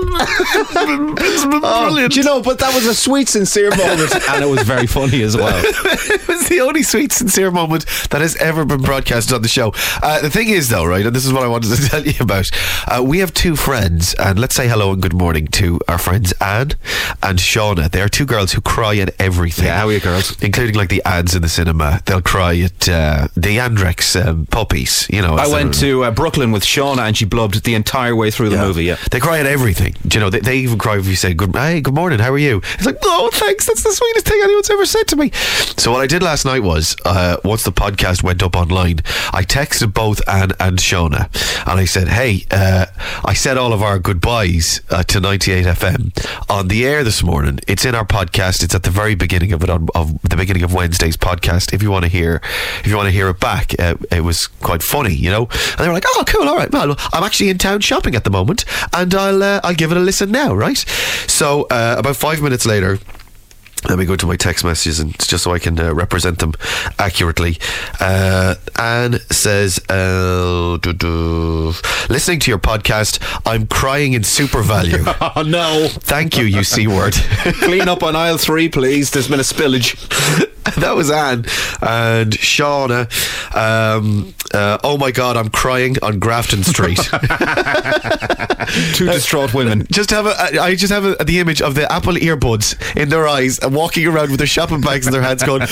Oh, 1.68 1.86
brilliant. 1.86 2.14
do 2.14 2.20
you 2.20 2.26
know, 2.26 2.42
but 2.42 2.60
that 2.60 2.74
was 2.74 2.86
a 2.86 2.96
sweet, 2.96 3.30
sincere 3.30 3.70
moment, 3.70 4.14
and 4.30 4.44
it 4.44 4.48
was 4.48 4.64
very 4.64 4.88
funny 4.88 5.22
as 5.22 5.36
well. 5.38 5.62
it 5.66 6.28
was 6.28 6.48
the 6.50 6.60
only 6.62 6.84
sweet, 6.84 7.12
sincere 7.12 7.52
moment 7.52 7.86
that 8.10 8.22
has 8.22 8.36
ever 8.38 8.66
been 8.66 8.82
broadcasted 8.82 9.34
on 9.34 9.42
the 9.42 9.48
show. 9.48 9.74
Uh, 10.02 10.22
the 10.22 10.30
thing 10.30 10.50
is, 10.50 10.70
though, 10.70 10.86
right, 10.86 11.06
and 11.06 11.16
this 11.16 11.26
is 11.26 11.34
what 11.34 11.44
I 11.44 11.48
wanted 11.48 11.76
to 11.76 11.90
tell 11.90 12.06
you 12.06 12.14
about. 12.20 12.50
Uh, 12.88 13.04
we 13.04 13.20
have 13.20 13.34
two 13.34 13.56
friends, 13.56 14.14
and 14.16 14.40
let's 14.40 14.56
say 14.56 14.68
hello 14.68 14.92
and 14.92 15.02
good 15.02 15.14
morning 15.14 15.48
to 15.48 15.80
our 15.88 15.98
friends 15.98 16.34
Anne 16.42 16.72
and 17.24 17.40
Shauna. 17.40 17.90
They 17.90 18.02
are 18.02 18.10
two 18.10 18.26
girls 18.26 18.54
who 18.54 18.62
cry 18.62 18.98
at 18.98 19.14
everything. 19.20 19.66
Yeah, 19.66 19.80
how 19.80 19.88
are 19.88 19.94
you, 19.94 20.00
girls? 20.00 20.42
Including 20.42 20.76
like 20.76 20.90
the 20.90 21.02
ads 21.06 21.36
in 21.36 21.42
the 21.42 21.50
cinema. 21.50 22.02
They'll 22.06 22.22
cry 22.22 22.58
at 22.60 22.90
uh, 22.90 23.28
the 23.36 23.58
Andrex 23.58 24.20
um, 24.24 24.46
puppies. 24.48 25.08
You 25.10 25.22
know, 25.22 25.36
I 25.36 25.48
went 25.48 25.74
to 25.76 26.04
uh, 26.06 26.12
Brooklyn 26.12 26.52
with 26.52 26.64
Shauna, 26.64 27.08
and 27.08 27.18
she 27.18 27.26
blubbed 27.26 27.64
the 27.64 27.76
entire 27.76 28.16
way 28.16 28.32
through 28.32 28.50
the 28.50 28.55
movie. 28.62 28.86
Yeah. 28.86 28.98
They 29.12 29.20
cry 29.20 29.40
at 29.40 29.46
everything. 29.46 29.96
Do 30.08 30.18
You 30.18 30.24
know, 30.24 30.30
they, 30.30 30.40
they 30.40 30.58
even 30.58 30.78
cry 30.78 30.98
if 30.98 31.08
you 31.08 31.16
say, 31.16 31.34
good, 31.34 31.56
hey, 31.56 31.82
good 31.82 31.94
morning, 31.94 32.20
how 32.20 32.32
are 32.32 32.38
you? 32.38 32.58
It's 32.76 32.86
like, 32.86 32.98
oh, 33.04 33.30
thanks, 33.34 33.66
that's 33.68 33.84
the 33.84 33.92
sweetest 33.92 34.28
thing 34.28 34.40
anyone's 34.44 34.70
ever 34.70 34.86
said 34.86 35.08
to 35.10 35.16
me. 35.16 35.32
So 35.78 35.92
what 35.92 36.02
I 36.02 36.08
did 36.08 36.24
last 36.24 36.46
night 36.46 36.64
was, 36.64 36.96
uh, 37.06 37.38
once 37.44 37.64
the 37.64 37.72
podcast 37.72 38.24
went 38.24 38.42
up 38.44 38.56
online, 38.56 39.00
I 39.34 39.44
texted 39.44 39.94
both 39.94 40.22
Anne 40.28 40.52
and 40.60 40.78
Shauna, 40.78 41.30
and 41.70 41.80
I 41.80 41.86
said, 41.86 42.08
hey, 42.08 42.46
uh, 42.52 42.86
I 43.24 43.34
said 43.34 43.58
all 43.58 43.74
of 43.74 43.82
our 43.82 44.00
goodbyes 44.00 44.82
uh, 44.90 45.04
to 45.04 45.20
98 45.20 45.66
FM 45.66 46.50
on 46.50 46.68
the 46.68 46.86
air 46.86 47.04
this 47.04 47.24
morning. 47.24 47.60
It's 47.68 47.86
in 47.86 47.96
our 47.96 48.06
podcast. 48.06 48.64
It's 48.64 48.76
at 48.76 48.84
the 48.84 48.90
very 48.90 49.16
beginning 49.16 49.52
of 49.54 49.64
it, 49.64 49.70
on 49.70 49.88
of 49.96 50.22
the 50.22 50.36
beginning 50.36 50.64
of 50.64 50.74
Wednesday's 50.74 51.18
podcast. 51.18 51.74
If 51.74 51.82
you 51.84 51.92
want 51.92 52.04
to 52.06 52.10
hear, 52.10 52.42
if 52.80 52.88
you 52.88 52.96
want 52.96 53.08
to 53.08 53.12
hear 53.12 53.30
it 53.30 53.40
back, 53.40 53.74
uh, 53.80 53.96
it 54.12 54.22
was 54.22 54.48
quite 54.48 54.82
funny, 54.84 55.14
you 55.14 55.30
know. 55.30 55.46
And 55.46 55.80
they 55.80 55.88
were 55.88 55.94
like, 55.94 56.06
"Oh, 56.08 56.24
cool, 56.28 56.48
all 56.48 56.56
right, 56.56 56.72
well, 56.72 56.96
I'm 57.14 57.24
actually 57.24 57.50
in 57.50 57.58
town 57.58 57.82
shopping 57.82 58.16
at 58.16 58.24
the 58.24 58.30
moment, 58.30 58.45
and 58.94 59.14
I'll 59.14 59.44
uh, 59.44 59.60
I'll 59.64 59.76
give 59.76 59.92
it 59.92 59.98
a 59.98 60.02
listen 60.02 60.32
now, 60.32 60.54
right?" 60.54 60.78
So 61.28 61.64
uh, 61.72 61.96
about 61.98 62.16
five 62.16 62.42
minutes 62.42 62.66
later. 62.66 63.00
Let 63.90 64.00
me 64.00 64.06
go 64.06 64.16
to 64.16 64.26
my 64.26 64.36
text 64.36 64.64
messages 64.66 65.00
and 65.00 65.18
just 65.20 65.44
so 65.44 65.54
I 65.54 65.60
can 65.60 65.80
uh, 65.80 65.94
represent 65.94 66.40
them 66.40 66.54
accurately. 66.98 67.58
Uh, 68.00 68.56
Anne 68.78 69.20
says, 69.32 69.80
uh, 69.90 70.78
doo 70.82 70.94
doo, 70.94 71.74
listening 72.10 72.40
to 72.40 72.52
your 72.52 72.60
podcast, 72.60 73.20
I'm 73.46 73.68
crying 73.68 74.14
in 74.14 74.24
SuperValu. 74.24 75.06
Oh 75.38 75.42
no! 75.42 75.88
Thank 75.90 76.38
you, 76.38 76.46
you 76.46 76.64
C 76.64 76.88
word. 76.88 77.14
Clean 77.64 77.88
up 77.90 78.04
on 78.04 78.16
aisle 78.16 78.38
three, 78.38 78.70
please. 78.70 79.12
There's 79.12 79.28
been 79.28 79.40
a 79.40 79.44
spillage. 79.44 79.96
that 80.76 80.96
was 80.96 81.12
Anne 81.12 81.46
and 81.82 82.32
Shauna. 82.34 83.06
Um, 83.56 84.34
uh, 84.54 84.78
oh 84.84 84.98
my 84.98 85.12
God, 85.12 85.38
I'm 85.38 85.50
crying 85.50 85.98
on 86.02 86.20
Grafton 86.20 86.64
Street. 86.64 87.00
Two 88.94 89.06
distraught 89.06 89.54
women. 89.54 89.86
just 89.92 90.10
have 90.10 90.26
a, 90.26 90.60
I 90.62 90.76
just 90.76 90.92
have 90.92 91.06
a, 91.06 91.24
the 91.24 91.40
image 91.40 91.62
of 91.62 91.76
the 91.76 91.92
Apple 91.92 92.14
earbuds 92.14 92.76
in 92.96 93.10
their 93.10 93.28
eyes 93.28 93.60
walking 93.76 94.08
around 94.08 94.30
with 94.32 94.40
their 94.40 94.48
shopping 94.48 94.82
bags 94.82 95.06
in 95.06 95.14
their 95.14 95.22
hands, 95.22 95.44
going. 95.44 95.62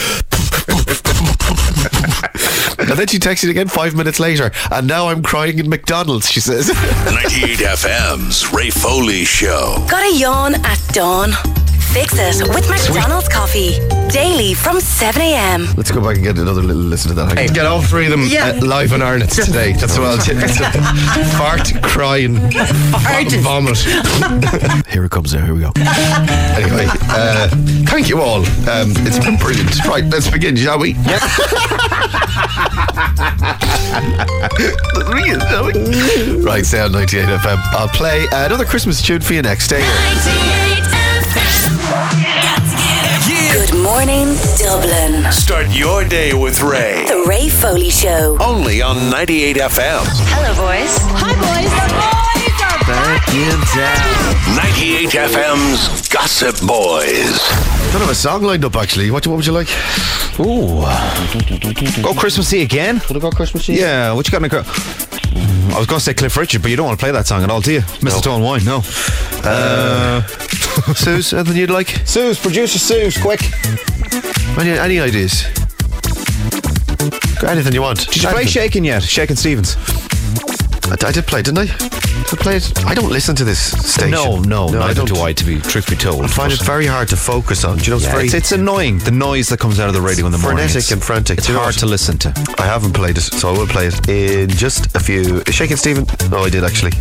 and 2.80 2.98
then 2.98 3.08
she 3.08 3.18
texted 3.20 3.50
again 3.50 3.68
five 3.68 3.96
minutes 3.96 4.20
later, 4.20 4.52
and 4.72 4.88
now 4.88 5.08
I'm 5.08 5.24
crying 5.24 5.60
in 5.60 5.70
McDonald's. 5.70 6.30
She 6.30 6.40
says. 6.40 6.68
98 7.06 7.60
FM's 7.60 8.54
Ray 8.54 8.70
Foley 8.70 9.24
Show. 9.26 9.86
Got 9.90 10.04
a 10.04 10.16
yawn 10.18 10.56
at 10.66 10.80
dawn? 10.92 11.32
Fix 11.94 12.16
it 12.18 12.48
with 12.50 12.68
McDonald's 12.70 13.28
coffee. 13.30 13.78
Daily 14.10 14.54
from 14.56 14.80
7 14.80 15.22
a.m. 15.22 15.68
Let's 15.78 15.92
go 15.92 16.02
back 16.02 16.16
and 16.16 16.24
get 16.24 16.38
another 16.40 16.62
little 16.64 16.82
listen 16.82 17.10
to 17.10 17.16
that. 17.16 17.38
Hey. 17.38 17.48
Get 17.48 17.66
all 17.68 17.82
three 17.84 18.06
of 18.06 18.12
them 18.12 18.26
Yeah. 18.28 18.48
uh, 18.48 18.66
live 18.66 18.94
on 18.94 19.02
Arnott's 19.04 19.36
today. 19.46 19.74
That's 19.74 19.98
what 20.00 20.08
I'll 20.08 20.18
do. 20.18 20.34
Fart, 21.38 21.72
crying, 21.84 22.38
Fart. 22.52 23.32
vomit. 23.42 23.78
Here 24.90 25.06
it 25.06 25.12
comes 25.12 25.34
now. 25.36 25.46
Here 25.46 25.54
we 25.54 25.62
go. 25.62 25.72
Anyway, 25.78 26.88
uh, 27.10 27.48
thank 27.86 28.10
you 28.10 28.22
all. 28.22 28.40
Um, 28.70 28.92
it's 29.06 29.20
been 29.20 29.38
brilliant. 29.38 29.86
Right, 29.86 30.04
let's 30.06 30.30
begin, 30.30 30.56
shall 30.56 30.80
we? 30.80 30.96
Let's 30.96 31.38
begin, 35.10 35.40
shall 35.40 35.66
we? 35.66 36.44
Right, 36.44 36.66
stay 36.66 36.82
on 36.82 36.92
98 36.92 37.26
FM. 37.26 37.58
I'll 37.74 37.88
play 37.90 38.28
uh, 38.30 38.46
another 38.48 38.66
Christmas 38.66 39.02
tune 39.02 39.22
for 39.22 39.34
you 39.34 39.42
next. 39.44 39.66
Stay 39.66 39.82
here. 42.18 43.54
Good 43.54 43.76
morning, 43.82 44.36
Dublin. 44.58 45.32
Start 45.32 45.68
your 45.72 46.04
day 46.04 46.34
with 46.34 46.62
Ray. 46.62 47.06
The 47.06 47.24
Ray 47.28 47.50
Foley 47.50 47.90
Show. 47.90 48.38
Only 48.40 48.82
on 48.82 49.10
98 49.10 49.58
FM. 49.58 50.04
Hello, 50.34 50.54
boys. 50.56 50.98
Hi, 51.16 51.34
boys. 51.38 51.70
The 51.70 51.88
boys 51.94 52.62
are 52.62 52.74
98 54.56 55.10
FM's 55.10 56.08
Gossip 56.10 56.60
Boys. 56.68 57.40
Don't 57.92 58.02
have 58.02 58.10
a 58.10 58.16
song 58.16 58.44
lined 58.44 58.66
up 58.66 58.76
actually. 58.76 59.12
What, 59.12 59.26
what 59.28 59.38
would 59.38 59.46
you 59.46 59.54
like? 59.54 59.70
Ooh. 60.40 60.82
Go 62.02 62.14
Christmassy 62.14 62.62
again? 62.62 63.02
Would 63.08 63.18
I 63.18 63.20
go 63.20 63.32
Christmassy? 63.32 63.74
Yeah, 63.74 64.14
what 64.14 64.28
you 64.28 64.32
got 64.32 64.44
in 64.44 64.50
the 64.50 64.64
car? 64.64 65.03
I 65.72 65.78
was 65.78 65.88
going 65.88 66.00
to 66.00 66.04
say 66.04 66.14
Cliff 66.14 66.36
Richard, 66.38 66.62
but 66.62 66.72
you 66.72 66.78
don't 66.78 66.86
want 66.86 67.00
to 67.00 67.04
play 67.04 67.12
that 67.12 67.28
song 67.28 67.44
at 67.44 67.50
all, 67.50 67.62
do 67.62 67.74
you? 67.74 67.82
Mistletoe 68.02 68.36
and 68.36 68.44
Wine, 68.44 68.64
no. 68.66 68.82
Uh, 69.44 70.22
Suze, 70.96 71.34
anything 71.34 71.58
you'd 71.58 71.70
like? 71.70 71.88
Suze, 72.06 72.40
producer 72.40 72.80
Suze, 72.80 73.18
quick. 73.18 73.42
Any, 74.58 74.72
any 74.72 75.00
ideas? 75.00 75.46
Anything 77.48 77.74
you 77.74 77.82
want? 77.82 78.08
Did 78.12 78.24
you 78.24 78.30
play 78.30 78.46
Shaking 78.46 78.86
yet? 78.86 79.04
Shaking 79.04 79.36
Stevens? 79.36 79.76
I, 80.86 80.96
I 81.08 81.12
did 81.12 81.26
play, 81.26 81.42
didn't 81.42 81.70
I? 81.70 82.03
I 82.32 82.36
played. 82.36 82.64
I 82.86 82.94
don't 82.94 83.12
listen 83.12 83.36
to 83.38 83.44
this 83.44 83.60
station. 83.94 84.12
No, 84.12 84.40
no, 84.40 84.68
I 84.68 84.72
neither 84.88 85.06
don't. 85.06 85.14
do 85.14 85.22
I, 85.22 85.34
to 85.34 85.44
be 85.46 85.60
truth 85.60 85.90
be 85.90 85.96
told. 85.96 86.24
I 86.24 86.28
find 86.28 86.52
it 86.52 86.62
very 86.62 86.86
hard 86.86 87.08
to 87.10 87.16
focus 87.18 87.64
on. 87.64 87.78
Do 87.78 87.84
you 87.86 87.90
know, 87.92 87.96
it's 87.98 88.06
Yeah, 88.06 88.12
very 88.14 88.26
it's, 88.26 88.34
it's 88.34 88.52
annoying, 88.52 89.00
the 89.00 89.12
noise 89.12 89.50
that 89.50 89.60
comes 89.60 89.80
out 89.80 89.88
of 89.88 89.94
the 89.94 90.02
radio 90.02 90.26
in 90.26 90.32
the 90.32 90.38
morning. 90.38 90.58
frenetic 90.58 90.78
It's- 90.78 90.92
and 90.92 91.04
frantic. 91.04 91.38
It's 91.40 91.48
Do 91.48 91.54
you 91.54 91.58
know 91.58 91.64
hard 91.64 91.76
to 91.80 91.86
listen 91.86 92.18
to. 92.20 92.34
I 92.58 92.66
haven't 92.66 92.94
played 92.94 93.18
it, 93.18 93.22
so 93.22 93.54
I 93.54 93.58
will 93.58 93.68
play 93.68 93.88
it 93.88 94.10
in 94.10 94.50
just 94.50 94.96
a 94.96 95.00
few. 95.00 95.44
Shaking 95.52 95.78
Stephen? 95.78 96.06
Oh, 96.32 96.44
I 96.46 96.50
did 96.50 96.64
actually. 96.64 96.92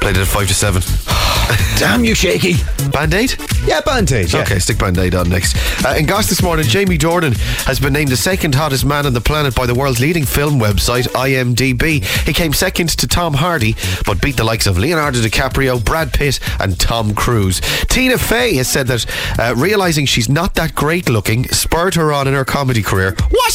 Played 0.00 0.16
it 0.16 0.20
at 0.22 0.26
five 0.28 0.48
to 0.48 0.54
seven. 0.54 0.82
Damn 1.78 2.04
you, 2.04 2.14
Shaky. 2.14 2.54
Band 2.90 3.14
Aid? 3.14 3.34
Yeah, 3.66 3.80
Band-Aid, 3.80 4.32
yeah. 4.32 4.40
Okay, 4.42 4.58
stick 4.58 4.78
Band 4.78 4.98
Aid 4.98 5.14
on 5.14 5.28
next. 5.28 5.56
Uh, 5.84 5.94
in 5.96 6.04
Goss 6.06 6.28
this 6.28 6.42
morning, 6.42 6.64
Jamie 6.66 6.98
Dornan 6.98 7.36
has 7.64 7.78
been 7.80 7.92
named 7.92 8.10
the 8.10 8.16
second 8.16 8.54
hottest 8.54 8.84
man 8.84 9.06
on 9.06 9.12
the 9.14 9.20
planet 9.20 9.54
by 9.54 9.64
the 9.66 9.74
world's 9.74 10.00
leading 10.00 10.24
film 10.24 10.58
website, 10.60 11.06
IMDb. 11.08 12.04
He 12.26 12.32
came 12.32 12.52
second 12.52 12.90
to 12.98 13.06
Tom 13.06 13.32
Hardy, 13.34 13.76
but 14.04 14.20
beat 14.20 14.29
the 14.36 14.44
likes 14.44 14.66
of 14.66 14.78
Leonardo 14.78 15.18
DiCaprio, 15.18 15.82
Brad 15.84 16.12
Pitt, 16.12 16.40
and 16.60 16.78
Tom 16.78 17.14
Cruise. 17.14 17.60
Tina 17.88 18.18
Fey 18.18 18.54
has 18.56 18.68
said 18.68 18.86
that 18.88 19.06
uh, 19.38 19.54
realizing 19.56 20.06
she's 20.06 20.28
not 20.28 20.54
that 20.54 20.74
great 20.74 21.08
looking 21.08 21.44
spurred 21.48 21.94
her 21.94 22.12
on 22.12 22.26
in 22.28 22.34
her 22.34 22.44
comedy 22.44 22.82
career. 22.82 23.14
What? 23.30 23.54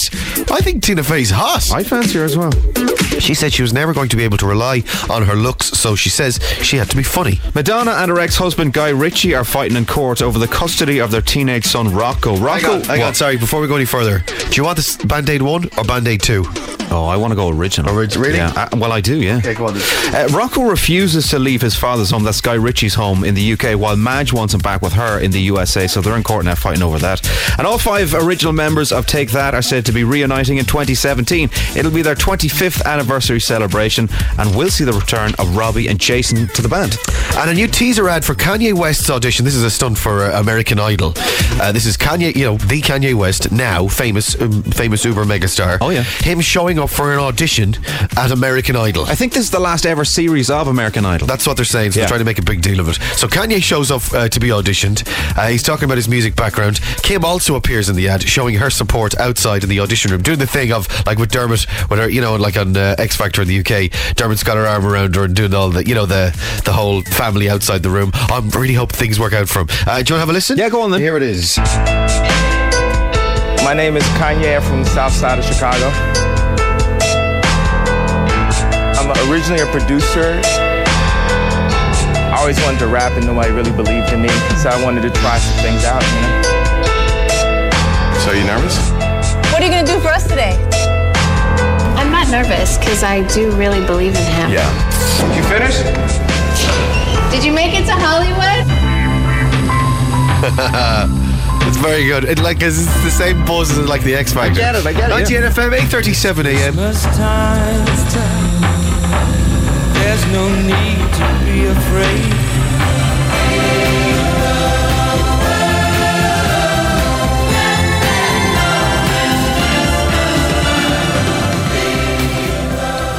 I 0.52 0.60
think 0.62 0.84
Tina 0.84 1.04
Fey's 1.04 1.32
hot. 1.32 1.72
I 1.74 1.84
fancy 1.84 2.20
her 2.20 2.26
as 2.26 2.38
well. 2.38 2.52
She 3.20 3.34
said 3.34 3.54
she 3.54 3.62
was 3.62 3.74
never 3.74 3.94
going 3.94 4.10
to 4.10 4.18
be 4.18 4.24
able 4.24 4.38
to 4.38 4.46
rely 4.48 4.84
on 5.10 5.24
her 5.24 5.36
looks, 5.36 5.68
so 5.68 5.96
she 5.96 6.10
says 6.10 6.40
she 6.62 6.78
had 6.78 6.90
to 6.90 6.98
be 6.98 7.04
funny. 7.04 7.40
Madonna 7.54 7.92
and 7.92 8.10
her 8.12 8.20
ex-husband 8.20 8.74
Guy 8.74 8.90
Ritchie 8.90 9.34
are 9.34 9.44
fighting 9.46 9.78
in 9.78 9.86
court 9.86 10.22
over 10.22 10.38
the 10.40 10.48
custody 10.48 11.00
of 11.00 11.12
their 11.12 11.22
teenage 11.22 11.66
son 11.66 11.94
Rocco. 11.94 12.36
Rocco, 12.38 12.82
I 12.92 12.98
got, 12.98 13.16
sorry, 13.16 13.38
before 13.38 13.62
we 13.62 13.68
go 13.68 13.76
any 13.76 13.86
further, 13.86 14.20
do 14.20 14.56
you 14.56 14.64
want 14.64 14.76
this 14.78 14.98
Band 14.98 15.30
Aid 15.30 15.42
1 15.42 15.70
or 15.78 15.84
Band 15.86 16.08
Aid 16.08 16.22
2? 16.22 16.44
Oh, 16.92 17.08
I 17.08 17.18
want 17.18 17.32
to 17.32 17.36
go 17.36 17.50
original. 17.50 17.94
Orig- 17.96 18.16
really? 18.16 18.38
Yeah. 18.38 18.52
Uh, 18.56 18.78
well, 18.78 18.92
I 18.92 19.02
do. 19.02 19.20
Yeah. 19.22 19.38
Okay, 19.38 19.56
go 19.56 19.68
on 19.68 19.76
Uh, 19.78 20.28
Rocco 20.32 20.65
refuses 20.70 21.30
to 21.30 21.40
leave 21.40 21.62
his 21.62 21.76
father's 21.76 22.12
home, 22.12 22.24
that's 22.24 22.42
Guy 22.42 22.56
Ritchie's 22.56 22.96
home 22.96 23.24
in 23.24 23.36
the 23.36 23.54
UK, 23.54 23.80
while 23.80 23.96
Madge 23.96 24.34
wants 24.34 24.54
him 24.54 24.60
back 24.60 24.82
with 24.82 24.94
her 24.94 25.20
in 25.20 25.32
the 25.32 25.42
USA. 25.42 25.88
So 25.88 26.02
they're 26.02 26.16
in 26.16 26.24
court 26.24 26.46
now 26.46 26.56
fighting 26.56 26.84
over 26.84 26.98
that. 27.00 27.28
And 27.58 27.66
all 27.66 27.78
five 27.78 28.14
original 28.14 28.54
members 28.54 28.92
of 28.92 29.06
Take 29.06 29.32
That 29.32 29.54
are 29.54 29.62
said 29.62 29.86
to 29.86 29.92
be 29.92 30.04
reuniting 30.04 30.58
in 30.58 30.66
2017. 30.66 31.50
It'll 31.76 31.92
be 31.92 32.02
their 32.02 32.16
25th 32.16 32.84
anniversary 32.86 33.40
celebration, 33.40 34.10
and 34.38 34.56
we'll 34.56 34.70
see 34.70 34.84
the 34.84 34.94
return 34.94 35.34
of 35.40 35.56
Robbie 35.56 35.88
and 35.88 36.00
Jason 36.00 36.48
to 36.50 36.62
the 36.62 36.70
band. 36.70 36.98
And 37.36 37.50
a 37.50 37.54
new 37.54 37.68
teaser 37.68 38.08
ad 38.10 38.24
for 38.24 38.34
Kanye 38.34 38.74
West's 38.74 39.10
audition. 39.10 39.46
This 39.46 39.56
is 39.56 39.64
a 39.64 39.70
stunt 39.70 39.98
for 39.98 40.24
uh, 40.24 40.40
American 40.40 40.80
Idol. 40.80 41.14
Uh, 41.16 41.72
this 41.72 41.86
is 41.86 41.98
Kanye, 41.98 42.36
you 42.36 42.46
know, 42.46 42.58
the 42.58 42.82
Kanye 42.82 43.14
West, 43.14 43.52
now 43.52 43.88
famous, 43.88 44.40
um, 44.42 44.64
famous 44.64 45.04
Uber 45.06 45.26
megastar. 45.26 45.78
Oh, 45.82 45.90
yeah. 45.90 46.04
Him 46.04 46.42
showing 46.42 46.80
up 46.80 46.90
for 46.90 47.14
an 47.14 47.20
audition 47.20 47.76
at 48.18 48.32
American 48.32 48.76
Idol. 48.76 49.06
I 49.06 49.16
think 49.16 49.34
this 49.34 49.44
is 49.44 49.52
the 49.52 49.60
last 49.60 49.86
ever 49.86 50.06
series 50.06 50.50
of 50.62 50.68
American 50.68 51.06
Idol. 51.06 51.28
That's 51.28 51.46
what 51.48 51.56
they're 51.58 51.66
saying. 51.66 51.92
So 51.92 52.00
Yeah. 52.00 52.04
they're 52.04 52.10
trying 52.10 52.20
to 52.20 52.26
make 52.26 52.40
a 52.40 52.44
big 52.44 52.62
deal 52.62 52.80
of 52.80 52.90
it. 52.90 52.96
So 53.18 53.28
Kanye 53.28 53.62
shows 53.62 53.92
up 53.92 54.02
uh, 54.14 54.28
to 54.30 54.40
be 54.40 54.50
auditioned. 54.50 55.04
Uh, 55.38 55.48
he's 55.48 55.64
talking 55.64 55.86
about 55.86 55.98
his 55.98 56.08
music 56.08 56.36
background. 56.36 56.80
Kim 57.04 57.24
also 57.26 57.56
appears 57.56 57.90
in 57.90 57.96
the 57.96 58.08
ad, 58.10 58.24
showing 58.24 58.56
her 58.56 58.70
support 58.70 59.18
outside 59.18 59.64
in 59.64 59.70
the 59.70 59.80
audition 59.80 60.12
room, 60.12 60.22
doing 60.22 60.40
the 60.40 60.48
thing 60.48 60.72
of 60.72 60.88
like 61.06 61.18
with 61.18 61.32
Dermot, 61.32 61.66
with 61.90 62.00
her, 62.00 62.10
you 62.10 62.22
know, 62.22 62.36
like 62.36 62.58
on 62.58 62.76
uh, 62.76 62.96
X 62.98 63.16
Factor 63.16 63.42
in 63.42 63.48
the 63.48 63.60
UK. 63.60 63.92
Dermot's 64.16 64.44
got 64.44 64.58
her 64.58 64.66
arm 64.68 64.86
around 64.86 65.16
her 65.16 65.24
and 65.26 65.36
doing 65.36 65.54
all 65.54 65.70
the, 65.70 65.86
you 65.86 65.96
know, 65.96 66.06
the 66.06 66.32
the 66.66 66.74
whole 66.74 67.02
family 67.04 67.50
outside 67.50 67.84
the 67.84 67.90
room. 67.90 68.12
I 68.14 68.40
really 68.56 68.74
hope 68.74 68.92
things 68.92 69.20
work 69.20 69.34
out 69.34 69.48
for 69.50 69.60
him. 69.62 69.68
Uh, 69.70 69.74
do 69.74 69.86
you 69.86 69.96
want 69.98 70.08
to 70.08 70.18
have 70.20 70.30
a 70.30 70.34
listen? 70.34 70.58
Yeah, 70.58 70.70
go 70.70 70.82
on 70.82 70.92
then. 70.92 71.02
Here 71.02 71.18
it 71.18 71.24
is. 71.24 71.58
My 73.64 73.74
name 73.74 73.98
is 73.98 74.04
Kanye 74.20 74.62
from 74.68 74.84
the 74.84 74.90
south 74.90 75.14
side 75.14 75.40
of 75.40 75.46
Chicago. 75.46 75.90
I'm 79.16 79.32
originally 79.32 79.62
a 79.62 79.68
producer. 79.72 80.42
I 82.36 82.38
always 82.38 82.60
wanted 82.62 82.80
to 82.80 82.88
rap 82.88 83.14
and 83.14 83.26
nobody 83.26 83.52
really 83.52 83.72
believed 83.72 84.12
in 84.14 84.22
me, 84.22 84.30
so 84.62 84.70
I 84.70 84.78
wanted 84.84 85.02
to 85.04 85.10
try 85.10 85.40
some 85.40 85.58
things 85.64 85.84
out, 85.86 86.04
you 86.04 86.22
know. 86.22 86.42
So 88.22 88.32
you 88.34 88.44
nervous? 88.44 88.78
What 89.52 89.62
are 89.62 89.66
you 89.66 89.72
gonna 89.72 89.88
do 89.88 90.00
for 90.00 90.10
us 90.10 90.28
today? 90.28 90.58
I'm 91.96 92.12
not 92.12 92.28
nervous 92.30 92.78
because 92.78 93.04
I 93.04 93.26
do 93.34 93.52
really 93.56 93.86
believe 93.86 94.16
in 94.16 94.26
him. 94.36 94.52
Yeah. 94.52 94.68
Did 95.22 95.38
you 95.38 95.44
finish? 95.50 95.78
Did 97.32 97.44
you 97.44 97.54
make 97.54 97.74
it 97.74 97.86
to 97.86 97.96
Hollywood? 97.96 98.66
it's 101.68 101.78
very 101.78 102.06
good. 102.06 102.26
It 102.26 102.40
like 102.40 102.62
it's 102.62 102.86
the 103.04 103.10
same 103.10 103.44
buzz 103.46 103.72
as 103.72 103.88
like 103.88 104.04
the 104.04 104.14
X 104.16 104.34
Factor. 104.34 104.62
I 104.62 104.74
get 104.74 104.76
it, 104.76 104.86
I 104.86 104.94
get 104.94 105.10
it, 105.10 105.14
98 105.14 105.44
FM, 105.54 105.72
8:37 105.80 106.46
a.m. 106.46 106.76
There's 110.16 110.32
no 110.32 110.48
need 110.48 111.14
to 111.14 111.28
be 111.44 111.66
afraid. 111.66 112.32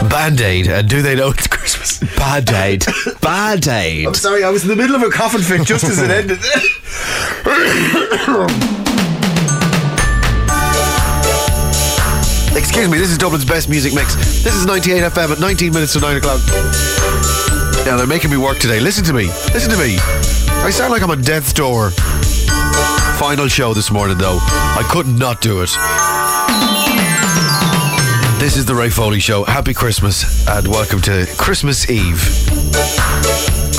Band 0.08 0.40
Aid, 0.40 0.68
and 0.68 0.74
uh, 0.74 0.82
do 0.82 1.02
they 1.02 1.14
know 1.14 1.28
it's 1.28 1.46
Christmas? 1.46 1.98
Band 2.16 2.48
Aid. 2.48 2.86
Band 3.20 3.68
Aid. 3.68 4.06
I'm 4.06 4.14
sorry, 4.14 4.42
I 4.42 4.48
was 4.48 4.62
in 4.62 4.70
the 4.70 4.76
middle 4.76 4.96
of 4.96 5.02
a 5.02 5.10
coughing 5.10 5.42
fit 5.42 5.66
just 5.66 5.84
as 5.84 6.00
it 6.00 6.10
ended. 6.10 6.38
Excuse 12.56 12.88
me, 12.88 12.96
this 12.96 13.10
is 13.10 13.18
Dublin's 13.18 13.44
best 13.44 13.68
music 13.68 13.92
mix. 13.92 14.14
This 14.42 14.54
is 14.54 14.64
98 14.64 15.02
FM 15.12 15.32
at 15.32 15.40
19 15.40 15.74
minutes 15.74 15.92
to 15.92 16.00
9 16.00 16.16
o'clock. 16.16 16.40
Now 17.84 17.98
they're 17.98 18.06
making 18.06 18.30
me 18.30 18.38
work 18.38 18.58
today. 18.58 18.80
Listen 18.80 19.04
to 19.04 19.12
me. 19.12 19.26
Listen 19.52 19.70
to 19.72 19.76
me. 19.76 19.96
I 20.64 20.70
sound 20.70 20.90
like 20.90 21.02
I'm 21.02 21.10
on 21.10 21.20
death's 21.20 21.52
door. 21.52 21.90
Final 23.18 23.46
show 23.48 23.74
this 23.74 23.90
morning, 23.90 24.16
though. 24.16 24.38
I 24.40 24.88
could 24.90 25.06
not 25.06 25.42
do 25.42 25.60
it. 25.60 25.68
This 28.40 28.56
is 28.56 28.64
the 28.64 28.74
Ray 28.74 28.88
Foley 28.88 29.20
Show. 29.20 29.44
Happy 29.44 29.74
Christmas 29.74 30.48
and 30.48 30.66
welcome 30.66 31.02
to 31.02 31.26
Christmas 31.36 31.90
Eve. 31.90 32.20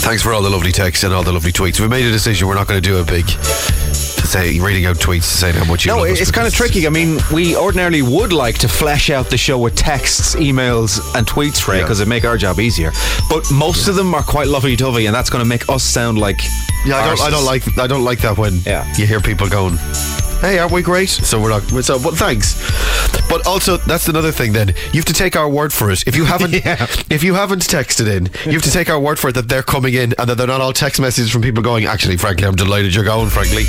Thanks 0.01 0.21
for 0.21 0.33
all 0.33 0.43
the 0.43 0.51
lovely 0.51 0.71
texts 0.71 1.03
and 1.03 1.15
all 1.15 1.23
the 1.23 1.33
lovely 1.33 1.51
tweets. 1.51 1.79
We 1.79 1.87
made 1.87 2.05
a 2.05 2.11
decision. 2.11 2.47
We're 2.47 2.53
not 2.53 2.67
going 2.67 2.81
to 2.81 2.87
do 2.87 2.99
a 2.99 3.03
big 3.03 3.25
say 4.25 4.59
reading 4.59 4.85
out 4.85 4.95
tweets 4.97 5.23
to 5.31 5.37
say 5.37 5.51
how 5.51 5.65
much 5.65 5.85
you 5.85 5.91
No, 5.91 6.03
it's 6.03 6.31
kind 6.31 6.47
of 6.47 6.53
tricky. 6.53 6.87
I 6.87 6.89
mean, 6.89 7.19
we 7.31 7.55
ordinarily 7.55 8.01
would 8.01 8.33
like 8.33 8.57
to 8.59 8.67
flesh 8.67 9.09
out 9.09 9.29
the 9.29 9.37
show 9.37 9.57
with 9.57 9.75
texts, 9.75 10.35
emails, 10.35 10.99
and 11.15 11.27
tweets, 11.27 11.67
Ray, 11.67 11.81
because 11.81 11.99
it 11.99 12.07
make 12.07 12.25
our 12.25 12.37
job 12.37 12.59
easier. 12.59 12.91
But 13.29 13.49
most 13.51 13.87
of 13.87 13.95
them 13.95 14.13
are 14.13 14.23
quite 14.23 14.47
lovey-dovey, 14.47 15.05
and 15.05 15.15
that's 15.15 15.29
going 15.29 15.43
to 15.43 15.47
make 15.47 15.67
us 15.69 15.83
sound 15.83 16.17
like 16.17 16.41
Yeah, 16.85 16.97
I 16.97 17.05
don't, 17.05 17.21
I 17.21 17.29
don't 17.29 17.45
like 17.45 17.77
I 17.77 17.87
don't 17.87 18.03
like 18.03 18.19
that 18.19 18.37
when 18.37 18.59
yeah. 18.65 18.91
you 18.95 19.05
hear 19.05 19.19
people 19.19 19.47
going, 19.49 19.77
"Hey, 20.41 20.59
aren't 20.59 20.71
we 20.73 20.81
great?" 20.81 21.09
So 21.09 21.41
we're 21.41 21.49
not. 21.49 21.63
So, 21.83 21.99
but 21.99 22.15
thanks. 22.15 22.55
But 23.29 23.45
also, 23.45 23.77
that's 23.77 24.07
another 24.07 24.31
thing. 24.31 24.53
Then 24.53 24.69
you 24.93 24.99
have 24.99 25.05
to 25.05 25.13
take 25.13 25.35
our 25.35 25.49
word 25.49 25.73
for 25.73 25.91
it. 25.91 26.03
If 26.07 26.15
you 26.15 26.25
haven't, 26.33 26.53
yeah. 26.53 26.87
if 27.09 27.23
you 27.23 27.33
haven't 27.33 27.63
texted 27.63 28.07
in, 28.07 28.29
you 28.45 28.53
have 28.53 28.63
to 28.63 28.71
take 28.71 28.89
our 28.89 28.99
word 28.99 29.19
for 29.19 29.29
it 29.29 29.33
that 29.33 29.49
they're 29.49 29.63
coming 29.63 29.93
in 29.93 30.13
and 30.17 30.29
that 30.29 30.35
they're 30.37 30.47
not 30.47 30.61
all 30.61 30.73
text 30.73 31.01
messages 31.01 31.31
from 31.31 31.41
people 31.41 31.63
going. 31.63 31.85
Actually, 31.85 32.17
frankly, 32.17 32.47
I'm 32.47 32.55
delighted 32.55 32.95
you're 32.95 33.03
going. 33.03 33.29
Frankly. 33.29 33.65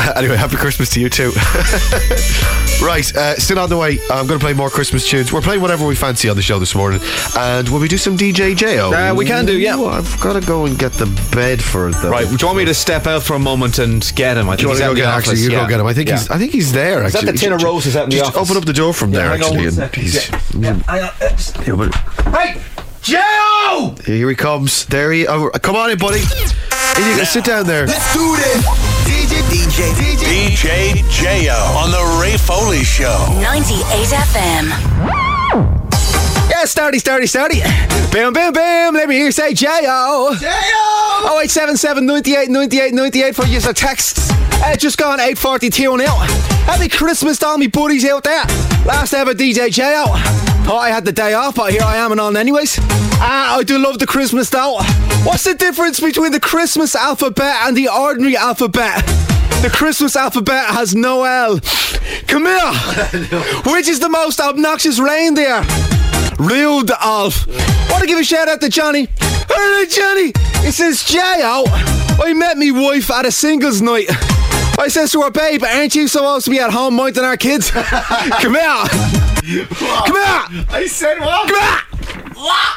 Anyway, 0.16 0.36
happy 0.36 0.56
Christmas 0.56 0.90
to 0.90 1.00
you 1.00 1.08
too. 1.08 1.30
right, 2.82 3.14
uh, 3.16 3.36
still 3.36 3.58
on 3.58 3.68
the 3.68 3.76
way. 3.76 3.98
I'm 4.10 4.26
going 4.26 4.38
to 4.40 4.44
play 4.44 4.52
more 4.54 4.68
Christmas 4.70 5.08
tunes. 5.08 5.32
We're 5.32 5.40
playing 5.40 5.60
whatever 5.60 5.86
we 5.86 5.94
fancy 5.94 6.28
on 6.28 6.36
the 6.36 6.42
show 6.42 6.58
this 6.58 6.74
morning. 6.74 7.00
And 7.38 7.68
will 7.68 7.80
we 7.80 7.88
do 7.88 7.96
some 7.98 8.16
DJ 8.16 8.54
Jayo? 8.56 8.92
Uh, 9.12 9.14
we 9.14 9.24
can 9.26 9.46
do, 9.46 9.58
yeah. 9.58 9.76
Ooh, 9.76 9.86
I've 9.86 10.20
got 10.20 10.34
to 10.34 10.46
go 10.46 10.64
and 10.66 10.78
get 10.78 10.92
the 10.92 11.06
bed 11.34 11.62
for 11.62 11.88
it 11.88 11.94
though. 12.02 12.10
Right, 12.10 12.26
do 12.26 12.34
you 12.38 12.46
want 12.46 12.58
me 12.58 12.64
to 12.66 12.74
step 12.74 13.06
out 13.06 13.22
for 13.22 13.34
a 13.34 13.38
moment 13.38 13.78
and 13.78 14.10
get 14.16 14.36
him? 14.36 14.48
I 14.48 14.56
Do 14.56 14.62
you 14.62 14.68
think 14.68 14.68
want 14.68 14.78
he's 14.78 14.80
to 14.80 14.86
go 14.86 14.94
get? 14.94 15.02
the 15.02 15.08
Actually, 15.16 15.40
you 15.40 15.50
yeah. 15.50 15.62
go 15.62 15.68
get 15.68 15.80
him. 15.80 15.86
I 15.86 15.92
think 15.94 16.08
Yeah. 16.08 16.18
he's. 16.18 16.30
I 16.30 16.38
think 16.38 16.52
he's 16.52 16.72
there. 16.72 17.04
Is 17.04 17.12
that 17.12 17.18
Actually, 17.20 17.32
the 17.32 17.38
tin 17.38 17.52
of 17.52 17.62
roses 17.62 17.96
out 17.96 18.04
in 18.04 18.10
the 18.10 18.16
just 18.16 18.34
office? 18.36 18.50
open 18.50 18.60
up 18.60 18.66
the 18.66 18.72
door 18.72 18.92
from 18.94 19.10
there. 19.12 19.26
Yeah, 19.26 19.36
hang 19.36 19.40
actually, 19.42 19.84
and 19.84 19.94
he's. 19.94 20.30
Yeah. 20.58 20.80
But- 21.76 21.94
Hey, 22.34 22.60
Jayo! 23.02 24.04
Here 24.04 24.28
he 24.28 24.34
comes. 24.34 24.84
There 24.86 25.10
he. 25.12 25.26
Oh, 25.26 25.50
come 25.62 25.74
on 25.76 25.90
in, 25.90 25.98
buddy. 25.98 26.20
Here 26.96 27.10
you 27.10 27.16
go. 27.16 27.24
Sit 27.24 27.44
down 27.44 27.66
there. 27.66 27.86
Let's 27.86 28.12
do 28.12 28.36
this. 28.36 28.66
DJ, 29.06 29.40
DJ, 29.48 29.92
DJ, 29.94 30.24
DJ 30.56 31.02
Jayo 31.08 31.76
on 31.76 31.90
the 31.90 32.20
Ray 32.20 32.36
Foley 32.36 32.84
Show. 32.84 33.26
98 33.40 33.80
FM. 34.08 34.70
Yeah, 36.50 36.64
starty, 36.64 36.98
starty, 37.00 37.28
starty. 37.28 37.60
Bam, 38.12 38.32
bam, 38.32 38.52
bam. 38.52 38.94
Let 38.94 39.08
me 39.08 39.14
hear 39.16 39.26
you 39.26 39.32
say 39.32 39.54
J-O. 39.54 40.36
J-O. 40.38 41.40
0877 41.42 42.06
98 42.06 42.50
98 42.50 42.94
98 42.94 43.36
for 43.36 43.46
user 43.46 43.72
texts. 43.72 44.30
Uh, 44.62 44.76
just 44.76 44.98
gone 44.98 45.20
842 45.20 45.96
now. 45.96 46.16
Happy 46.66 46.88
Christmas 46.88 47.38
to 47.38 47.46
all 47.46 47.58
my 47.58 47.66
buddies 47.66 48.04
out 48.04 48.24
there. 48.24 48.44
Last 48.84 49.14
ever 49.14 49.34
DJ 49.34 49.70
J-O. 49.70 50.04
Thought 50.64 50.78
I 50.78 50.90
had 50.90 51.04
the 51.04 51.12
day 51.12 51.32
off, 51.32 51.54
but 51.54 51.72
here 51.72 51.82
I 51.82 51.96
am 51.96 52.12
and 52.12 52.20
on 52.20 52.36
anyways. 52.36 52.78
Ah, 53.22 53.56
I 53.56 53.62
do 53.62 53.78
love 53.78 53.98
the 53.98 54.06
Christmas 54.06 54.50
though. 54.50 54.78
What's 55.24 55.44
the 55.44 55.54
difference 55.54 55.98
between 55.98 56.32
the 56.32 56.40
Christmas 56.40 56.94
alphabet 56.94 57.56
and 57.62 57.76
the 57.76 57.88
ordinary 57.88 58.36
alphabet? 58.36 59.04
The 59.62 59.70
Christmas 59.72 60.14
alphabet 60.14 60.66
has 60.66 60.94
no 60.94 61.24
L. 61.24 61.58
Come 62.26 62.44
here. 62.46 62.72
Which 63.72 63.88
is 63.88 63.98
the 63.98 64.10
most 64.10 64.40
obnoxious 64.40 64.98
reindeer? 65.00 65.64
Rudolph. 66.38 67.46
Want 67.90 68.02
to 68.02 68.06
give 68.06 68.18
a 68.18 68.24
shout 68.24 68.48
out 68.48 68.60
to 68.60 68.68
Johnny? 68.68 69.08
Hello, 69.18 69.84
Johnny. 69.86 70.32
It 70.66 70.72
says 70.72 71.02
J 71.02 71.18
J.O. 71.18 71.64
I 72.22 72.34
met 72.34 72.58
me 72.58 72.70
wife 72.70 73.10
at 73.10 73.26
a 73.26 73.32
singles 73.32 73.80
night. 73.82 74.08
I 74.80 74.88
says 74.88 75.12
to 75.12 75.20
her, 75.20 75.30
babe, 75.30 75.62
aren't 75.62 75.94
you 75.94 76.08
supposed 76.08 76.46
to 76.46 76.50
be 76.50 76.58
at 76.58 76.70
home 76.70 76.94
minding 76.94 77.22
our 77.22 77.36
kids? 77.36 77.70
Come 77.70 78.54
here. 78.54 78.84
Come 79.66 80.16
here. 80.16 80.66
I 80.70 80.86
said 80.88 81.20
what? 81.20 81.48
Come 81.50 81.60
here. 81.60 81.80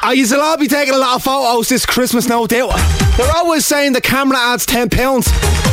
I 0.02 0.12
used 0.14 0.30
to 0.30 0.56
be 0.60 0.68
taking 0.68 0.92
a 0.92 0.98
lot 0.98 1.16
of 1.16 1.22
photos 1.22 1.70
this 1.70 1.86
Christmas, 1.86 2.28
no 2.28 2.46
doubt. 2.46 2.76
They're 3.16 3.34
always 3.34 3.66
saying 3.66 3.94
the 3.94 4.02
camera 4.02 4.36
adds 4.36 4.66
£10. 4.66 5.24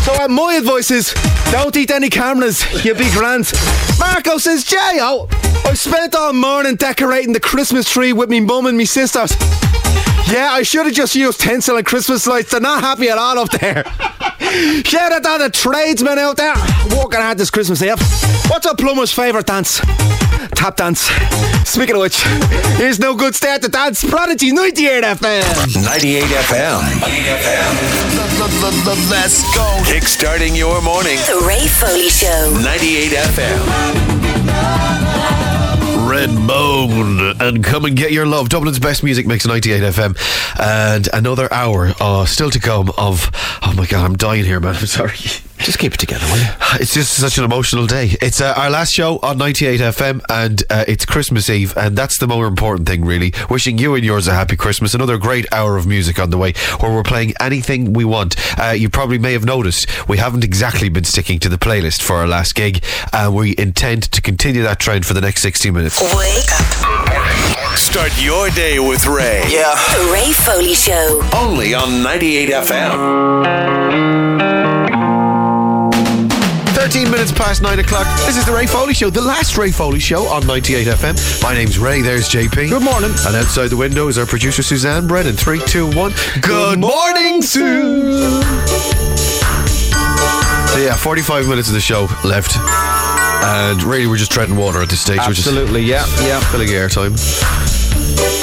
So 0.06 0.14
uh, 0.24 0.30
my 0.30 0.56
advice 0.56 0.90
is, 0.90 1.14
don't 1.52 1.76
eat 1.76 1.92
any 1.92 2.10
cameras, 2.10 2.64
you'll 2.86 2.98
be 2.98 3.12
grand. 3.12 3.52
Marco 4.00 4.38
says, 4.38 4.64
J.O., 4.64 5.28
I 5.66 5.74
spent 5.74 6.16
all 6.16 6.32
morning 6.32 6.78
decorating 6.78 7.34
the 7.34 7.42
Christmas 7.42 7.90
tree 7.90 8.14
with 8.14 8.30
me 8.30 8.40
mum 8.40 8.68
and 8.68 8.78
me 8.78 8.86
sisters. 8.86 9.36
Yeah, 10.32 10.50
I 10.52 10.64
should 10.64 10.86
have 10.86 10.96
just 10.96 11.14
used 11.14 11.42
tinsel 11.42 11.76
and 11.76 11.86
Christmas 11.86 12.26
lights. 12.26 12.52
They're 12.52 12.62
not 12.62 12.82
happy 12.82 13.10
at 13.10 13.18
all 13.18 13.38
up 13.38 13.52
there. 13.52 13.84
Shout 14.86 15.12
out 15.12 15.24
to 15.24 15.44
the 15.44 15.50
tradesmen 15.52 16.18
out 16.20 16.38
there 16.38 16.56
working 16.96 17.20
hard 17.20 17.38
this 17.38 17.50
Christmas 17.50 17.82
Eve. 17.82 18.00
What's 18.48 18.66
a 18.66 18.74
plumber's 18.74 19.12
favourite 19.12 19.46
dance? 19.46 19.82
Tap 20.56 20.78
dance. 20.78 21.10
Speaking 21.68 21.96
of 21.96 22.02
which, 22.02 22.22
here's 22.78 22.98
no 23.00 23.14
good 23.14 23.36
start 23.36 23.62
to 23.64 23.68
dance. 23.68 24.04
Prodigy 24.04 24.54
98 24.54 25.04
FM. 25.04 25.84
98 25.84 26.24
FM. 26.24 26.82
Let's 29.10 29.44
go. 29.56 29.64
Kickstarting 29.84 30.58
your 30.58 30.82
morning. 30.82 31.18
The 31.28 31.44
Ray 31.46 31.68
Foley 31.68 32.10
Show. 32.10 32.58
98 32.64 33.12
FM. 33.12 35.01
Redbone 36.22 37.42
and 37.42 37.64
come 37.64 37.84
and 37.84 37.98
get 37.98 38.12
your 38.12 38.28
love. 38.28 38.48
Dublin's 38.48 38.78
best 38.78 39.04
music 39.04 39.26
mix 39.26 39.48
98 39.48 39.82
FM 39.82 40.16
and 40.60 41.10
another 41.14 41.52
hour 41.52 41.94
uh, 42.00 42.26
still 42.26 42.52
to 42.52 42.60
come 42.60 42.92
of 42.96 43.32
oh 43.64 43.74
my 43.76 43.88
god 43.88 44.06
I'm 44.06 44.16
dying 44.16 44.46
here 44.46 44.60
man. 44.60 44.76
I'm 44.80 44.86
sorry 44.86 45.16
just 45.62 45.80
keep 45.80 45.94
it 45.94 46.00
together 46.00 46.26
will 46.28 46.40
you 46.40 46.46
it's 46.80 46.94
just 46.94 47.14
such 47.14 47.38
an 47.38 47.44
emotional 47.44 47.86
day 47.88 48.16
it's 48.22 48.42
uh, 48.42 48.54
our 48.58 48.70
last 48.70 48.92
show 48.94 49.20
on 49.24 49.38
98 49.38 49.80
FM 49.80 50.22
and 50.30 50.64
uh, 50.70 50.86
it's 50.88 51.06
Christmas 51.06 51.50
Eve 51.50 51.76
and 51.78 51.98
that's 51.98 52.20
the 52.20 52.28
more 52.28 52.48
important 52.48 52.88
thing 52.88 53.04
really 53.06 53.34
wishing 53.50 53.78
you 53.78 53.96
and 53.96 54.04
yours 54.04 54.28
a 54.28 54.34
happy 54.34 54.56
Christmas 54.56 54.94
another 54.94 55.18
great 55.18 55.46
hour 55.52 55.78
of 55.78 55.86
music 55.88 56.20
on 56.20 56.30
the 56.30 56.38
way 56.38 56.54
where 56.80 56.92
we're 56.92 57.04
playing 57.04 57.34
anything 57.40 57.94
we 57.94 58.06
want 58.06 58.36
uh, 58.60 58.72
you 58.72 58.90
probably 58.90 59.18
may 59.18 59.34
have 59.34 59.46
noticed 59.46 59.88
we 60.08 60.18
haven't 60.18 60.44
exactly 60.44 60.90
been 60.90 61.04
sticking 61.04 61.40
to 61.40 61.50
the 61.50 61.58
playlist 61.58 62.02
for 62.02 62.16
our 62.18 62.28
last 62.28 62.56
gig 62.56 62.84
and 63.14 63.36
we 63.36 63.56
intend 63.58 64.04
to 64.04 64.22
continue 64.22 64.62
that 64.64 64.80
trend 64.80 65.06
for 65.06 65.14
the 65.14 65.22
next 65.22 65.42
60 65.42 65.72
minutes 65.72 66.02
Wake 66.02 66.52
up. 66.52 67.78
Start 67.78 68.12
your 68.22 68.50
day 68.50 68.80
with 68.80 69.06
Ray. 69.06 69.44
Yeah. 69.48 69.74
The 69.96 70.12
Ray 70.12 70.32
Foley 70.34 70.74
Show. 70.74 71.22
Only 71.34 71.74
on 71.74 72.04
98 72.04 72.50
FM. 72.50 74.21
13 76.92 77.10
minutes 77.10 77.32
past 77.32 77.62
9 77.62 77.80
o'clock. 77.80 78.06
This 78.26 78.36
is 78.36 78.46
the 78.46 78.52
Ray 78.52 78.66
Foley 78.66 78.94
Show, 78.94 79.10
the 79.10 79.22
last 79.22 79.58
Ray 79.58 79.72
Foley 79.72 80.02
Show 80.02 80.26
on 80.26 80.46
98 80.46 80.88
FM. 80.88 81.42
My 81.42 81.54
name's 81.54 81.80
Ray, 81.80 82.02
there's 82.02 82.28
JP. 82.28 82.68
Good 82.68 82.84
morning. 82.84 83.12
And 83.26 83.34
outside 83.34 83.70
the 83.70 83.78
window 83.78 84.10
is 84.10 84.18
our 84.18 84.26
producer 84.26 84.62
Suzanne 84.62 85.08
Brennan. 85.08 85.38
Three, 85.38 85.62
two, 85.62 85.90
one. 85.96 86.12
Good 86.42 86.80
morning, 86.80 87.42
Sue. 87.42 88.42
So 90.68 90.80
yeah, 90.80 90.98
45 90.98 91.48
minutes 91.48 91.70
of 91.70 91.76
the 91.76 91.80
show 91.80 92.10
left. 92.26 92.58
And 92.58 93.82
really, 93.84 94.08
we're 94.08 94.18
just 94.18 94.34
treading 94.34 94.58
water 94.58 94.82
at 94.82 94.90
this 94.90 95.00
stage. 95.00 95.20
Absolutely, 95.20 95.84
we're 95.84 95.96
just 95.96 96.22
yeah, 96.22 96.28
yeah. 96.28 96.52
Filling 96.52 96.68
airtime. 96.68 97.71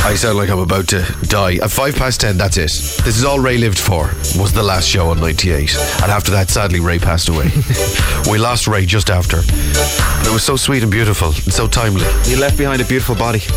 I 0.04 0.14
sound 0.14 0.38
like 0.38 0.48
I'm 0.48 0.58
about 0.60 0.88
to 0.88 1.04
die. 1.24 1.56
At 1.56 1.70
five 1.70 1.94
past 1.94 2.20
ten, 2.20 2.38
that's 2.38 2.56
it. 2.56 2.70
This 3.04 3.18
is 3.18 3.24
all 3.24 3.38
Ray 3.38 3.58
lived 3.58 3.78
for. 3.78 4.06
Was 4.40 4.52
the 4.54 4.62
last 4.62 4.88
show 4.88 5.10
on 5.10 5.20
98. 5.20 5.76
And 6.02 6.10
after 6.10 6.30
that, 6.30 6.48
sadly, 6.48 6.80
Ray 6.80 6.98
passed 6.98 7.28
away. 7.28 7.50
we 8.30 8.38
lost 8.38 8.66
Ray 8.66 8.86
just 8.86 9.10
after. 9.10 9.40
It 9.40 10.32
was 10.32 10.42
so 10.42 10.56
sweet 10.56 10.82
and 10.82 10.90
beautiful 10.90 11.28
and 11.28 11.52
so 11.52 11.68
timely. 11.68 12.06
He 12.24 12.36
left 12.36 12.56
behind 12.56 12.80
a 12.80 12.86
beautiful 12.86 13.16
body. 13.16 13.40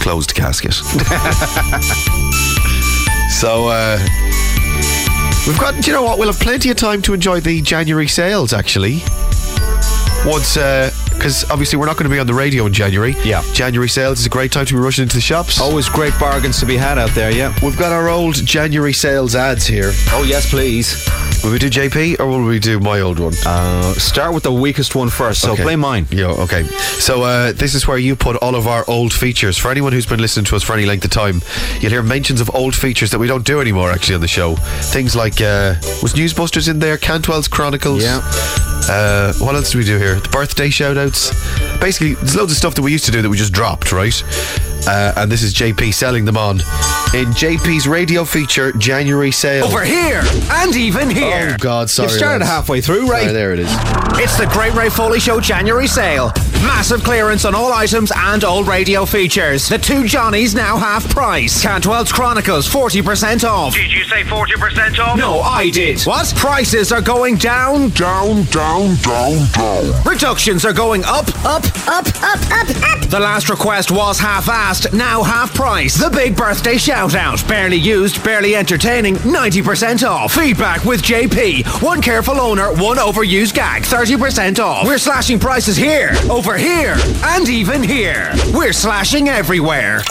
Closed 0.00 0.34
casket. 0.34 0.72
so, 3.30 3.68
uh, 3.68 3.98
we've 5.46 5.58
got, 5.58 5.86
you 5.86 5.92
know 5.92 6.02
what? 6.02 6.18
We'll 6.18 6.32
have 6.32 6.40
plenty 6.40 6.70
of 6.70 6.78
time 6.78 7.02
to 7.02 7.12
enjoy 7.12 7.40
the 7.40 7.60
January 7.60 8.08
sales, 8.08 8.54
actually. 8.54 9.02
Once, 10.24 10.56
because 11.16 11.48
obviously 11.50 11.78
we're 11.78 11.86
not 11.86 11.96
going 11.96 12.08
to 12.08 12.14
be 12.14 12.18
on 12.18 12.26
the 12.26 12.34
radio 12.34 12.66
in 12.66 12.72
January. 12.72 13.14
Yeah. 13.24 13.42
January 13.52 13.88
sales 13.88 14.20
is 14.20 14.26
a 14.26 14.30
great 14.30 14.52
time 14.52 14.66
to 14.66 14.74
be 14.74 14.80
rushing 14.80 15.02
into 15.02 15.16
the 15.16 15.20
shops. 15.20 15.60
Always 15.60 15.88
great 15.88 16.14
bargains 16.18 16.60
to 16.60 16.66
be 16.66 16.76
had 16.76 16.98
out 16.98 17.10
there, 17.10 17.30
yeah. 17.30 17.54
We've 17.62 17.76
got 17.78 17.92
our 17.92 18.08
old 18.08 18.34
January 18.46 18.92
sales 18.92 19.34
ads 19.34 19.66
here. 19.66 19.92
Oh, 20.10 20.24
yes, 20.26 20.48
please. 20.50 21.06
Will 21.44 21.52
we 21.52 21.58
do 21.58 21.70
JP 21.70 22.18
or 22.18 22.26
will 22.26 22.44
we 22.44 22.58
do 22.58 22.80
my 22.80 23.00
old 23.00 23.20
one? 23.20 23.32
Uh, 23.46 23.92
start 23.94 24.34
with 24.34 24.42
the 24.42 24.52
weakest 24.52 24.94
one 24.96 25.08
first, 25.08 25.40
so 25.42 25.52
Okay. 25.52 25.62
play 25.62 25.76
mine. 25.76 26.06
Yeah, 26.10 26.26
okay. 26.26 26.64
So 26.98 27.22
uh, 27.22 27.52
this 27.52 27.74
is 27.74 27.86
where 27.86 27.98
you 27.98 28.16
put 28.16 28.34
all 28.36 28.56
of 28.56 28.66
our 28.66 28.84
old 28.88 29.12
features. 29.12 29.56
For 29.56 29.70
anyone 29.70 29.92
who's 29.92 30.06
been 30.06 30.18
listening 30.20 30.44
to 30.46 30.56
us 30.56 30.64
for 30.64 30.72
any 30.72 30.86
length 30.86 31.04
of 31.04 31.10
time, 31.12 31.42
you'll 31.80 31.92
hear 31.92 32.02
mentions 32.02 32.40
of 32.40 32.50
old 32.54 32.74
features 32.74 33.10
that 33.12 33.18
we 33.20 33.28
don't 33.28 33.44
do 33.46 33.60
anymore 33.60 33.92
actually 33.92 34.16
on 34.16 34.22
the 34.22 34.28
show. 34.28 34.56
Things 34.56 35.14
like 35.14 35.40
uh, 35.40 35.74
was 36.02 36.14
Newsbusters 36.14 36.68
in 36.68 36.80
there, 36.80 36.96
Cantwell's 36.98 37.46
Chronicles. 37.48 38.02
Yeah. 38.02 38.20
Uh, 38.88 39.32
what 39.34 39.54
else 39.54 39.70
do 39.72 39.78
we 39.78 39.84
do 39.84 39.98
here? 39.98 40.16
The 40.16 40.28
birthday 40.30 40.70
shout 40.70 40.96
outs. 40.98 41.30
Basically, 41.78 42.14
there's 42.14 42.34
loads 42.36 42.50
of 42.52 42.58
stuff 42.58 42.74
that 42.74 42.82
we 42.82 42.90
used 42.92 43.04
to 43.06 43.12
do 43.12 43.22
that 43.22 43.28
we 43.28 43.36
just 43.36 43.52
dropped, 43.52 43.92
right? 43.92 44.14
Uh, 44.86 45.12
and 45.16 45.30
this 45.30 45.42
is 45.42 45.54
JP 45.54 45.94
selling 45.94 46.24
them 46.24 46.36
on 46.36 46.60
in 47.14 47.30
JP's 47.32 47.86
radio 47.86 48.24
feature 48.24 48.72
January 48.72 49.30
sale. 49.30 49.64
Over 49.64 49.84
here, 49.84 50.22
and 50.50 50.74
even 50.76 51.10
here. 51.10 51.50
Oh 51.52 51.56
God, 51.58 51.90
sorry. 51.90 52.08
You've 52.08 52.18
started 52.18 52.40
lads. 52.40 52.50
halfway 52.50 52.80
through, 52.80 53.06
right? 53.08 53.22
Sorry, 53.22 53.32
there 53.32 53.52
it 53.52 53.58
is. 53.60 53.70
It's 54.18 54.38
the 54.38 54.46
Great 54.46 54.74
Ray 54.74 54.88
Foley 54.90 55.20
Show 55.20 55.40
January 55.40 55.86
sale. 55.86 56.32
Massive 56.62 57.02
clearance 57.04 57.44
on 57.44 57.54
all 57.54 57.72
items 57.72 58.12
and 58.14 58.44
old 58.44 58.66
radio 58.68 59.04
features. 59.04 59.68
The 59.68 59.78
two 59.78 60.04
Johnnies 60.04 60.54
now 60.54 60.76
half 60.76 61.08
price. 61.10 61.62
Cantwell's 61.62 62.12
Chronicles 62.12 62.68
40% 62.68 63.48
off. 63.48 63.74
Did 63.74 63.92
you 63.92 64.04
say 64.04 64.22
40% 64.22 64.98
off? 64.98 65.18
No, 65.18 65.40
I 65.40 65.70
did. 65.70 66.02
What? 66.02 66.32
Prices 66.36 66.92
are 66.92 67.00
going 67.00 67.36
down, 67.36 67.90
down, 67.90 68.44
down, 68.44 68.94
down, 68.96 69.46
down. 69.52 70.02
Reductions 70.04 70.64
are 70.64 70.72
going 70.72 71.04
up, 71.04 71.28
up, 71.44 71.64
up, 71.86 72.06
up, 72.22 72.38
up, 72.50 72.68
up. 72.70 73.10
The 73.10 73.20
last 73.20 73.48
request 73.48 73.90
was 73.90 74.18
half-assed, 74.18 74.92
now 74.92 75.22
half 75.22 75.54
price. 75.54 75.96
The 75.96 76.10
big 76.10 76.36
birthday 76.36 76.76
shout-out. 76.76 77.46
Barely 77.46 77.76
used, 77.76 78.22
barely 78.24 78.56
entertaining, 78.56 79.16
90% 79.16 80.08
off. 80.08 80.32
Feedback 80.34 80.84
with 80.84 81.02
JP. 81.02 81.82
One 81.82 82.02
careful 82.02 82.40
owner, 82.40 82.72
one 82.72 82.96
overused 82.96 83.54
gag, 83.54 83.82
30% 83.82 84.58
off. 84.58 84.86
We're 84.86 84.98
slashing 84.98 85.38
prices 85.38 85.76
here, 85.76 86.10
over 86.30 86.45
here, 86.54 86.96
and 87.24 87.48
even 87.48 87.82
here. 87.82 88.30
We're 88.52 88.72
slashing 88.72 89.28
everywhere. 89.28 90.02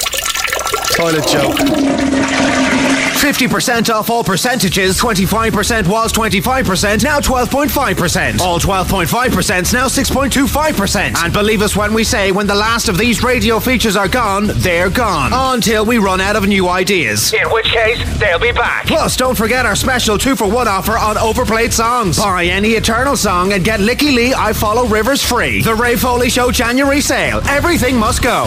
Toilet 0.92 1.26
joke. 1.28 2.85
50% 3.16 3.94
off 3.94 4.10
all 4.10 4.24
percentages. 4.24 5.00
25% 5.00 5.88
was 5.88 6.12
25%, 6.14 7.04
now 7.04 7.20
12.5%. 7.20 8.40
All 8.40 8.60
12.5% 8.60 9.74
now 9.74 9.88
6.25%. 9.88 11.24
And 11.24 11.34
believe 11.34 11.62
us 11.62 11.76
when 11.76 11.94
we 11.94 12.04
say 12.04 12.32
when 12.32 12.48
the 12.48 12.56
last 12.56 12.88
of 12.90 12.98
these 12.98 13.24
radio 13.24 13.60
features 13.60 13.96
are 13.96 14.08
gone, 14.08 14.48
they're 14.56 14.90
gone. 14.90 15.32
Until 15.34 15.86
we 15.86 15.98
run 15.98 16.22
out 16.22 16.36
of 16.36 16.48
new 16.48 16.68
ideas. 16.68 17.34
In 17.34 17.50
which 17.52 17.66
case, 17.68 18.20
they'll 18.20 18.40
be 18.40 18.52
back. 18.52 18.86
Plus, 18.86 19.16
don't 19.16 19.36
forget 19.36 19.66
our 19.66 19.76
special 19.76 20.18
two 20.18 20.36
for 20.36 20.50
one 20.50 20.68
offer 20.68 20.98
on 20.98 21.18
overplayed 21.18 21.74
songs. 21.74 22.18
Buy 22.18 22.46
any 22.46 22.72
Eternal 22.72 23.16
song 23.16 23.54
and 23.54 23.64
get 23.64 23.80
Lykke 23.80 24.14
Li 24.14 24.34
I 24.34 24.54
Follow 24.54 24.86
Rivers 24.86 25.24
free. 25.24 25.62
The 25.62 25.76
Ray 25.76 25.96
Foley 25.96 26.30
Show 26.30 26.52
January 26.52 27.02
sale. 27.02 27.42
Everything 27.48 27.98
must 27.98 28.22
go. 28.22 28.46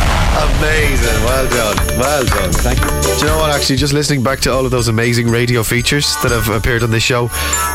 Amazing. 0.34 1.24
Well 1.24 1.48
done. 1.48 1.76
Well 1.98 2.24
done. 2.24 2.52
Thank 2.52 2.80
you. 2.80 2.86
Do 2.86 3.20
you 3.20 3.26
know 3.26 3.38
what? 3.38 3.54
Actually, 3.54 3.76
just 3.76 3.92
listening 3.92 4.22
back 4.22 4.40
to 4.40 4.52
all 4.52 4.64
of 4.64 4.72
those 4.72 4.88
amazing 4.88 5.28
radio 5.28 5.62
features 5.62 6.16
that 6.22 6.32
have 6.32 6.48
appeared 6.48 6.82
on 6.82 6.90
this 6.90 7.04
show, 7.04 7.30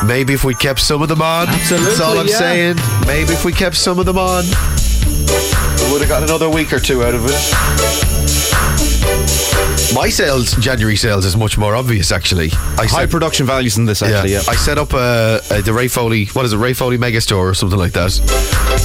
maybe 0.05 0.33
if 0.33 0.43
we 0.43 0.53
kept 0.53 0.81
some 0.81 1.01
of 1.01 1.07
them 1.07 1.21
on, 1.21 1.45
that's 1.47 2.01
all 2.01 2.17
I'm 2.17 2.27
yeah. 2.27 2.37
saying. 2.37 2.75
Maybe 3.07 3.31
if 3.31 3.45
we 3.45 3.53
kept 3.53 3.77
some 3.77 3.97
of 3.97 4.05
them 4.05 4.17
on, 4.17 4.43
we 4.43 5.91
would 5.93 6.01
have 6.01 6.09
got 6.09 6.23
another 6.23 6.49
week 6.49 6.73
or 6.73 6.79
two 6.79 7.03
out 7.03 7.13
of 7.15 7.21
it. 7.25 7.39
My 9.95 10.09
sales, 10.09 10.51
January 10.57 10.97
sales, 10.97 11.25
is 11.25 11.37
much 11.37 11.57
more 11.57 11.75
obvious. 11.75 12.11
Actually, 12.11 12.49
I 12.51 12.85
High 12.85 12.87
set- 12.87 13.09
production 13.09 13.45
values 13.45 13.77
in 13.77 13.85
this, 13.85 14.01
actually, 14.01 14.33
yeah. 14.33 14.41
I 14.47 14.55
set 14.55 14.77
up 14.77 14.93
uh, 14.93 15.39
uh, 15.49 15.61
the 15.61 15.73
Ray 15.73 15.87
Foley, 15.87 16.25
what 16.27 16.45
is 16.45 16.53
it, 16.53 16.57
Ray 16.57 16.73
Foley 16.73 16.97
Megastore 16.97 17.49
or 17.49 17.53
something 17.53 17.79
like 17.79 17.93
that. 17.93 18.19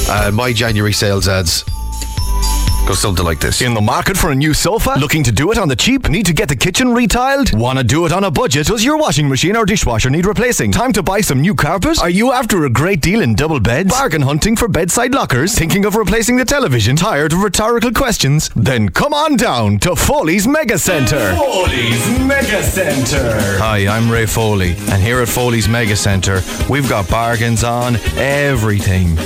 And 0.08 0.36
my 0.36 0.52
January 0.52 0.92
sales 0.92 1.26
ads 1.26 1.64
go 2.86 2.94
something 2.94 3.24
like 3.24 3.40
this. 3.40 3.62
In 3.62 3.74
the 3.74 3.80
market 3.80 4.16
for 4.16 4.30
a 4.30 4.34
new 4.34 4.52
sofa? 4.52 4.94
Looking 4.98 5.24
to 5.24 5.32
do 5.32 5.50
it 5.50 5.58
on 5.58 5.68
the 5.68 5.76
cheap? 5.76 6.08
Need 6.08 6.26
to 6.26 6.32
get 6.32 6.48
the 6.48 6.56
kitchen 6.56 6.88
retiled? 6.88 7.56
Want 7.56 7.78
to 7.78 7.84
do 7.84 8.04
it 8.04 8.12
on 8.12 8.24
a 8.24 8.30
budget? 8.30 8.66
Does 8.66 8.84
your 8.84 8.98
washing 8.98 9.28
machine 9.28 9.56
or 9.56 9.64
dishwasher 9.64 10.10
need 10.10 10.26
replacing? 10.26 10.72
Time 10.72 10.92
to 10.92 11.02
buy 11.02 11.20
some 11.20 11.40
new 11.40 11.54
carpet? 11.54 11.98
Are 12.00 12.10
you 12.10 12.32
after 12.32 12.64
a 12.64 12.70
great 12.70 13.00
deal 13.00 13.22
in 13.22 13.34
double 13.34 13.60
beds? 13.60 13.90
Bargain 13.90 14.22
hunting 14.22 14.56
for 14.56 14.68
bedside 14.68 15.14
lockers? 15.14 15.54
Thinking 15.54 15.84
of 15.84 15.96
replacing 15.96 16.36
the 16.36 16.44
television? 16.44 16.96
Tired 16.96 17.32
of 17.32 17.42
rhetorical 17.42 17.92
questions? 17.92 18.50
Then 18.54 18.90
come 18.90 19.14
on 19.14 19.36
down 19.36 19.78
to 19.80 19.96
Foley's 19.96 20.46
Mega 20.46 20.78
Centre. 20.78 21.34
Foley's 21.36 22.20
Mega 22.20 22.62
Centre. 22.62 23.58
Hi, 23.58 23.86
I'm 23.88 24.10
Ray 24.10 24.26
Foley, 24.26 24.76
and 24.90 25.02
here 25.02 25.20
at 25.20 25.28
Foley's 25.28 25.68
Mega 25.68 25.96
Centre, 25.96 26.40
we've 26.68 26.88
got 26.88 27.08
bargains 27.08 27.64
on 27.64 27.96
everything. 28.16 29.16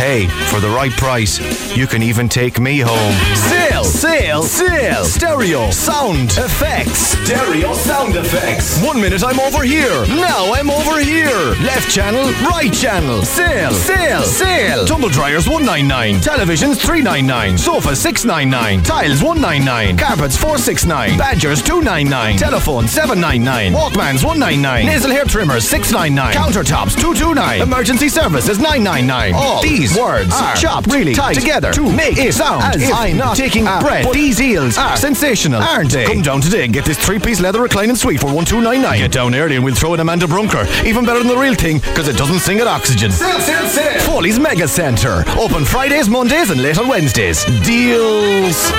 Hey, 0.00 0.28
for 0.50 0.60
the 0.60 0.68
right 0.68 0.92
price, 0.92 1.76
you 1.76 1.86
can 1.86 2.02
even 2.02 2.28
take 2.28 2.58
me 2.58 2.78
home. 2.78 2.99
Sale, 3.00 3.84
sale, 3.84 4.42
sale. 4.42 5.04
Stereo, 5.04 5.70
sound, 5.70 6.32
effects. 6.32 7.16
Stereo 7.24 7.72
sound 7.72 8.14
effects. 8.14 8.82
One 8.84 9.00
minute 9.00 9.24
I'm 9.24 9.40
over 9.40 9.62
here. 9.62 10.04
Now 10.08 10.52
I'm 10.52 10.68
over 10.68 11.00
here. 11.00 11.54
Left 11.64 11.88
channel, 11.90 12.24
right 12.44 12.72
channel. 12.72 13.22
Sale, 13.22 13.72
sale, 13.72 14.22
sale. 14.22 14.84
Tumble 14.84 15.08
dryers 15.08 15.48
199. 15.48 16.16
Televisions 16.20 16.76
399. 16.76 17.56
Sofa 17.56 17.96
699. 17.96 18.82
Tiles 18.84 19.22
199. 19.22 19.96
Carpets 19.96 20.36
469. 20.36 21.16
Badgers 21.16 21.62
299. 21.62 22.36
Telephone 22.36 22.86
799. 22.86 23.72
Walkmans 23.72 24.24
199. 24.24 24.84
Nasal 24.84 25.10
hair 25.10 25.24
trimmers 25.24 25.66
699. 25.66 26.34
Countertops 26.34 27.00
229. 27.00 27.62
Emergency 27.62 28.10
services 28.10 28.58
999. 28.58 29.34
All 29.34 29.62
these 29.62 29.96
words 29.96 30.32
are 30.34 30.54
chopped 30.54 30.86
really 30.92 31.14
tight 31.14 31.34
together 31.34 31.72
to 31.72 31.90
make 31.90 32.18
a 32.18 32.30
sound 32.30 32.62
as 32.74 32.89
I'm 32.92 33.16
not 33.16 33.36
taking 33.36 33.66
a 33.66 33.80
breath. 33.80 34.04
But 34.04 34.14
these 34.14 34.40
eels 34.40 34.78
are 34.78 34.92
ah. 34.92 34.94
sensational, 34.94 35.62
aren't 35.62 35.90
they? 35.90 36.06
Come 36.06 36.22
down 36.22 36.40
today 36.40 36.64
and 36.64 36.72
get 36.72 36.84
this 36.84 36.98
three-piece 36.98 37.40
leather 37.40 37.62
reclining 37.62 37.96
suite 37.96 38.20
for 38.20 38.32
1299. 38.32 38.98
Get 38.98 39.12
down 39.12 39.34
early 39.34 39.56
and 39.56 39.64
we'll 39.64 39.74
throw 39.74 39.94
in 39.94 40.00
Amanda 40.00 40.26
Brunker. 40.26 40.66
Even 40.84 41.04
better 41.04 41.18
than 41.18 41.28
the 41.28 41.36
real 41.36 41.54
thing 41.54 41.78
because 41.78 42.08
it 42.08 42.16
doesn't 42.16 42.40
sing 42.40 42.58
at 42.60 42.66
oxygen. 42.66 43.10
Sale, 43.10 43.40
sale, 43.40 43.68
sale. 43.68 44.00
Foley's 44.00 44.38
Mega 44.38 44.68
Centre. 44.68 45.24
Open 45.38 45.64
Fridays, 45.64 46.08
Mondays, 46.08 46.50
and 46.50 46.62
late 46.62 46.78
on 46.78 46.88
Wednesdays. 46.88 47.44
Deals. 47.64 48.70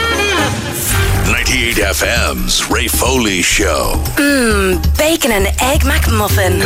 98 1.32 1.76
FM's 1.78 2.70
Ray 2.70 2.88
Foley 2.88 3.42
Show. 3.42 3.94
Mmm, 4.18 4.82
bacon 4.98 5.32
and 5.32 5.48
egg 5.62 5.82
McMuffin. 5.82 6.60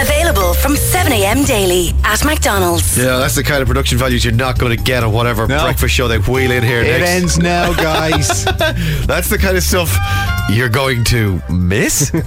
Available 0.00 0.52
from 0.54 0.74
7am 0.74 1.46
daily 1.46 1.92
at 2.04 2.22
McDonald's. 2.24 2.98
Yeah, 2.98 3.16
that's 3.18 3.34
the 3.34 3.42
kind 3.42 3.62
of 3.62 3.68
production 3.68 3.96
values 3.98 4.22
you're 4.24 4.34
not 4.34 4.58
going 4.58 4.76
to 4.76 4.82
get 4.82 5.02
on 5.04 5.12
whatever 5.12 5.46
breakfast 5.46 5.94
show 5.94 6.06
they 6.06 6.18
wheel 6.18 6.50
in 6.50 6.62
here 6.62 6.82
It 6.82 7.00
next. 7.00 7.08
ends 7.10 7.38
now, 7.38 7.72
guys. 7.74 8.44
that's 9.06 9.30
the 9.30 9.38
kind 9.38 9.56
of 9.56 9.62
stuff 9.62 9.96
you're 10.50 10.68
going 10.68 11.02
to 11.04 11.40
miss. 11.50 12.10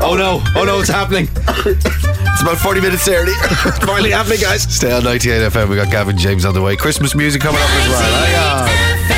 oh 0.00 0.14
no! 0.16 0.40
Oh 0.58 0.64
no! 0.64 0.80
It's 0.80 0.88
happening. 0.88 1.28
It's 1.36 2.42
about 2.42 2.56
40 2.58 2.80
minutes 2.80 3.06
early. 3.08 3.32
it's 3.32 3.78
finally 3.84 4.10
happening, 4.12 4.40
guys. 4.40 4.62
Stay 4.62 4.92
on 4.92 5.04
98 5.04 5.52
FM. 5.52 5.68
We 5.68 5.76
got 5.76 5.90
Gavin 5.90 6.16
James 6.16 6.44
on 6.44 6.54
the 6.54 6.62
way. 6.62 6.74
Christmas 6.76 7.14
music 7.14 7.42
coming 7.42 7.60
up 7.60 7.70
as 7.70 7.88
well. 7.88 9.15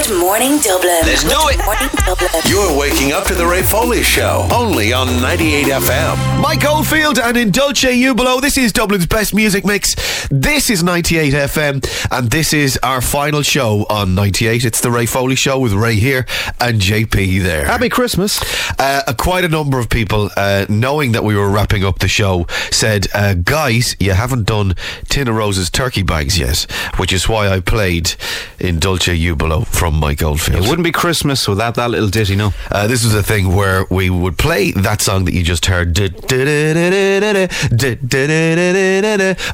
Hang 0.00 0.12
on. 0.12 0.16
Good 0.16 0.20
morning, 0.20 0.58
Dublin. 0.58 1.00
Let's 1.02 1.22
do 1.22 1.30
it. 1.30 1.64
Morning, 1.64 1.88
Dublin. 2.06 2.28
You're 2.46 2.78
waking 2.78 3.12
up 3.12 3.24
to 3.24 3.34
the 3.34 3.46
Ray 3.46 3.62
Foley 3.62 4.02
Show, 4.02 4.48
only 4.52 4.92
on 4.92 5.06
98 5.20 5.66
FM. 5.66 6.40
Mike 6.40 6.64
Oldfield 6.64 7.18
and 7.18 7.36
in 7.36 7.50
Dulci 7.50 8.02
Jubilo. 8.02 8.40
This 8.40 8.56
is 8.56 8.72
Dublin's 8.72 9.06
best 9.06 9.34
music 9.34 9.64
mix. 9.64 9.94
This 10.30 10.70
is 10.70 10.82
98 10.82 11.34
FM, 11.34 12.08
and 12.10 12.30
this 12.30 12.52
is 12.52 12.78
our 12.82 13.00
final 13.00 13.42
show 13.42 13.86
on 13.90 14.14
98. 14.14 14.64
It's 14.64 14.80
the 14.80 14.90
Ray 14.90 15.06
Foley 15.06 15.36
Show 15.36 15.58
with 15.58 15.72
Ray 15.72 15.96
here 15.96 16.26
and 16.60 16.80
JP 16.80 17.42
there. 17.42 17.66
Happy 17.66 17.88
Christmas. 17.88 18.40
Uh, 18.78 19.02
quite 19.18 19.44
a 19.44 19.48
number 19.48 19.78
of 19.78 19.88
people, 19.88 20.30
uh, 20.36 20.66
knowing 20.68 21.12
that 21.12 21.24
we 21.24 21.36
were 21.36 21.50
wrapping 21.50 21.84
up 21.84 21.98
the 21.98 22.08
show, 22.08 22.46
said, 22.70 23.06
uh, 23.14 23.34
Guys, 23.34 23.96
you 23.98 24.12
haven't 24.12 24.46
done 24.46 24.74
Tin 25.08 25.28
of 25.28 25.34
Rose's 25.34 25.70
turkey 25.70 26.02
bags 26.02 26.38
yet, 26.38 26.62
which 26.96 27.12
is 27.12 27.28
why 27.28 27.48
I 27.48 27.60
played 27.60 28.14
in 28.58 28.78
Dulci 28.78 29.18
Jubilo 29.20 29.66
from 29.66 29.89
Mike 29.94 30.22
Oldfield. 30.22 30.64
It 30.64 30.68
wouldn't 30.68 30.84
be 30.84 30.92
Christmas 30.92 31.46
without 31.48 31.74
that 31.74 31.90
little 31.90 32.08
ditty, 32.08 32.36
no. 32.36 32.52
Uh, 32.70 32.86
this 32.86 33.04
was 33.04 33.14
a 33.14 33.22
thing 33.22 33.54
where 33.54 33.84
we 33.90 34.10
would 34.10 34.38
play 34.38 34.72
that 34.72 35.00
song 35.02 35.24
that 35.24 35.34
you 35.34 35.42
just 35.42 35.66
heard. 35.66 35.98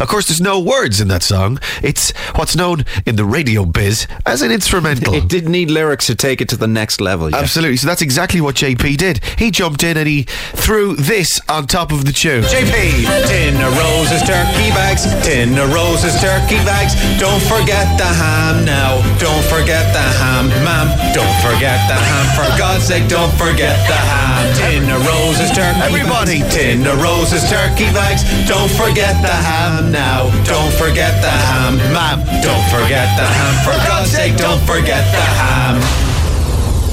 Of 0.00 0.08
course, 0.08 0.26
there's 0.28 0.40
no 0.40 0.60
words 0.60 1.00
in 1.00 1.08
that 1.08 1.22
song. 1.22 1.58
It's 1.82 2.10
what's 2.36 2.56
known 2.56 2.84
in 3.06 3.16
the 3.16 3.24
radio 3.24 3.64
biz 3.64 4.06
as 4.24 4.42
an 4.42 4.50
instrumental. 4.50 5.14
It 5.14 5.28
did 5.28 5.48
need 5.48 5.70
lyrics 5.70 6.06
to 6.06 6.14
take 6.14 6.40
it 6.40 6.48
to 6.50 6.56
the 6.56 6.66
next 6.66 7.00
level. 7.00 7.30
Yeah. 7.30 7.38
Absolutely. 7.38 7.76
So 7.76 7.86
that's 7.86 8.02
exactly 8.02 8.40
what 8.40 8.54
JP 8.56 8.96
did. 8.96 9.24
He 9.38 9.50
jumped 9.50 9.82
in 9.82 9.96
and 9.96 10.06
he 10.08 10.24
threw 10.54 10.96
this 10.96 11.40
on 11.48 11.66
top 11.66 11.92
of 11.92 12.04
the 12.04 12.12
tune. 12.12 12.42
JP, 12.42 13.26
tin 13.28 13.54
of 13.62 13.76
roses, 13.76 14.22
turkey 14.22 14.70
bags, 14.70 15.04
tin 15.24 15.56
of 15.58 15.72
roses, 15.72 16.14
turkey 16.20 16.60
bags. 16.64 16.94
Don't 17.20 17.42
forget 17.42 17.86
the 17.98 18.04
ham 18.04 18.64
now. 18.64 19.00
Don't 19.18 19.44
forget 19.44 19.92
the 19.92 20.00
ham, 20.00 20.25
ma'am. 20.66 20.86
Don't 21.14 21.36
forget 21.42 21.78
the 21.88 21.94
ham. 21.94 22.26
For 22.34 22.46
God's 22.58 22.84
sake, 22.84 23.08
don't 23.08 23.32
forget 23.38 23.76
the 23.86 23.94
ham. 23.96 24.42
Tin 24.58 24.82
of 24.90 25.00
roses, 25.06 25.50
turkey 25.54 25.80
Everybody. 25.86 26.40
bags. 26.42 26.54
Tin 26.54 26.86
of 26.86 27.00
roses, 27.02 27.42
turkey 27.48 27.90
bags. 27.92 28.22
Don't 28.48 28.70
forget 28.70 29.14
the 29.22 29.34
ham 29.48 29.92
now. 29.92 30.30
Don't 30.44 30.72
forget 30.74 31.14
the 31.22 31.30
ham, 31.30 31.76
ma'am. 31.94 32.18
Don't 32.42 32.66
forget 32.74 33.06
the 33.18 33.26
ham. 33.26 33.52
For 33.66 33.76
God's 33.86 34.10
sake, 34.10 34.36
don't 34.36 34.60
forget 34.66 35.04
the 35.14 35.24
ham. 35.40 35.76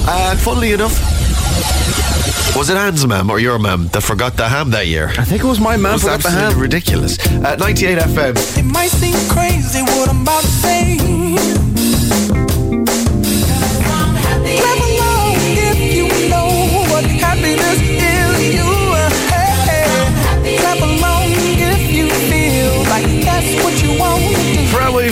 And 0.06 0.38
funnily 0.38 0.72
enough, 0.72 0.94
was 2.56 2.70
it 2.70 2.76
Anne's 2.76 3.06
mum 3.06 3.30
or 3.30 3.40
your 3.40 3.58
mum 3.58 3.88
that 3.88 4.02
forgot 4.02 4.36
the 4.36 4.48
ham 4.48 4.70
that 4.70 4.86
year? 4.86 5.08
I 5.18 5.24
think 5.24 5.42
it 5.42 5.46
was 5.46 5.60
my 5.60 5.74
It 5.74 5.78
man 5.78 5.94
was 5.94 6.02
forgot 6.02 6.22
the 6.22 6.30
ham. 6.30 6.58
ridiculous. 6.58 7.18
At 7.42 7.58
98 7.58 7.98
FM. 7.98 8.36
It 8.58 8.64
might 8.64 8.90
seem 8.90 9.14
crazy 9.28 9.82
what 9.82 10.08
I'm 10.08 10.22
about 10.22 10.42
to 10.42 10.46
say. 10.46 12.53
Happiness 17.56 17.93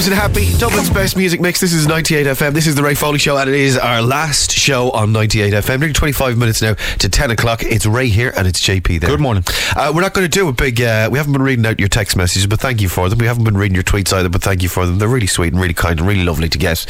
Williams 0.03 0.21
and 0.21 0.33
Happy, 0.35 0.59
Dublin's 0.59 0.91
best 0.91 1.17
music 1.17 1.41
mix. 1.41 1.61
This 1.61 1.73
is 1.73 1.87
98 1.87 2.27
FM. 2.27 2.55
This 2.55 2.67
is 2.67 2.75
the 2.75 2.83
Ray 2.83 2.95
Foley 2.95 3.21
Show, 3.21 3.37
and 3.37 3.49
it 3.49 3.55
is 3.55 3.79
our 3.79 4.03
last 4.03 4.51
show 4.51 4.91
on 4.91 5.13
98 5.13 5.53
FM. 5.53 5.79
Nearly 5.79 5.93
25 5.93 6.37
minutes 6.37 6.61
now 6.61 6.75
to 6.99 7.09
10 7.09 7.31
o'clock. 7.31 7.63
It's 7.63 7.87
Ray 7.87 8.09
here, 8.09 8.33
and 8.37 8.49
it's 8.49 8.61
JP 8.61 9.01
there. 9.01 9.11
Good 9.11 9.21
morning. 9.21 9.45
Uh, 9.77 9.93
we're 9.95 10.01
not 10.01 10.13
going 10.13 10.25
to 10.25 10.29
do 10.29 10.49
a 10.49 10.53
big. 10.53 10.81
Uh, 10.81 11.09
we 11.13 11.19
haven't 11.19 11.33
been 11.33 11.43
reading 11.43 11.65
out 11.67 11.79
your 11.79 11.89
text 11.89 12.17
messages, 12.17 12.49
but 12.49 12.59
thank 12.59 12.81
you 12.81 12.89
for 12.89 13.09
them. 13.09 13.19
We 13.21 13.27
haven't 13.27 13.45
been 13.45 13.57
reading 13.57 13.77
your 13.77 13.85
tweets 13.85 14.13
either, 14.13 14.29
but 14.29 14.43
thank 14.43 14.65
you 14.65 14.69
for 14.69 14.87
them. 14.87 14.99
They're 14.99 15.07
really 15.07 15.29
sweet 15.29 15.53
and 15.53 15.61
really 15.63 15.75
kind 15.75 16.01
and 16.01 16.09
really 16.09 16.25
lovely 16.25 16.49
to 16.49 16.59
get. 16.59 16.85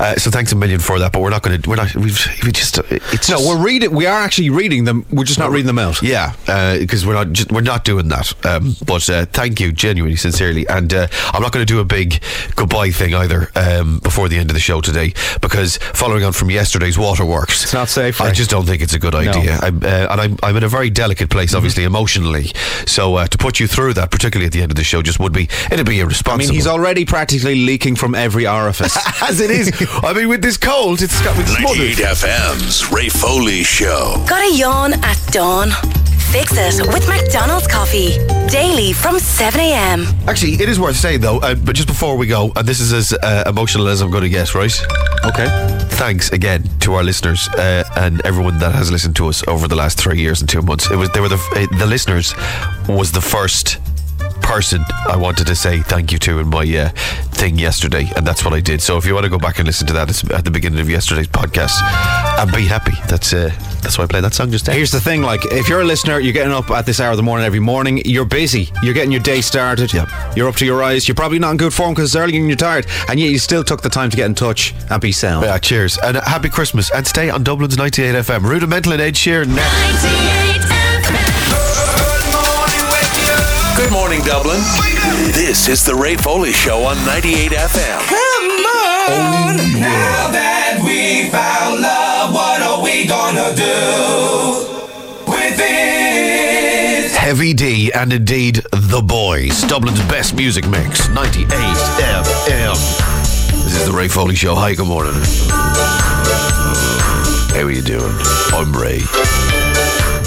Uh, 0.00 0.16
so 0.16 0.30
thanks 0.30 0.50
a 0.52 0.56
million 0.56 0.80
for 0.80 0.98
that. 1.00 1.12
But 1.12 1.20
we're 1.20 1.30
not 1.30 1.42
going 1.42 1.60
to. 1.60 1.68
We're 1.68 1.76
not. 1.76 1.94
We've. 1.94 2.18
We 2.44 2.50
just. 2.52 2.78
It's 2.90 3.28
No, 3.28 3.36
just- 3.36 3.46
we're 3.46 3.62
reading. 3.62 3.90
We 3.90 4.06
are 4.06 4.22
actually 4.22 4.48
reading 4.48 4.84
them. 4.84 5.04
We're 5.10 5.24
just 5.24 5.38
not 5.38 5.50
reading 5.50 5.66
them 5.66 5.78
out. 5.78 6.00
yeah, 6.02 6.32
because 6.78 7.04
we're 7.04 7.12
not 7.12 7.32
just, 7.32 7.52
we're 7.52 7.60
not 7.60 7.84
doing 7.84 8.08
that. 8.08 8.32
Um, 8.46 8.74
but 8.86 9.10
uh, 9.10 9.26
thank 9.26 9.60
you, 9.60 9.70
genuinely, 9.70 10.16
sincerely, 10.16 10.66
and 10.68 10.94
uh, 10.94 11.08
I'm 11.34 11.42
not 11.42 11.52
going 11.52 11.66
to 11.66 11.70
do 11.70 11.80
a 11.80 11.84
big 11.84 12.22
goodbye 12.56 12.90
thing 12.90 13.14
either 13.14 13.50
um, 13.54 13.98
before 14.00 14.28
the 14.28 14.36
end 14.38 14.50
of 14.50 14.54
the 14.54 14.60
show 14.60 14.80
today 14.80 15.12
because 15.40 15.76
following 15.78 16.24
on 16.24 16.32
from 16.32 16.50
yesterday's 16.50 16.98
waterworks, 16.98 17.62
It's 17.64 17.74
not 17.74 17.88
safe. 17.88 18.20
I 18.20 18.32
just 18.32 18.50
don't 18.50 18.64
think 18.66 18.82
it's 18.82 18.94
a 18.94 18.98
good 18.98 19.14
idea. 19.14 19.58
I'm, 19.62 19.82
uh, 19.82 19.86
and 20.10 20.20
I'm, 20.20 20.36
I'm 20.42 20.56
in 20.56 20.64
a 20.64 20.68
very 20.68 20.90
delicate 20.90 21.30
place, 21.30 21.50
Mm-hmm. 21.50 21.56
obviously, 21.56 21.84
emotionally. 21.84 22.50
So 22.86 23.16
uh, 23.16 23.26
to 23.26 23.38
put 23.38 23.60
you 23.60 23.66
through 23.66 23.94
that, 23.94 24.10
particularly 24.10 24.46
at 24.46 24.52
the 24.52 24.62
end 24.62 24.70
of 24.72 24.76
the 24.76 24.84
show, 24.84 25.02
just 25.02 25.18
would 25.20 25.32
be 25.32 25.48
it'd 25.70 25.86
be 25.86 26.00
irresponsible. 26.00 26.44
I 26.44 26.46
mean, 26.48 26.54
he's 26.54 26.66
already 26.66 27.04
practically 27.04 27.54
leaking 27.64 27.96
from 27.96 28.14
every 28.14 28.46
orifice. 28.46 28.96
as 29.22 29.40
it 29.40 29.50
is. 29.50 29.70
I 30.02 30.12
mean, 30.12 30.28
with 30.28 30.42
this 30.42 30.56
cold, 30.56 31.02
it's 31.02 31.20
got 31.22 31.36
me 31.36 31.44
98 31.44 31.94
smothered. 31.96 32.16
FM's 32.16 32.90
Ray 32.92 33.08
Foley 33.08 33.62
Show. 33.62 34.24
Got 34.28 34.44
a 34.44 34.56
yawn 34.56 34.92
at 35.04 35.18
dawn? 35.30 35.70
Fix 36.34 36.50
it 36.56 36.84
with 36.88 37.06
McDonald's 37.06 37.68
coffee. 37.68 38.18
Daily 38.48 38.92
from 38.92 39.14
7am. 39.14 40.26
Actually, 40.26 40.54
it 40.54 40.68
is 40.68 40.80
worth 40.80 40.96
saying 40.96 41.20
though. 41.20 41.38
Uh, 41.38 41.54
but 41.54 41.76
just 41.76 41.86
before 41.86 42.16
we 42.16 42.26
go, 42.26 42.50
and 42.56 42.66
this 42.66 42.80
is 42.80 42.92
as 42.92 43.12
uh, 43.12 43.44
emotional 43.46 43.86
as 43.86 44.00
I'm 44.00 44.10
going 44.10 44.24
to 44.24 44.28
get, 44.28 44.52
right? 44.52 44.74
okay. 45.24 45.46
Thanks 45.90 46.30
again 46.30 46.68
to 46.80 46.94
our 46.94 47.04
listeners 47.04 47.46
uh, 47.50 47.84
and 47.96 48.20
everyone 48.26 48.58
that 48.58 48.74
has 48.74 48.90
listened 48.90 49.14
to 49.14 49.28
us 49.28 49.46
over 49.46 49.68
the 49.68 49.76
last 49.76 49.96
three 49.96 50.18
years 50.18 50.40
and 50.40 50.50
two 50.50 50.60
months. 50.60 50.90
It 50.90 50.96
was 50.96 51.08
they 51.10 51.20
were 51.20 51.28
the 51.28 51.36
uh, 51.36 51.78
the 51.78 51.86
listeners 51.86 52.34
was 52.88 53.12
the 53.12 53.20
first 53.20 53.78
person 54.44 54.84
I 55.08 55.16
wanted 55.16 55.46
to 55.48 55.56
say 55.56 55.80
thank 55.80 56.12
you 56.12 56.18
to 56.20 56.38
in 56.38 56.48
my 56.48 56.64
uh, 56.76 56.90
thing 57.32 57.58
yesterday, 57.58 58.10
and 58.16 58.26
that's 58.26 58.44
what 58.44 58.54
I 58.54 58.60
did. 58.60 58.80
So 58.80 58.96
if 58.96 59.06
you 59.06 59.14
want 59.14 59.24
to 59.24 59.30
go 59.30 59.38
back 59.38 59.58
and 59.58 59.66
listen 59.66 59.86
to 59.88 59.92
that, 59.94 60.08
it's 60.08 60.28
at 60.30 60.44
the 60.44 60.50
beginning 60.50 60.80
of 60.80 60.88
yesterday's 60.88 61.26
podcast, 61.28 61.72
and 62.38 62.52
be 62.52 62.66
happy. 62.66 62.92
That's 63.08 63.32
uh, 63.32 63.50
that's 63.82 63.98
why 63.98 64.04
I 64.04 64.06
played 64.06 64.24
that 64.24 64.34
song 64.34 64.50
just 64.50 64.66
now. 64.66 64.74
Here's 64.74 64.90
the 64.90 65.00
thing: 65.00 65.22
like, 65.22 65.44
if 65.46 65.68
you're 65.68 65.80
a 65.80 65.84
listener, 65.84 66.18
you're 66.20 66.32
getting 66.32 66.52
up 66.52 66.70
at 66.70 66.86
this 66.86 67.00
hour 67.00 67.10
of 67.10 67.16
the 67.16 67.22
morning 67.22 67.46
every 67.46 67.60
morning. 67.60 68.02
You're 68.04 68.24
busy. 68.24 68.70
You're 68.82 68.94
getting 68.94 69.12
your 69.12 69.22
day 69.22 69.40
started. 69.40 69.92
Yep. 69.92 70.08
You're 70.36 70.48
up 70.48 70.56
to 70.56 70.66
your 70.66 70.82
eyes. 70.82 71.08
You're 71.08 71.14
probably 71.14 71.38
not 71.38 71.52
in 71.52 71.56
good 71.56 71.74
form 71.74 71.94
because 71.94 72.10
it's 72.10 72.16
early 72.16 72.36
and 72.36 72.46
you're 72.46 72.56
tired, 72.56 72.86
and 73.08 73.18
yet 73.18 73.30
you 73.30 73.38
still 73.38 73.64
took 73.64 73.82
the 73.82 73.88
time 73.90 74.10
to 74.10 74.16
get 74.16 74.26
in 74.26 74.34
touch 74.34 74.74
and 74.90 75.00
be 75.00 75.12
sound. 75.12 75.44
Yeah. 75.44 75.58
Cheers 75.58 75.98
and 75.98 76.16
happy 76.18 76.48
Christmas 76.48 76.90
and 76.90 77.06
stay 77.06 77.30
on 77.30 77.42
Dublin's 77.42 77.76
98 77.76 78.14
FM. 78.14 78.42
Rudimental 78.42 78.92
and 78.92 79.02
Ed 79.02 79.14
Sheeran. 79.14 79.48
98. 79.48 80.53
Dublin. 84.24 84.60
This 85.32 85.68
is 85.68 85.84
the 85.84 85.94
Ray 85.94 86.16
Foley 86.16 86.52
Show 86.52 86.84
on 86.84 86.96
98 87.04 87.52
FM. 87.52 87.98
Come 88.08 88.64
on, 88.64 89.60
oh, 89.60 89.78
now 89.78 90.30
that 90.32 90.80
we 90.82 91.28
found 91.30 91.82
love, 91.82 92.32
what 92.32 92.62
are 92.62 92.82
we 92.82 93.06
gonna 93.06 93.54
do 93.54 95.30
with 95.30 95.60
it? 95.60 97.10
Heavy 97.12 97.52
D, 97.52 97.92
and 97.92 98.14
indeed 98.14 98.62
The 98.72 99.02
Boys. 99.02 99.60
Dublin's 99.62 100.00
best 100.08 100.34
music 100.34 100.66
mix, 100.68 101.06
98 101.10 101.48
FM. 101.50 102.74
This 103.64 103.76
is 103.76 103.86
the 103.86 103.92
Ray 103.92 104.08
Foley 104.08 104.34
Show. 104.34 104.54
Hi, 104.54 104.74
good 104.74 104.86
morning. 104.86 105.12
How 107.52 107.62
are 107.62 107.70
you 107.70 107.82
doing? 107.82 108.14
I'm 108.52 108.74
Ray. 108.74 109.02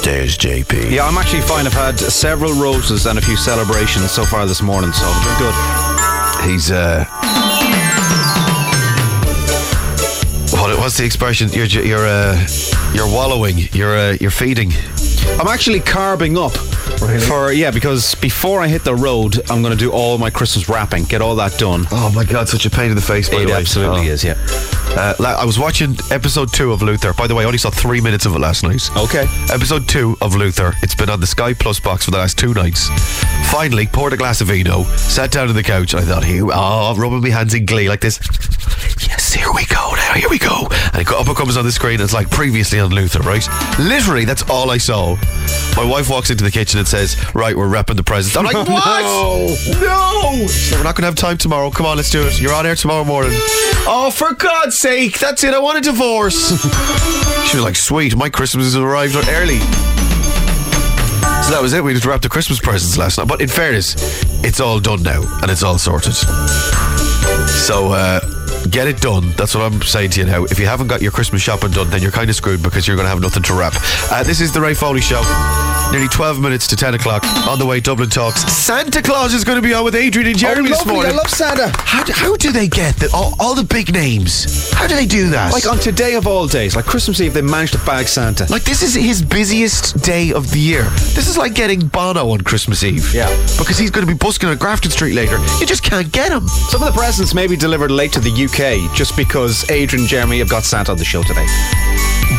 There's 0.07 0.37
JP. 0.37 0.89
Yeah, 0.89 1.05
I'm 1.05 1.17
actually 1.17 1.41
fine. 1.41 1.65
I've 1.67 1.73
had 1.73 1.99
several 1.99 2.53
roses 2.53 3.07
and 3.07 3.19
a 3.19 3.21
few 3.21 3.35
celebrations 3.35 4.09
so 4.09 4.23
far 4.23 4.45
this 4.45 4.61
morning, 4.61 4.93
so 4.93 5.03
I'm 5.05 5.37
good. 5.37 6.49
He's 6.49 6.71
uh 6.71 7.03
what, 10.53 10.79
what's 10.79 10.95
the 10.95 11.03
expression? 11.03 11.49
You're 11.51 11.65
you're 11.65 12.07
uh 12.07 12.47
you're 12.93 13.05
wallowing. 13.05 13.57
You're 13.73 13.97
uh, 13.97 14.17
you're 14.21 14.31
feeding. 14.31 14.71
I'm 15.39 15.47
actually 15.47 15.79
carbing 15.79 16.37
up. 16.37 16.53
For 17.27 17.51
yeah, 17.51 17.69
because 17.69 18.15
before 18.15 18.59
I 18.59 18.67
hit 18.67 18.83
the 18.83 18.95
road, 18.95 19.39
I'm 19.51 19.61
going 19.61 19.71
to 19.71 19.77
do 19.77 19.91
all 19.91 20.17
my 20.17 20.29
Christmas 20.31 20.67
wrapping, 20.67 21.03
get 21.03 21.21
all 21.21 21.35
that 21.35 21.57
done. 21.59 21.85
Oh 21.91 22.11
my 22.15 22.23
God, 22.25 22.49
such 22.49 22.65
a 22.65 22.69
pain 22.71 22.89
in 22.89 22.95
the 22.95 23.01
face. 23.01 23.29
By 23.29 23.37
It 23.41 23.45
the 23.45 23.51
way. 23.51 23.57
absolutely 23.59 24.09
Oh. 24.09 24.13
is, 24.13 24.23
yeah. 24.23 24.35
Uh, 24.97 25.13
I 25.39 25.45
was 25.45 25.59
watching 25.59 25.95
episode 26.09 26.51
two 26.51 26.71
of 26.71 26.81
Luther. 26.81 27.13
By 27.13 27.27
the 27.27 27.35
way, 27.35 27.43
I 27.43 27.45
only 27.45 27.59
saw 27.59 27.69
three 27.69 28.01
minutes 28.01 28.25
of 28.25 28.33
it 28.35 28.39
last 28.39 28.63
night. 28.63 28.89
Okay. 28.97 29.25
Episode 29.53 29.87
two 29.87 30.17
of 30.21 30.35
Luther. 30.35 30.73
It's 30.81 30.95
been 30.95 31.09
on 31.09 31.19
the 31.19 31.27
Sky 31.27 31.53
Plus 31.53 31.79
box 31.79 32.05
for 32.05 32.11
the 32.11 32.17
last 32.17 32.37
two 32.39 32.53
nights. 32.55 32.87
Finally, 33.51 33.87
poured 33.87 34.13
a 34.13 34.17
glass 34.17 34.41
of 34.41 34.47
vino, 34.47 34.83
sat 34.95 35.31
down 35.31 35.49
on 35.49 35.55
the 35.55 35.63
couch, 35.63 35.93
and 35.93 36.01
I 36.01 36.05
thought, 36.05 36.23
here, 36.23 36.45
oh, 36.51 36.95
rubbing 36.97 37.21
my 37.21 37.29
hands 37.29 37.53
in 37.53 37.65
glee 37.65 37.89
like 37.89 38.01
this. 38.01 38.17
Yes, 39.27 39.33
here 39.33 39.51
we 39.53 39.65
go 39.65 39.91
now, 39.93 40.13
here 40.13 40.29
we 40.29 40.39
go. 40.39 40.67
And 40.93 41.01
it 41.01 41.07
up 41.09 41.27
and 41.27 41.35
comes 41.35 41.57
on 41.57 41.65
the 41.65 41.71
screen, 41.73 41.99
it's 41.99 42.13
like 42.13 42.29
previously 42.29 42.79
on 42.79 42.91
Luther, 42.91 43.19
right? 43.19 43.45
Literally, 43.77 44.23
that's 44.23 44.41
all 44.49 44.71
I 44.71 44.77
saw. 44.77 45.17
My 45.75 45.83
wife 45.83 46.09
walks 46.09 46.29
into 46.29 46.45
the 46.45 46.51
kitchen 46.51 46.79
and 46.79 46.87
says, 46.87 47.17
Right, 47.35 47.53
we're 47.53 47.67
wrapping 47.67 47.97
the 47.97 48.03
presents. 48.03 48.37
I'm 48.37 48.45
like, 48.45 48.55
What? 48.69 49.01
No. 49.01 49.47
No! 49.81 50.47
So 50.47 50.77
we're 50.77 50.83
not 50.83 50.95
going 50.95 51.01
to 51.01 51.07
have 51.07 51.15
time 51.15 51.37
tomorrow. 51.37 51.69
Come 51.71 51.85
on, 51.85 51.97
let's 51.97 52.09
do 52.09 52.25
it. 52.25 52.39
You're 52.39 52.53
on 52.53 52.65
air 52.65 52.75
tomorrow 52.75 53.03
morning. 53.03 53.33
Oh, 53.85 54.13
for 54.15 54.33
God's 54.33 54.77
sake, 54.77 55.19
that's 55.19 55.43
it. 55.43 55.53
I 55.53 55.59
want 55.59 55.77
a 55.77 55.81
divorce. 55.81 56.51
she 57.49 57.57
was 57.57 57.65
like, 57.65 57.75
Sweet, 57.75 58.15
my 58.15 58.29
Christmas 58.29 58.63
has 58.67 58.77
arrived 58.77 59.15
early. 59.15 59.59
So 61.43 61.51
that 61.51 61.59
was 61.61 61.73
it. 61.73 61.83
We 61.83 61.93
just 61.93 62.05
wrapped 62.05 62.23
the 62.23 62.29
Christmas 62.29 62.61
presents 62.61 62.97
last 62.97 63.17
night. 63.17 63.27
But 63.27 63.41
in 63.41 63.49
fairness, 63.49 63.95
it's 64.45 64.61
all 64.61 64.79
done 64.79 65.03
now 65.03 65.21
and 65.41 65.51
it's 65.51 65.63
all 65.63 65.77
sorted. 65.77 66.13
So 67.49 67.91
uh, 67.91 68.21
get 68.71 68.87
it 68.87 69.01
done. 69.01 69.31
That's 69.37 69.55
what 69.55 69.63
I'm 69.63 69.81
saying 69.81 70.11
to 70.11 70.21
you 70.21 70.25
now. 70.25 70.43
If 70.45 70.59
you 70.59 70.65
haven't 70.65 70.87
got 70.87 71.01
your 71.01 71.11
Christmas 71.11 71.41
shopping 71.41 71.71
done, 71.71 71.89
then 71.89 72.01
you're 72.01 72.11
kind 72.11 72.29
of 72.29 72.35
screwed 72.35 72.61
because 72.63 72.87
you're 72.87 72.95
going 72.95 73.05
to 73.05 73.09
have 73.09 73.21
nothing 73.21 73.43
to 73.43 73.53
wrap. 73.53 73.73
Uh, 74.11 74.23
this 74.23 74.41
is 74.41 74.51
the 74.51 74.61
Ray 74.61 74.73
Foley 74.73 75.01
Show. 75.01 75.21
Nearly 75.91 76.09
12 76.09 76.41
minutes 76.41 76.67
to 76.67 76.75
10 76.75 76.95
o'clock. 76.95 77.23
On 77.47 77.57
the 77.57 77.65
way, 77.65 77.79
Dublin 77.79 78.09
Talks. 78.09 78.41
Santa 78.51 79.01
Claus 79.01 79.33
is 79.33 79.45
going 79.45 79.55
to 79.55 79.61
be 79.65 79.73
on 79.73 79.85
with 79.85 79.95
Adrian 79.95 80.27
and 80.27 80.37
Jeremy 80.37 80.67
this 80.69 80.79
lovely. 80.79 80.93
morning. 80.95 81.13
I 81.13 81.15
love 81.15 81.29
Santa. 81.29 81.71
How 81.77 82.03
do, 82.03 82.11
how 82.11 82.35
do 82.35 82.51
they 82.51 82.67
get 82.67 82.97
the, 82.97 83.09
all, 83.13 83.33
all 83.39 83.55
the 83.55 83.63
big 83.63 83.93
names? 83.93 84.71
How 84.73 84.85
do 84.85 84.95
they 84.95 85.05
do 85.05 85.29
that? 85.29 85.53
Like 85.53 85.65
on 85.65 85.77
today 85.79 86.15
of 86.15 86.27
all 86.27 86.45
days, 86.45 86.75
like 86.75 86.83
Christmas 86.83 87.21
Eve, 87.21 87.33
they 87.33 87.41
managed 87.41 87.73
to 87.73 87.79
bag 87.85 88.07
Santa. 88.07 88.47
Like 88.49 88.63
this 88.63 88.81
is 88.83 88.95
his 88.95 89.21
busiest 89.21 90.01
day 90.01 90.33
of 90.33 90.51
the 90.51 90.59
year. 90.59 90.83
This 91.15 91.29
is 91.29 91.37
like 91.37 91.53
getting 91.53 91.87
Bono 91.87 92.31
on 92.31 92.41
Christmas 92.41 92.83
Eve. 92.83 93.13
Yeah. 93.13 93.29
Because 93.57 93.77
he's 93.77 93.91
going 93.91 94.05
to 94.05 94.11
be 94.11 94.17
busking 94.17 94.49
on 94.49 94.57
Grafton 94.57 94.91
Street 94.91 95.13
later. 95.13 95.37
You 95.59 95.65
just 95.65 95.83
can't 95.83 96.11
get 96.11 96.31
him. 96.33 96.47
Some 96.47 96.83
of 96.83 96.93
the 96.93 96.99
presents 96.99 97.33
may 97.33 97.47
be 97.47 97.55
delivered 97.55 97.91
late 97.91 98.11
to 98.13 98.19
the 98.19 98.29
UK 98.31 98.56
just 98.57 99.15
because 99.15 99.69
Adrian 99.69 100.01
and 100.01 100.09
Jeremy 100.09 100.39
have 100.39 100.49
got 100.49 100.63
Santa 100.63 100.91
on 100.91 100.97
the 100.97 101.05
show 101.05 101.21
today. 101.21 101.45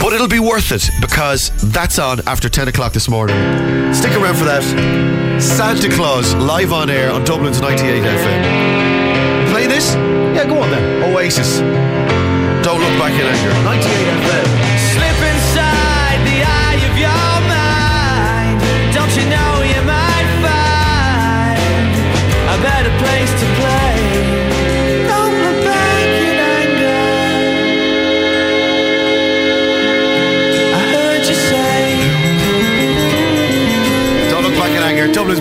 But 0.01 0.13
it'll 0.13 0.27
be 0.27 0.41
worth 0.41 0.73
it 0.73 0.91
because 1.01 1.51
that's 1.71 2.01
on 2.01 2.27
after 2.27 2.49
10 2.49 2.67
o'clock 2.67 2.93
this 2.93 3.09
morning. 3.09 3.37
Stick 3.95 4.11
around 4.17 4.35
for 4.35 4.45
that. 4.45 4.65
Santa 5.41 5.89
Claus 5.89 6.35
live 6.35 6.73
on 6.73 6.91
air 6.91 7.13
on 7.13 7.23
Dublin's 7.25 7.61
98 7.61 8.03
FM. 8.03 9.51
Play 9.53 9.69
this? 9.69 9.95
Yeah, 9.95 10.47
go 10.47 10.61
on 10.61 10.71
then. 10.73 11.05
Oasis. 11.05 11.59
Don't 12.65 12.81
look 12.81 12.99
back 12.99 13.13
in 13.13 13.25
anger. 13.25 13.55
98 13.63 13.89
FM. 14.25 14.58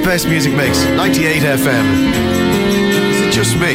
Best 0.07 0.25
music 0.29 0.53
mix. 0.53 0.85
98 0.95 1.41
FM. 1.43 2.13
Is 3.11 3.19
it 3.27 3.31
just 3.33 3.57
me? 3.57 3.73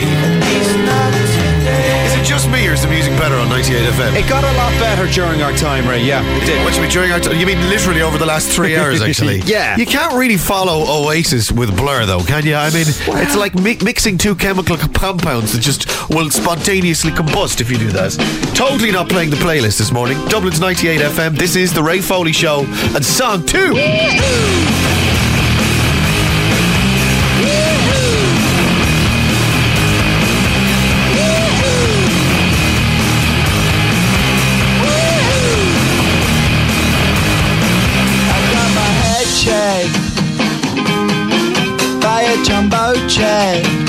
Is 2.06 2.14
it 2.14 2.24
just 2.24 2.48
me 2.48 2.66
or 2.66 2.72
is 2.72 2.80
the 2.80 2.88
music 2.88 3.12
better 3.18 3.34
on 3.34 3.50
98 3.50 3.82
FM? 3.92 4.16
It 4.18 4.26
got 4.30 4.42
a 4.42 4.52
lot 4.56 4.72
better 4.80 5.06
during 5.12 5.42
our 5.42 5.52
time, 5.52 5.86
Ray. 5.86 6.02
Yeah, 6.02 6.22
it 6.38 6.46
did. 6.46 6.64
What 6.64 6.74
you 6.74 6.80
mean 6.80 6.90
during 6.90 7.12
our 7.12 7.20
time? 7.20 7.38
You 7.38 7.44
mean 7.44 7.60
literally 7.68 8.00
over 8.00 8.16
the 8.16 8.24
last 8.24 8.48
three 8.50 8.76
hours, 8.78 9.02
actually? 9.06 9.40
Yeah. 9.40 9.76
You 9.76 9.84
can't 9.84 10.14
really 10.14 10.38
follow 10.38 10.86
Oasis 11.04 11.52
with 11.52 11.76
Blur, 11.76 12.06
though, 12.06 12.20
can 12.22 12.46
you? 12.46 12.54
I 12.54 12.70
mean, 12.70 12.86
it's 12.88 13.36
like 13.36 13.54
mi- 13.54 13.76
mixing 13.84 14.16
two 14.16 14.34
chemical 14.34 14.78
compounds 14.78 15.52
that 15.52 15.60
just 15.60 15.86
will 16.08 16.30
spontaneously 16.30 17.10
combust 17.10 17.60
if 17.60 17.70
you 17.70 17.76
do 17.76 17.90
that. 17.90 18.12
Totally 18.54 18.90
not 18.90 19.10
playing 19.10 19.28
the 19.28 19.36
playlist 19.36 19.76
this 19.76 19.92
morning. 19.92 20.16
Dublin's 20.28 20.60
98 20.60 20.98
FM. 21.02 21.36
This 21.36 21.56
is 21.56 21.74
the 21.74 21.82
Ray 21.82 22.00
Foley 22.00 22.32
Show 22.32 22.64
and 22.94 23.04
song 23.04 23.44
two. 23.44 23.74
Jumbo 43.14 43.81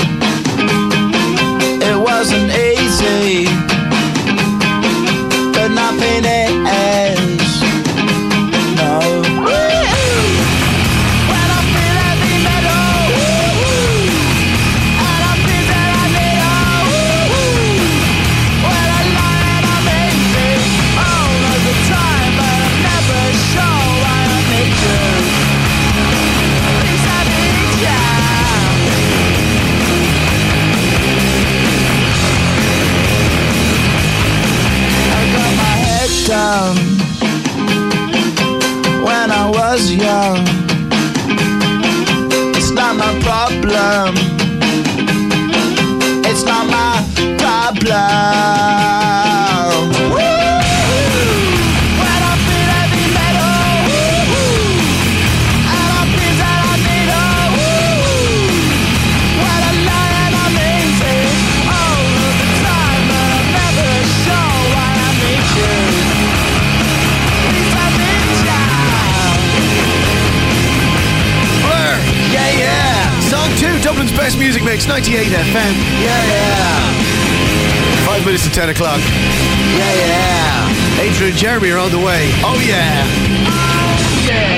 mix, 74.74 74.88
98 74.88 75.26
FM. 75.28 75.74
Yeah, 76.02 76.26
yeah. 76.26 78.06
Five 78.06 78.26
minutes 78.26 78.42
to 78.42 78.50
10 78.50 78.70
o'clock. 78.70 78.98
Yeah, 78.98 79.94
yeah. 79.94 81.00
Adrian 81.00 81.30
and 81.30 81.38
Jeremy 81.38 81.70
are 81.70 81.78
on 81.78 81.92
the 81.92 81.98
way. 81.98 82.30
Oh, 82.42 82.58
yeah. 82.66 83.93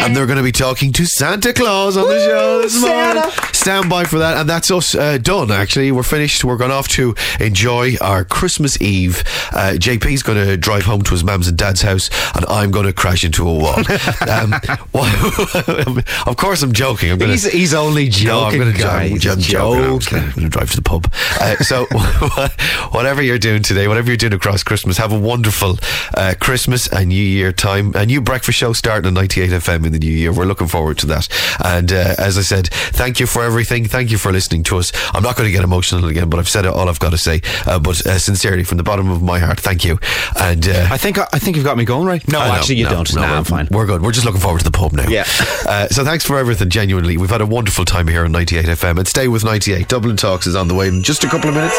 And 0.07 0.15
they're 0.15 0.27
going 0.27 0.37
to 0.39 0.45
be 0.45 0.53
talking 0.53 0.93
to 0.93 1.05
Santa 1.05 1.53
Claus 1.53 1.97
on 1.97 2.07
the 2.09 2.17
show 2.25 2.63
this 2.63 2.81
morning. 2.81 3.25
Stand 3.53 3.91
by 3.91 4.05
for 4.05 4.21
that. 4.21 4.37
And 4.37 4.49
that's 4.49 4.71
us 4.71 4.95
uh, 4.95 5.19
done, 5.19 5.51
actually. 5.51 5.91
We're 5.91 6.05
finished. 6.05 6.45
We're 6.45 6.57
going 6.57 6.71
off 6.71 6.87
to 6.91 7.17
enjoy 7.41 7.97
our 8.01 8.25
Christmas 8.25 8.81
Eve. 8.81 9.25
Uh, 9.53 9.75
JP's 9.77 10.23
going 10.23 10.39
to 10.47 10.57
drive 10.57 10.85
home 10.85 11.03
to 11.03 11.11
his 11.11 11.25
mum's 11.25 11.49
and 11.49 11.59
dad's 11.59 11.83
house, 11.83 12.09
and 12.37 12.47
I'm 12.47 12.71
going 12.71 12.87
to 12.87 12.93
crash 12.93 13.25
into 13.25 13.49
a 13.49 13.53
wall. 13.53 13.75
um, 14.31 14.55
well, 14.93 15.99
of 16.27 16.37
course, 16.37 16.63
I'm 16.63 16.73
joking. 16.73 17.11
I'm 17.11 17.19
gonna, 17.19 17.33
He's- 17.33 17.53
he's 17.53 17.75
only 17.75 18.05
No, 18.25 18.45
I'm 18.45 18.53
joking, 18.53 18.81
guy. 18.81 19.05
I'm, 19.07 19.13
I'm 19.15 19.41
joking. 19.41 20.19
I'm 20.19 20.31
going 20.31 20.33
to 20.43 20.49
drive 20.49 20.71
to 20.71 20.77
the 20.77 20.83
pub. 20.83 21.13
Uh, 21.41 21.57
so, 21.57 21.87
whatever 22.93 23.23
you're 23.23 23.39
doing 23.39 23.65
today, 23.65 23.89
whatever 23.89 24.07
you're 24.07 24.17
doing 24.17 24.35
across 24.35 24.63
Christmas, 24.63 24.99
have 24.99 25.13
a 25.13 25.19
wonderful 25.19 25.79
uh, 26.15 26.35
Christmas 26.41 26.87
and 26.93 27.09
New 27.09 27.17
Year 27.17 27.51
time. 27.51 27.93
A 27.97 28.07
new 28.07 28.21
breakfast 28.21 28.59
show 28.59 28.73
starting 28.73 29.09
at 29.09 29.13
98 29.15 29.51
FM 29.51 29.85
in 29.87 29.93
the 29.93 29.96
new 29.99 30.11
year. 30.11 30.33
We're 30.33 30.45
looking 30.45 30.69
forward 30.69 30.99
to 30.99 31.07
that. 31.07 31.29
And 31.65 31.93
uh, 31.93 32.15
as 32.19 32.39
I 32.39 32.43
said, 32.43 32.69
thank 32.69 33.21
you 33.21 33.27
for 33.27 33.43
everything. 33.45 33.85
Thank 33.87 34.11
you 34.11 34.19
for 34.19 34.33
listening 34.33 34.63
to 34.65 34.79
us. 34.79 34.93
I'm 35.15 35.23
not 35.23 35.37
going 35.37 35.49
to 35.49 35.53
get 35.53 35.65
emotional 35.65 36.07
again, 36.07 36.29
but 36.31 36.39
I've 36.39 36.49
said 36.49 36.67
all 36.67 36.89
I've 36.89 36.99
got 37.01 37.11
to 37.11 37.19
say. 37.19 37.43
Uh, 37.67 37.79
but 37.79 38.05
uh, 38.07 38.19
sincerely, 38.19 38.65
from 38.65 38.79
the 38.79 38.83
bottom 38.85 39.11
of 39.11 39.23
my 39.23 39.39
heart, 39.39 39.61
thank 39.61 39.85
you. 39.85 39.99
And 40.41 40.67
uh, 40.69 40.89
I 40.91 40.99
think 40.99 41.19
I 41.19 41.39
think 41.39 41.57
you've 41.57 41.65
got 41.65 41.77
me 41.77 41.85
going 41.85 42.07
right. 42.07 42.27
No, 42.29 42.41
I 42.41 42.49
know, 42.49 42.55
actually, 42.55 42.77
you 42.77 42.85
no, 42.85 42.91
don't. 42.91 43.15
no, 43.15 43.21
nah, 43.23 43.27
we're- 43.29 43.39
I'm 43.39 43.45
fine. 43.45 43.69
We're 43.71 43.87
good. 43.87 44.03
We're 44.03 44.13
just 44.13 44.27
looking 44.27 44.41
forward 44.41 44.59
to 44.59 44.65
the 44.65 44.71
pub 44.77 44.93
now. 44.93 45.09
Yeah. 45.09 45.25
Uh, 45.67 45.89
so 45.89 46.05
thanks 46.05 46.25
for 46.25 46.39
everything, 46.39 46.71
genuinely. 46.71 47.17
We've 47.17 47.31
had 47.31 47.41
a 47.41 47.47
wonderful 47.47 47.85
time 47.85 48.07
here 48.07 48.25
on 48.25 48.31
98 48.31 48.67
FM. 48.67 48.99
And 48.99 49.09
stay 49.09 49.27
with 49.27 49.43
98. 49.45 49.89
Dublin 49.89 50.17
Talks 50.17 50.47
is 50.47 50.55
on 50.55 50.69
the 50.69 50.75
way 50.75 50.87
in 50.87 51.03
just 51.03 51.25
a 51.25 51.29
couple 51.29 51.49
of 51.49 51.57
minutes. 51.57 51.77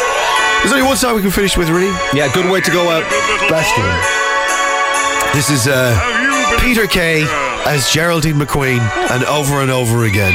There's 0.60 0.72
only 0.72 0.84
one 0.84 0.96
song 0.96 1.16
we 1.16 1.22
can 1.22 1.30
finish 1.30 1.56
with, 1.56 1.70
really. 1.70 1.86
Yeah, 2.12 2.30
good 2.34 2.50
way 2.50 2.60
to 2.60 2.70
go 2.70 2.90
out. 2.90 3.08
Best 3.48 3.72
one. 3.78 5.34
This 5.34 5.48
is 5.50 5.66
uh, 5.68 6.58
Peter 6.60 6.86
Kay 6.86 7.22
as 7.66 7.90
Geraldine 7.90 8.36
McQueen 8.36 8.80
and 9.10 9.24
over 9.24 9.60
and 9.62 9.70
over 9.70 10.04
again. 10.04 10.32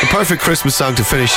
The 0.00 0.06
perfect 0.08 0.42
Christmas 0.42 0.74
song 0.74 0.94
to 0.96 1.04
finish 1.04 1.34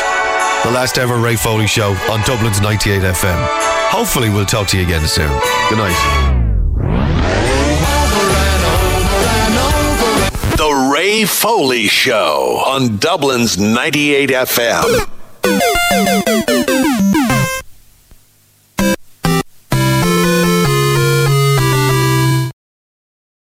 the 0.63 0.71
last 0.71 0.97
ever 0.97 1.17
Ray 1.17 1.35
Foley 1.35 1.67
show 1.67 1.91
on 2.09 2.21
Dublin's 2.21 2.61
98 2.61 3.01
FM. 3.01 3.47
Hopefully, 3.91 4.29
we'll 4.29 4.45
talk 4.45 4.67
to 4.69 4.77
you 4.77 4.83
again 4.83 5.05
soon. 5.07 5.29
Good 5.69 5.77
night. 5.77 6.41
The 10.57 10.89
Ray 10.93 11.25
Foley 11.25 11.87
Show 11.87 12.63
on 12.65 12.97
Dublin's 12.97 13.57
98 13.57 14.29
FM. 14.31 15.11